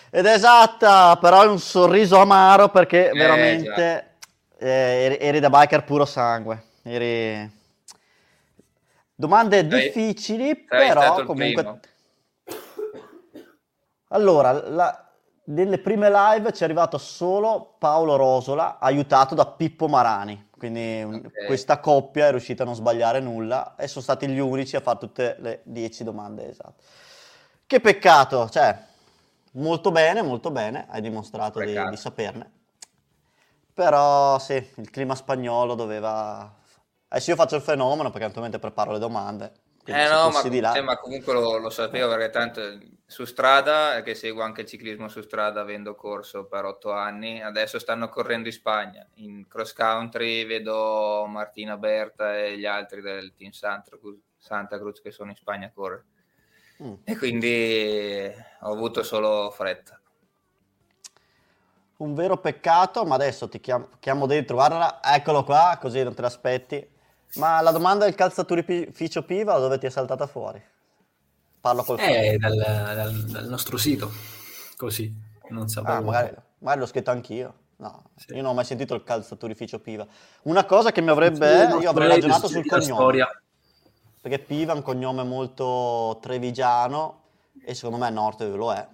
Ed 0.10 0.26
è 0.26 0.34
esatta, 0.34 1.18
però 1.18 1.44
è 1.44 1.48
un 1.48 1.60
sorriso 1.60 2.18
amaro 2.18 2.70
perché 2.70 3.10
eh, 3.10 3.14
veramente 3.14 4.16
eh, 4.58 4.68
eri, 4.68 5.18
eri, 5.20 5.40
da 5.40 5.50
biker 5.50 5.84
puro 5.84 6.06
sangue. 6.06 6.64
Eri... 6.84 7.56
Domande 9.14 9.68
difficili, 9.68 10.66
Sei 10.68 10.88
però 10.88 11.24
comunque... 11.24 11.64
Primo. 11.64 11.80
Allora, 14.10 14.52
la... 14.70 15.10
nelle 15.46 15.80
prime 15.80 16.10
live 16.10 16.54
ci 16.54 16.62
è 16.62 16.66
arrivato 16.66 16.98
solo 16.98 17.76
Paolo 17.78 18.16
Rosola, 18.16 18.80
aiutato 18.80 19.36
da 19.36 19.46
Pippo 19.46 19.88
Marani. 19.88 20.47
Quindi 20.58 21.04
okay. 21.04 21.46
questa 21.46 21.80
coppia 21.80 22.28
è 22.28 22.32
riuscita 22.32 22.64
a 22.64 22.66
non 22.66 22.76
sbagliare 22.76 23.20
nulla 23.20 23.76
e 23.76 23.88
sono 23.88 24.04
stati 24.04 24.28
gli 24.28 24.40
unici 24.40 24.76
a 24.76 24.82
fare 24.82 24.98
tutte 24.98 25.36
le 25.40 25.62
10 25.64 26.04
domande 26.04 26.50
esatte. 26.50 26.84
Che 27.66 27.80
peccato, 27.80 28.50
cioè 28.50 28.86
Molto 29.58 29.92
bene, 29.92 30.22
molto 30.22 30.52
bene, 30.52 30.86
hai 30.90 31.02
dimostrato 31.02 31.60
di, 31.60 31.74
di, 31.90 31.98
saperne. 31.98 32.52
Però 33.74 34.38
sì, 34.40 34.54
il 34.54 34.90
clima 34.90 35.16
spagnolo 35.16 35.74
doveva... 35.74 36.54
Adesso 37.08 37.32
io 37.32 37.36
faccio 37.36 37.56
il 37.56 37.62
fenomeno 37.62 38.10
perché 38.10 38.26
attualmente 38.28 38.60
preparo 38.60 38.92
le 38.92 39.00
domande. 39.00 39.52
Eh 39.90 40.10
no, 40.10 40.30
ma, 40.32 40.42
cioè, 40.42 40.82
ma, 40.82 40.98
comunque 40.98 41.32
lo, 41.32 41.58
lo, 41.58 41.70
sapevo 41.70 42.10
perché 42.10 42.30
tanto 42.30 42.62
su 43.06 43.24
strada, 43.24 44.02
che 44.02 44.16
seguo 44.16 44.44
anche 44.44 44.62
il 44.62 44.68
ciclismo 44.68 45.08
su 45.08 45.22
strada 45.22 45.62
avendo 45.62 45.96
corso 45.96 46.46
per 46.46 46.66
otto 46.66 46.92
anni, 46.92 47.42
adesso 47.42 47.80
stanno 47.80 48.10
correndo 48.10 48.50
in 48.50 48.54
Spagna. 48.54 49.08
In 49.16 49.48
cross 49.48 49.72
country 49.72 50.46
vedo 50.46 51.26
Martina 51.30 51.78
Berta 51.78 52.38
e 52.38 52.58
gli 52.58 52.66
altri 52.66 53.02
del 53.02 53.34
team 53.34 53.52
Santa 53.52 53.98
Cruz, 53.98 54.20
Santa 54.38 54.78
Cruz 54.78 55.00
che 55.02 55.12
sono 55.12 55.30
in 55.30 55.38
Spagna 55.38 55.68
a 55.68 55.72
correre. 55.74 56.06
Mm. 56.84 56.94
E 57.06 57.18
quindi 57.18 58.30
ho 58.62 58.72
avuto 58.72 59.04
solo 59.04 59.50
fretta. 59.52 59.98
Un 61.98 62.14
vero 62.14 62.38
peccato, 62.38 63.06
ma 63.06 63.16
adesso 63.16 63.48
ti 63.48 63.62
chiamo, 63.62 63.88
chiamo 64.00 64.26
dentro, 64.26 64.56
guarda, 64.56 65.00
eccolo 65.02 65.46
qua, 65.46 65.78
così 65.80 66.04
non 66.04 66.14
te 66.14 66.22
l'aspetti. 66.22 66.96
Ma 67.36 67.62
la 67.62 67.72
domanda 67.72 68.06
del 68.06 68.16
calzaturificio 68.16 69.24
Piva 69.24 69.58
dove 69.60 69.78
ti 69.78 69.86
è 69.86 69.90
saltata 69.90 70.28
fuori? 70.28 70.62
Parlo 71.60 71.84
col 71.84 72.00
Eh, 72.00 72.38
dal, 72.38 72.56
dal, 72.56 73.14
dal, 73.26 73.48
nostro 73.48 73.78
sito, 73.78 74.12
così, 74.78 75.14
non 75.50 75.68
sapevo. 75.68 75.98
Ah, 75.98 76.02
magari, 76.02 76.36
magari 76.60 76.80
l'ho 76.80 76.86
scritto 76.86 77.12
anch'io. 77.12 77.54
No, 77.78 78.10
sì. 78.16 78.34
io 78.34 78.42
non 78.42 78.52
ho 78.52 78.54
mai 78.56 78.66
sentito 78.66 78.96
il 78.96 79.04
calzaturificio 79.04 79.80
Piva. 79.80 80.08
Una 80.44 80.66
cosa 80.66 80.92
che 80.92 81.02
mi 81.02 81.10
avrebbe... 81.10 81.68
Io 81.80 81.90
avrei 81.90 82.08
ragionato 82.08 82.48
sul 82.48 82.66
cognome. 82.66 82.84
Storia 82.84 83.42
perché 84.28 84.40
Piva 84.40 84.74
è 84.74 84.76
un 84.76 84.82
cognome 84.82 85.24
molto 85.24 86.18
trevigiano 86.22 87.22
e 87.64 87.74
secondo 87.74 87.98
me 87.98 88.10
Norte 88.10 88.46
lo 88.48 88.74
è. 88.74 88.86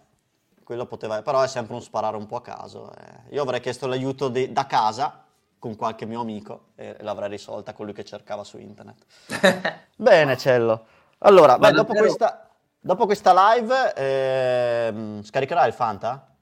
Quello 0.63 0.85
poteva, 0.85 1.21
però 1.23 1.41
è 1.41 1.47
sempre 1.47 1.73
un 1.73 1.81
sparare 1.81 2.15
un 2.15 2.27
po' 2.27 2.37
a 2.37 2.41
caso. 2.41 2.93
Eh. 2.93 3.35
Io 3.35 3.41
avrei 3.41 3.59
chiesto 3.59 3.87
l'aiuto 3.87 4.29
di, 4.29 4.51
da 4.51 4.67
casa 4.67 5.22
con 5.63 5.77
qualche 5.77 6.05
mio 6.05 6.19
amico 6.19 6.71
e 6.75 6.97
l'avrei 6.99 7.29
risolta 7.29 7.71
con 7.71 7.85
lui 7.85 7.93
che 7.93 8.03
cercava 8.03 8.43
su 8.43 8.57
internet. 8.57 9.05
Bene, 9.95 10.35
Cello. 10.35 10.87
Allora, 11.19 11.57
beh, 11.57 11.71
dopo, 11.71 11.93
questa, 11.93 12.49
dopo, 12.81 13.05
questa, 13.05 13.53
live 13.53 13.93
eh, 13.93 15.19
scaricherai 15.23 15.69
il 15.69 15.73
Fanta? 15.73 16.35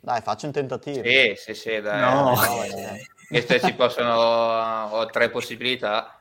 Dai, 0.00 0.20
faccio 0.22 0.46
un 0.46 0.52
tentativo. 0.52 1.04
Sì, 1.04 1.34
sì, 1.36 1.54
sì, 1.54 1.80
dai. 1.80 2.00
No. 2.00 2.30
no 2.30 2.36
Queste 3.28 3.60
ci 3.60 3.74
possono... 3.74 4.12
ho 4.12 5.06
tre 5.06 5.30
possibilità 5.30 6.20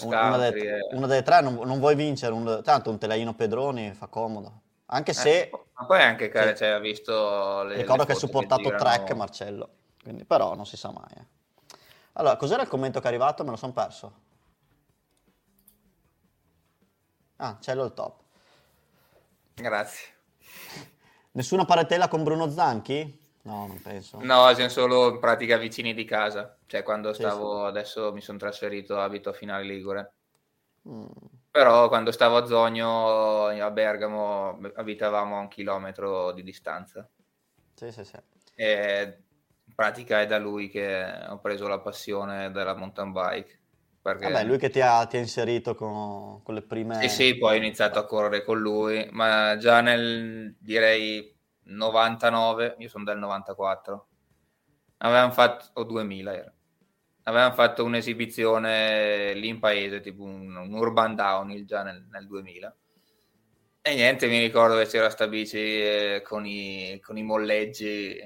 una, 0.00 0.38
delle, 0.38 0.88
una 0.92 1.06
delle 1.06 1.22
tre 1.22 1.42
non, 1.42 1.58
non 1.64 1.78
vuoi 1.80 1.96
vincere, 1.96 2.32
un, 2.32 2.62
tanto 2.64 2.88
un 2.88 2.96
telaino 2.96 3.34
Pedroni 3.34 3.92
fa 3.92 4.06
comodo. 4.06 4.62
Anche 4.86 5.12
se... 5.12 5.40
Eh, 5.40 5.50
ma 5.74 5.84
poi 5.84 6.00
anche 6.00 6.30
che 6.30 6.56
cioè, 6.56 6.68
ha 6.68 6.78
visto 6.78 7.62
le 7.64 7.76
Ricordo 7.76 8.04
le 8.04 8.06
che 8.06 8.12
ha 8.12 8.16
supportato 8.16 8.62
girano... 8.62 8.78
Trek 8.78 9.12
Marcello, 9.12 9.68
quindi, 10.02 10.24
però 10.24 10.54
non 10.54 10.66
si 10.66 10.76
sa 10.76 10.90
mai. 10.90 11.12
Eh. 11.16 11.26
Allora, 12.14 12.36
cos'era 12.36 12.62
il 12.62 12.68
commento 12.68 12.98
che 12.98 13.06
è 13.06 13.08
arrivato? 13.08 13.44
Me 13.44 13.50
lo 13.50 13.56
sono 13.56 13.72
perso. 13.72 14.28
Ah, 17.36 17.56
Cello 17.60 17.84
il 17.84 17.94
top. 17.94 18.20
Grazie. 19.54 20.14
Nessuna 21.32 21.64
paretella 21.64 22.08
con 22.08 22.24
Bruno 22.24 22.50
Zanchi? 22.50 23.18
No, 23.42 23.66
non 23.66 23.80
penso. 23.80 24.18
No, 24.20 24.52
siamo 24.52 24.68
solo 24.68 25.10
in 25.10 25.18
pratica 25.18 25.56
vicini 25.56 25.94
di 25.94 26.04
casa. 26.04 26.58
Cioè, 26.66 26.82
quando 26.82 27.12
stavo, 27.12 27.62
sì, 27.62 27.68
adesso 27.68 28.12
mi 28.12 28.20
sono 28.20 28.36
trasferito, 28.36 28.98
abito 28.98 29.30
a 29.30 29.32
Finale 29.32 29.64
Ligure. 29.64 30.12
Mm. 30.88 31.06
Però 31.50 31.88
quando 31.88 32.12
stavo 32.12 32.36
a 32.36 32.46
Zogno, 32.46 33.46
a 33.46 33.70
Bergamo, 33.70 34.58
abitavamo 34.74 35.36
a 35.36 35.40
un 35.40 35.48
chilometro 35.48 36.32
di 36.32 36.42
distanza. 36.42 37.08
Sì, 37.74 37.90
sì, 37.90 38.04
sì. 38.04 38.16
E 38.54 39.22
in 39.70 39.76
pratica 39.76 40.20
è 40.20 40.26
da 40.26 40.38
lui 40.38 40.68
che 40.68 41.04
ho 41.28 41.38
preso 41.38 41.68
la 41.68 41.78
passione 41.78 42.50
della 42.50 42.74
mountain 42.74 43.12
bike. 43.12 43.58
Perché... 44.02 44.30
Vabbè, 44.30 44.44
lui 44.44 44.58
che 44.58 44.70
ti 44.70 44.80
ha, 44.80 45.04
ti 45.06 45.16
ha 45.16 45.20
inserito 45.20 45.74
con, 45.74 46.42
con, 46.42 46.54
le 46.54 46.62
prime... 46.62 47.00
Sì, 47.02 47.08
sì, 47.08 47.38
poi 47.38 47.54
ho 47.54 47.58
iniziato 47.58 47.98
a 47.98 48.06
correre 48.06 48.44
con 48.44 48.58
lui, 48.58 49.06
ma 49.12 49.56
già 49.58 49.80
nel, 49.80 50.56
direi, 50.58 51.36
99, 51.64 52.76
io 52.78 52.88
sono 52.88 53.04
del 53.04 53.18
94, 53.18 54.08
avevamo 54.98 55.32
fatto, 55.32 55.66
o 55.74 55.84
2000 55.84 56.34
era, 56.34 56.52
avevamo 57.24 57.54
fatto 57.54 57.84
un'esibizione 57.84 59.34
lì 59.34 59.48
in 59.48 59.60
paese, 59.60 60.00
tipo 60.00 60.24
un, 60.24 60.56
un 60.56 60.72
urban 60.72 61.14
downhill 61.14 61.64
già 61.64 61.82
nel, 61.82 62.06
nel 62.10 62.26
2000. 62.26 62.74
E 63.82 63.94
niente, 63.94 64.26
mi 64.26 64.40
ricordo 64.40 64.76
che 64.76 64.86
c'era 64.86 65.10
sta 65.10 65.28
bici 65.28 65.58
eh, 65.58 66.22
con, 66.24 66.46
i, 66.46 66.98
con 67.02 67.16
i 67.18 67.22
molleggi 67.22 68.18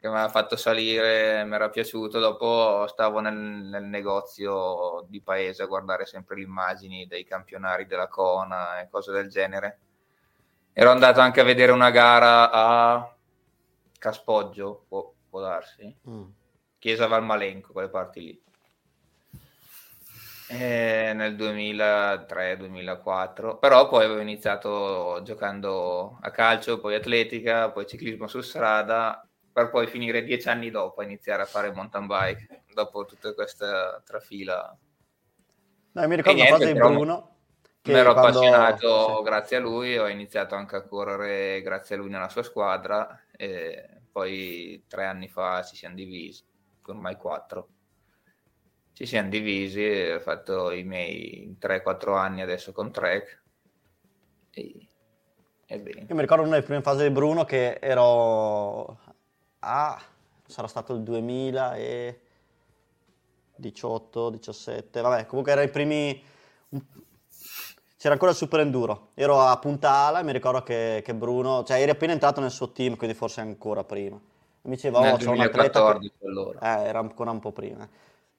che 0.00 0.08
mi 0.08 0.14
aveva 0.14 0.28
fatto 0.28 0.56
salire, 0.56 1.44
mi 1.44 1.54
era 1.54 1.68
piaciuto. 1.68 2.18
Dopo 2.18 2.86
stavo 2.88 3.20
nel, 3.20 3.34
nel, 3.34 3.84
negozio 3.84 5.04
di 5.08 5.20
paese 5.20 5.62
a 5.62 5.66
guardare 5.66 6.06
sempre 6.06 6.36
le 6.36 6.42
immagini 6.42 7.06
dei 7.06 7.24
campionari 7.24 7.86
della 7.86 8.08
Kona 8.08 8.80
e 8.80 8.88
cose 8.88 9.12
del 9.12 9.28
genere 9.28 9.78
ero 10.72 10.90
andato 10.90 11.20
anche 11.20 11.40
a 11.40 11.44
vedere 11.44 11.72
una 11.72 11.90
gara 11.90 12.50
a 12.50 13.14
Caspoggio, 13.98 14.84
può, 14.88 15.12
può 15.28 15.40
darsi. 15.40 15.94
Mm. 16.08 16.22
Chiesa 16.78 17.06
Valmalenco, 17.06 17.72
quelle 17.72 17.90
parti 17.90 18.20
lì. 18.20 18.42
E 20.48 21.12
nel 21.14 21.36
2003-2004, 21.36 23.58
però 23.58 23.88
poi 23.88 24.06
avevo 24.06 24.20
iniziato 24.20 25.20
giocando 25.22 26.18
a 26.22 26.30
calcio, 26.30 26.80
poi 26.80 26.94
atletica, 26.94 27.70
poi 27.70 27.86
ciclismo 27.86 28.26
su 28.26 28.40
strada, 28.40 29.22
per 29.52 29.70
poi 29.70 29.86
finire 29.86 30.22
dieci 30.22 30.48
anni 30.48 30.70
dopo 30.70 31.00
a 31.00 31.04
iniziare 31.04 31.42
a 31.42 31.46
fare 31.46 31.72
mountain 31.72 32.06
bike, 32.06 32.64
dopo 32.72 33.04
tutta 33.04 33.34
questa 33.34 34.00
trafila. 34.04 34.78
No, 35.92 36.06
mi 36.06 36.16
ricordo 36.16 36.40
una 36.40 36.50
cosa 36.50 36.66
di 36.66 36.72
Bruno, 36.72 37.36
mi 37.82 37.94
ero 37.94 38.12
quando... 38.12 38.38
appassionato 38.38 39.16
sì. 39.16 39.22
grazie 39.22 39.56
a 39.56 39.60
lui, 39.60 39.98
ho 39.98 40.08
iniziato 40.08 40.54
anche 40.54 40.76
a 40.76 40.82
correre 40.82 41.62
grazie 41.62 41.96
a 41.96 41.98
lui 41.98 42.10
nella 42.10 42.28
sua 42.28 42.42
squadra 42.42 43.24
e 43.36 44.02
poi 44.12 44.84
tre 44.86 45.06
anni 45.06 45.28
fa 45.28 45.62
ci 45.62 45.76
siamo 45.76 45.94
divisi, 45.94 46.44
ormai 46.86 47.16
quattro. 47.16 47.68
Ci 48.92 49.06
siamo 49.06 49.30
divisi, 49.30 49.82
ho 50.14 50.20
fatto 50.20 50.70
i 50.70 50.84
miei 50.84 51.56
3-4 51.60 52.16
anni 52.16 52.42
adesso 52.42 52.72
con 52.72 52.92
Trek 52.92 53.42
e. 54.50 54.84
Io 55.72 56.14
mi 56.16 56.20
ricordo 56.20 56.42
una 56.42 56.54
delle 56.54 56.64
prime 56.64 56.82
fasi 56.82 57.04
di 57.04 57.10
Bruno 57.10 57.44
che 57.44 57.74
ero 57.74 58.98
a... 59.60 60.00
sarà 60.46 60.66
stato 60.66 60.94
il 60.94 61.02
2000 61.02 61.74
e... 61.76 62.20
18, 63.60 64.30
17, 64.30 65.00
vabbè, 65.00 65.26
comunque 65.26 65.52
era 65.52 65.62
i 65.62 65.68
primi... 65.68 66.22
C'era 67.96 68.14
ancora 68.14 68.30
il 68.30 68.36
super 68.36 68.60
enduro, 68.60 69.08
ero 69.12 69.38
a 69.40 69.58
Punta 69.58 69.90
Ala, 69.90 70.22
mi 70.22 70.32
ricordo 70.32 70.62
che, 70.62 71.02
che 71.04 71.14
Bruno, 71.14 71.64
cioè 71.64 71.82
eri 71.82 71.90
appena 71.90 72.12
entrato 72.12 72.40
nel 72.40 72.50
suo 72.50 72.72
team, 72.72 72.96
quindi 72.96 73.14
forse 73.14 73.42
ancora 73.42 73.84
prima. 73.84 74.18
Mi 74.62 74.74
diceva, 74.74 75.00
oh, 75.00 75.16
c'è 75.16 75.28
un 75.28 75.40
atleta... 75.40 75.98
Che... 75.98 76.10
Eh, 76.18 76.66
era 76.66 76.98
ancora 76.98 77.30
un 77.30 77.40
po' 77.40 77.52
prima. 77.52 77.86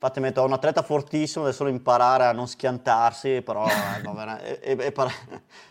Infatti 0.04 0.20
metto 0.20 0.43
un 0.43 0.52
atleta 0.52 0.82
fortissimo, 0.82 1.43
deve 1.43 1.56
solo 1.56 1.70
imparare 1.70 2.24
a 2.24 2.32
non 2.32 2.47
schiantarsi, 2.47 3.43
però 3.43 3.68
eh, 3.68 4.02
no, 4.02 4.16
e, 4.41 4.60
e, 4.60 4.72
e, 4.72 4.88
e, 4.88 4.93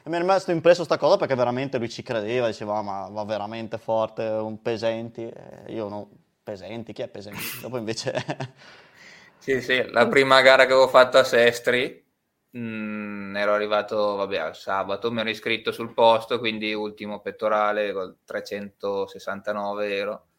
mi 0.05 0.15
è 0.15 0.19
rimasto 0.19 0.53
impresso 0.53 0.85
questa 0.87 0.99
cosa 0.99 1.17
perché 1.17 1.35
veramente 1.35 1.79
lui 1.79 1.89
ci 1.89 2.05
credeva, 2.05 2.47
diceva 2.47 2.79
oh, 2.79 2.83
ma 2.85 3.09
va 3.11 3.25
veramente 3.25 3.77
forte, 3.77 4.23
un 4.23 4.63
Pesenti, 4.63 5.29
io 5.67 5.89
no, 5.89 6.11
Pesenti, 6.45 6.93
chi 6.93 7.03
è 7.03 7.09
Pesenti? 7.09 7.43
Dopo 7.61 7.77
invece... 7.77 8.25
sì, 9.37 9.61
sì, 9.61 9.85
la 9.91 10.07
prima 10.07 10.41
gara 10.43 10.65
che 10.65 10.75
avevo 10.75 10.87
fatto 10.87 11.19
a 11.19 11.25
Sestri, 11.25 12.01
mh, 12.51 12.61
mm, 12.61 13.37
ero 13.37 13.53
arrivato, 13.53 14.15
vabbè, 14.15 14.37
al 14.37 14.55
sabato, 14.55 15.11
mi 15.11 15.23
ero 15.23 15.31
iscritto 15.31 15.73
sul 15.73 15.93
posto, 15.93 16.39
quindi 16.39 16.73
ultimo 16.73 17.21
pettorale, 17.21 17.93
col 17.93 18.19
369 18.25 19.97
ero 19.97 20.30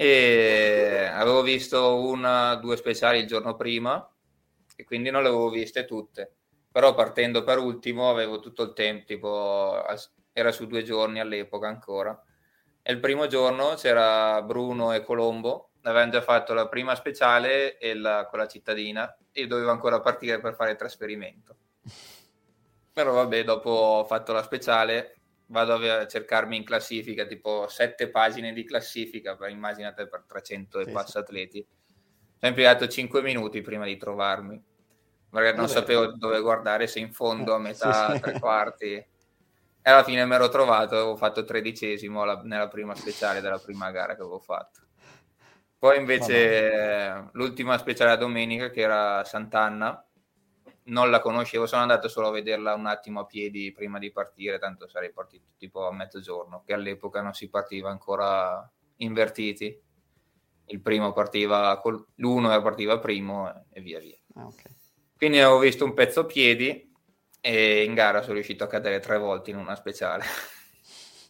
e 0.00 1.10
avevo 1.12 1.42
visto 1.42 1.96
una, 1.96 2.54
due 2.54 2.78
speciali 2.78 3.18
il 3.18 3.26
giorno 3.26 3.54
prima 3.54 4.10
e 4.74 4.82
quindi 4.84 5.10
non 5.10 5.20
le 5.20 5.28
avevo 5.28 5.50
viste 5.50 5.84
tutte. 5.84 6.36
Però 6.72 6.94
partendo 6.94 7.44
per 7.44 7.58
ultimo 7.58 8.08
avevo 8.08 8.40
tutto 8.40 8.62
il 8.62 8.72
tempo, 8.72 9.04
tipo 9.04 9.84
era 10.32 10.52
su 10.52 10.66
due 10.66 10.84
giorni 10.84 11.20
all'epoca 11.20 11.68
ancora. 11.68 12.18
E 12.80 12.92
il 12.92 12.98
primo 12.98 13.26
giorno 13.26 13.74
c'era 13.74 14.40
Bruno 14.40 14.94
e 14.94 15.02
Colombo, 15.02 15.72
avevano 15.82 16.12
già 16.12 16.22
fatto 16.22 16.54
la 16.54 16.66
prima 16.66 16.94
speciale 16.94 17.76
e 17.76 17.92
la, 17.94 18.26
quella 18.26 18.48
cittadina 18.48 19.14
e 19.30 19.46
dovevo 19.46 19.70
ancora 19.70 20.00
partire 20.00 20.40
per 20.40 20.54
fare 20.54 20.70
il 20.70 20.78
trasferimento. 20.78 21.56
Però 22.90 23.12
vabbè, 23.12 23.44
dopo 23.44 23.68
ho 23.68 24.04
fatto 24.06 24.32
la 24.32 24.42
speciale, 24.42 25.19
vado 25.50 25.74
a 25.74 26.06
cercarmi 26.06 26.56
in 26.56 26.64
classifica, 26.64 27.24
tipo 27.24 27.66
sette 27.68 28.08
pagine 28.08 28.52
di 28.52 28.64
classifica, 28.64 29.36
per, 29.36 29.50
immaginate 29.50 30.06
per 30.06 30.24
300 30.26 30.82
sì, 30.82 30.88
e 30.88 30.92
passa 30.92 31.18
atleti. 31.20 31.66
Ho 32.42 32.46
impiegato 32.46 32.88
5 32.88 33.20
minuti 33.22 33.60
prima 33.60 33.84
di 33.84 33.96
trovarmi, 33.96 34.62
perché 35.28 35.50
non 35.50 35.66
Vabbè. 35.66 35.78
sapevo 35.78 36.06
dove 36.16 36.40
guardare, 36.40 36.86
se 36.86 37.00
in 37.00 37.12
fondo, 37.12 37.54
a 37.54 37.58
eh, 37.58 37.62
metà, 37.62 38.14
sì, 38.14 38.20
tre 38.20 38.38
quarti. 38.38 38.92
E 39.82 39.90
alla 39.90 40.04
fine 40.04 40.24
mi 40.24 40.34
ero 40.34 40.48
trovato, 40.48 40.94
avevo 40.94 41.16
fatto 41.16 41.44
tredicesimo 41.44 42.24
la, 42.24 42.40
nella 42.44 42.68
prima 42.68 42.94
speciale 42.94 43.40
della 43.40 43.58
prima 43.58 43.90
gara 43.90 44.14
che 44.14 44.20
avevo 44.20 44.38
fatto. 44.38 44.80
Poi 45.78 45.96
invece 45.98 47.10
Vabbè. 47.10 47.28
l'ultima 47.32 47.78
speciale 47.78 48.12
a 48.12 48.16
domenica, 48.16 48.70
che 48.70 48.82
era 48.82 49.24
Sant'Anna, 49.24 50.04
non 50.90 51.10
la 51.10 51.20
conoscevo, 51.20 51.66
sono 51.66 51.82
andato 51.82 52.08
solo 52.08 52.28
a 52.28 52.32
vederla 52.32 52.74
un 52.74 52.86
attimo 52.86 53.20
a 53.20 53.26
piedi 53.26 53.72
prima 53.72 53.98
di 53.98 54.10
partire, 54.12 54.58
tanto 54.58 54.88
sarei 54.88 55.12
partito 55.12 55.46
tipo 55.56 55.86
a 55.86 55.92
mezzogiorno, 55.92 56.62
che 56.64 56.72
all'epoca 56.72 57.22
non 57.22 57.32
si 57.32 57.48
partiva 57.48 57.90
ancora 57.90 58.68
invertiti. 58.96 59.88
Il 60.66 60.80
primo 60.80 61.12
partiva, 61.12 61.78
col, 61.80 62.04
l'uno 62.16 62.48
partiva 62.62 62.98
primo 62.98 63.66
e 63.72 63.80
via 63.80 63.98
via. 63.98 64.18
Ah, 64.34 64.46
okay. 64.46 64.72
Quindi 65.16 65.40
avevo 65.40 65.58
visto 65.58 65.84
un 65.84 65.94
pezzo 65.94 66.20
a 66.20 66.26
piedi 66.26 66.92
e 67.40 67.84
in 67.84 67.94
gara 67.94 68.22
sono 68.22 68.34
riuscito 68.34 68.64
a 68.64 68.68
cadere 68.68 69.00
tre 69.00 69.18
volte 69.18 69.50
in 69.50 69.56
una 69.56 69.74
speciale. 69.74 70.24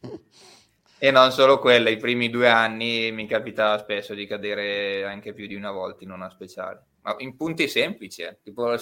e 0.98 1.10
non 1.10 1.32
solo 1.32 1.58
quella, 1.58 1.88
i 1.88 1.96
primi 1.96 2.28
due 2.28 2.48
anni 2.48 3.10
mi 3.12 3.26
capitava 3.26 3.78
spesso 3.78 4.12
di 4.14 4.26
cadere 4.26 5.04
anche 5.04 5.32
più 5.32 5.46
di 5.46 5.54
una 5.54 5.70
volta 5.70 6.04
in 6.04 6.10
una 6.10 6.28
speciale. 6.28 6.84
Ma 7.02 7.14
in 7.18 7.34
punti 7.34 7.66
semplici, 7.66 8.22
eh. 8.22 8.38
tipo 8.42 8.76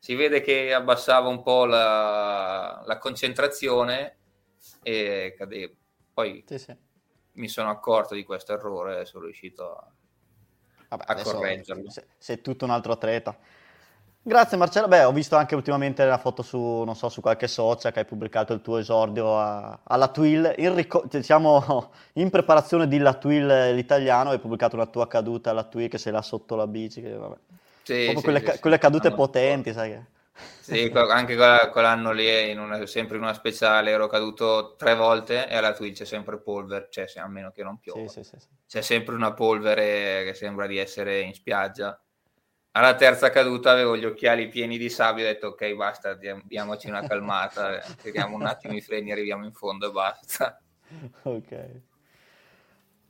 si 0.00 0.14
vede 0.14 0.40
che 0.40 0.72
abbassava 0.72 1.28
un 1.28 1.42
po' 1.42 1.66
la, 1.66 2.82
la 2.86 2.98
concentrazione 2.98 4.16
e 4.82 5.34
cadevo. 5.36 5.74
Poi 6.14 6.42
sì, 6.46 6.58
sì. 6.58 6.74
mi 7.32 7.48
sono 7.48 7.68
accorto 7.68 8.14
di 8.14 8.24
questo 8.24 8.54
errore 8.54 9.02
e 9.02 9.04
sono 9.04 9.24
riuscito 9.24 9.76
a, 9.76 9.92
Vabbè, 10.88 11.04
a 11.06 11.22
correggerlo. 11.22 11.90
Sei, 11.90 12.04
sei 12.16 12.40
tutto 12.40 12.64
un 12.64 12.70
altro 12.70 12.92
atleta. 12.92 13.36
Grazie 14.22 14.56
Marcello, 14.56 14.88
beh 14.88 15.04
ho 15.04 15.12
visto 15.12 15.36
anche 15.36 15.54
ultimamente 15.54 16.04
la 16.04 16.18
foto 16.18 16.42
su, 16.42 16.58
non 16.58 16.94
so, 16.94 17.08
su 17.08 17.20
qualche 17.22 17.46
social 17.46 17.90
che 17.92 18.00
hai 18.00 18.04
pubblicato 18.04 18.52
il 18.52 18.60
tuo 18.60 18.76
esordio 18.76 19.38
a, 19.38 19.80
alla 19.82 20.08
Twill, 20.08 20.54
in, 20.58 20.74
ric- 20.74 21.08
diciamo, 21.08 21.90
in 22.14 22.28
preparazione 22.30 22.86
di 22.88 22.98
La 22.98 23.14
Twill 23.14 23.74
l'italiano, 23.74 24.30
hai 24.30 24.38
pubblicato 24.38 24.76
una 24.76 24.86
tua 24.86 25.06
caduta 25.06 25.50
alla 25.50 25.64
Twill 25.64 25.88
che 25.88 25.98
sei 25.98 26.12
là 26.12 26.22
sotto 26.22 26.54
la 26.54 26.66
bici, 26.66 27.00
che 27.02 27.12
vabbè. 27.12 27.36
Sì, 27.90 28.14
sì, 28.14 28.22
quelle, 28.22 28.52
sì, 28.52 28.60
quelle, 28.60 28.78
cadute 28.78 29.10
potenti, 29.12 29.72
sai 29.72 29.90
che... 29.90 30.18
Sì, 30.60 30.90
anche 30.94 31.34
quell'anno 31.70 32.12
lì, 32.12 32.50
in 32.50 32.60
una, 32.60 32.86
sempre 32.86 33.16
in 33.16 33.24
una 33.24 33.34
speciale, 33.34 33.90
ero 33.90 34.06
caduto 34.06 34.76
tre 34.76 34.94
volte 34.94 35.48
e 35.48 35.56
alla 35.56 35.72
Twitch 35.72 35.98
c'è 35.98 36.04
sempre 36.04 36.38
polvere, 36.38 36.86
cioè 36.90 37.06
a 37.16 37.26
meno 37.26 37.50
che 37.50 37.64
non 37.64 37.78
piova. 37.78 38.08
C'è 38.68 38.80
sempre 38.80 39.16
una 39.16 39.32
polvere 39.32 40.22
che 40.24 40.34
sembra 40.34 40.68
di 40.68 40.78
essere 40.78 41.20
in 41.20 41.34
spiaggia. 41.34 42.00
Alla 42.72 42.94
terza 42.94 43.30
caduta 43.30 43.72
avevo 43.72 43.96
gli 43.96 44.04
occhiali 44.04 44.46
pieni 44.46 44.78
di 44.78 44.88
sabbia 44.88 45.24
ho 45.24 45.26
detto 45.26 45.48
ok 45.48 45.74
basta, 45.74 46.14
diamoci 46.14 46.88
una 46.88 47.04
calmata, 47.04 47.80
tiriamo 48.00 48.36
un 48.36 48.46
attimo 48.46 48.74
i 48.74 48.80
freni, 48.80 49.10
arriviamo 49.10 49.44
in 49.44 49.52
fondo 49.52 49.88
e 49.88 49.90
basta. 49.90 50.60
Ok. 51.24 51.82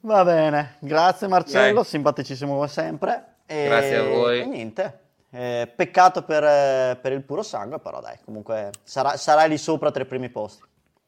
Va 0.01 0.25
bene, 0.25 0.77
grazie 0.81 1.29
Marcello, 1.29 1.75
Dai. 1.75 1.85
simpaticissimo 1.85 2.55
come 2.55 2.69
sempre. 2.69 3.30
E, 3.51 3.65
Grazie 3.65 3.97
a 3.97 4.03
voi. 4.05 4.41
E 4.43 4.45
niente. 4.45 5.01
Eh, 5.31 5.73
peccato 5.75 6.23
per, 6.23 7.01
per, 7.01 7.11
il 7.11 7.23
puro 7.25 7.43
sangue, 7.43 7.81
però 7.81 8.01
dai, 8.01 8.17
comunque 8.25 8.71
sarà, 8.85 9.17
sarai 9.17 9.49
lì 9.49 9.59
sopra 9.59 9.91
tra 9.91 10.05
i 10.05 10.07
primi 10.07 10.29
posti. 10.29 10.63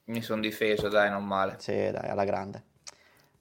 Mi 0.06 0.22
sono 0.22 0.40
difeso, 0.40 0.88
dai, 0.88 1.08
non 1.08 1.24
male. 1.24 1.54
Sì, 1.58 1.72
dai, 1.72 2.08
alla 2.08 2.24
grande. 2.24 2.64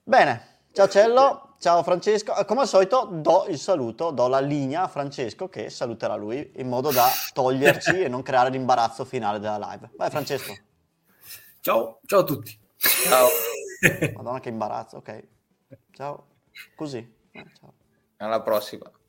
Bene, 0.03 0.59
ciao 0.71 0.87
Cello, 0.87 1.55
ciao 1.57 1.81
Francesco. 1.81 2.35
Eh, 2.35 2.45
come 2.45 2.61
al 2.61 2.67
solito 2.67 3.09
do 3.11 3.45
il 3.49 3.57
saluto, 3.57 4.11
do 4.11 4.27
la 4.27 4.39
linea 4.39 4.83
a 4.83 4.87
Francesco 4.87 5.49
che 5.49 5.71
saluterà 5.71 6.13
lui 6.13 6.51
in 6.57 6.67
modo 6.67 6.91
da 6.91 7.07
toglierci 7.33 8.03
e 8.03 8.07
non 8.07 8.21
creare 8.21 8.51
l'imbarazzo 8.51 9.03
finale 9.03 9.39
della 9.39 9.57
live. 9.57 9.89
Vai 9.95 10.11
Francesco. 10.11 10.55
Ciao, 11.59 12.01
ciao 12.05 12.19
a 12.19 12.23
tutti. 12.23 12.55
Ciao. 12.77 13.27
Madonna 14.15 14.39
che 14.39 14.49
imbarazzo, 14.49 14.97
ok. 14.97 15.23
Ciao. 15.91 16.27
Così. 16.75 16.97
Eh, 17.31 17.45
ciao. 17.59 17.73
Alla 18.21 18.41
prossima. 18.41 19.00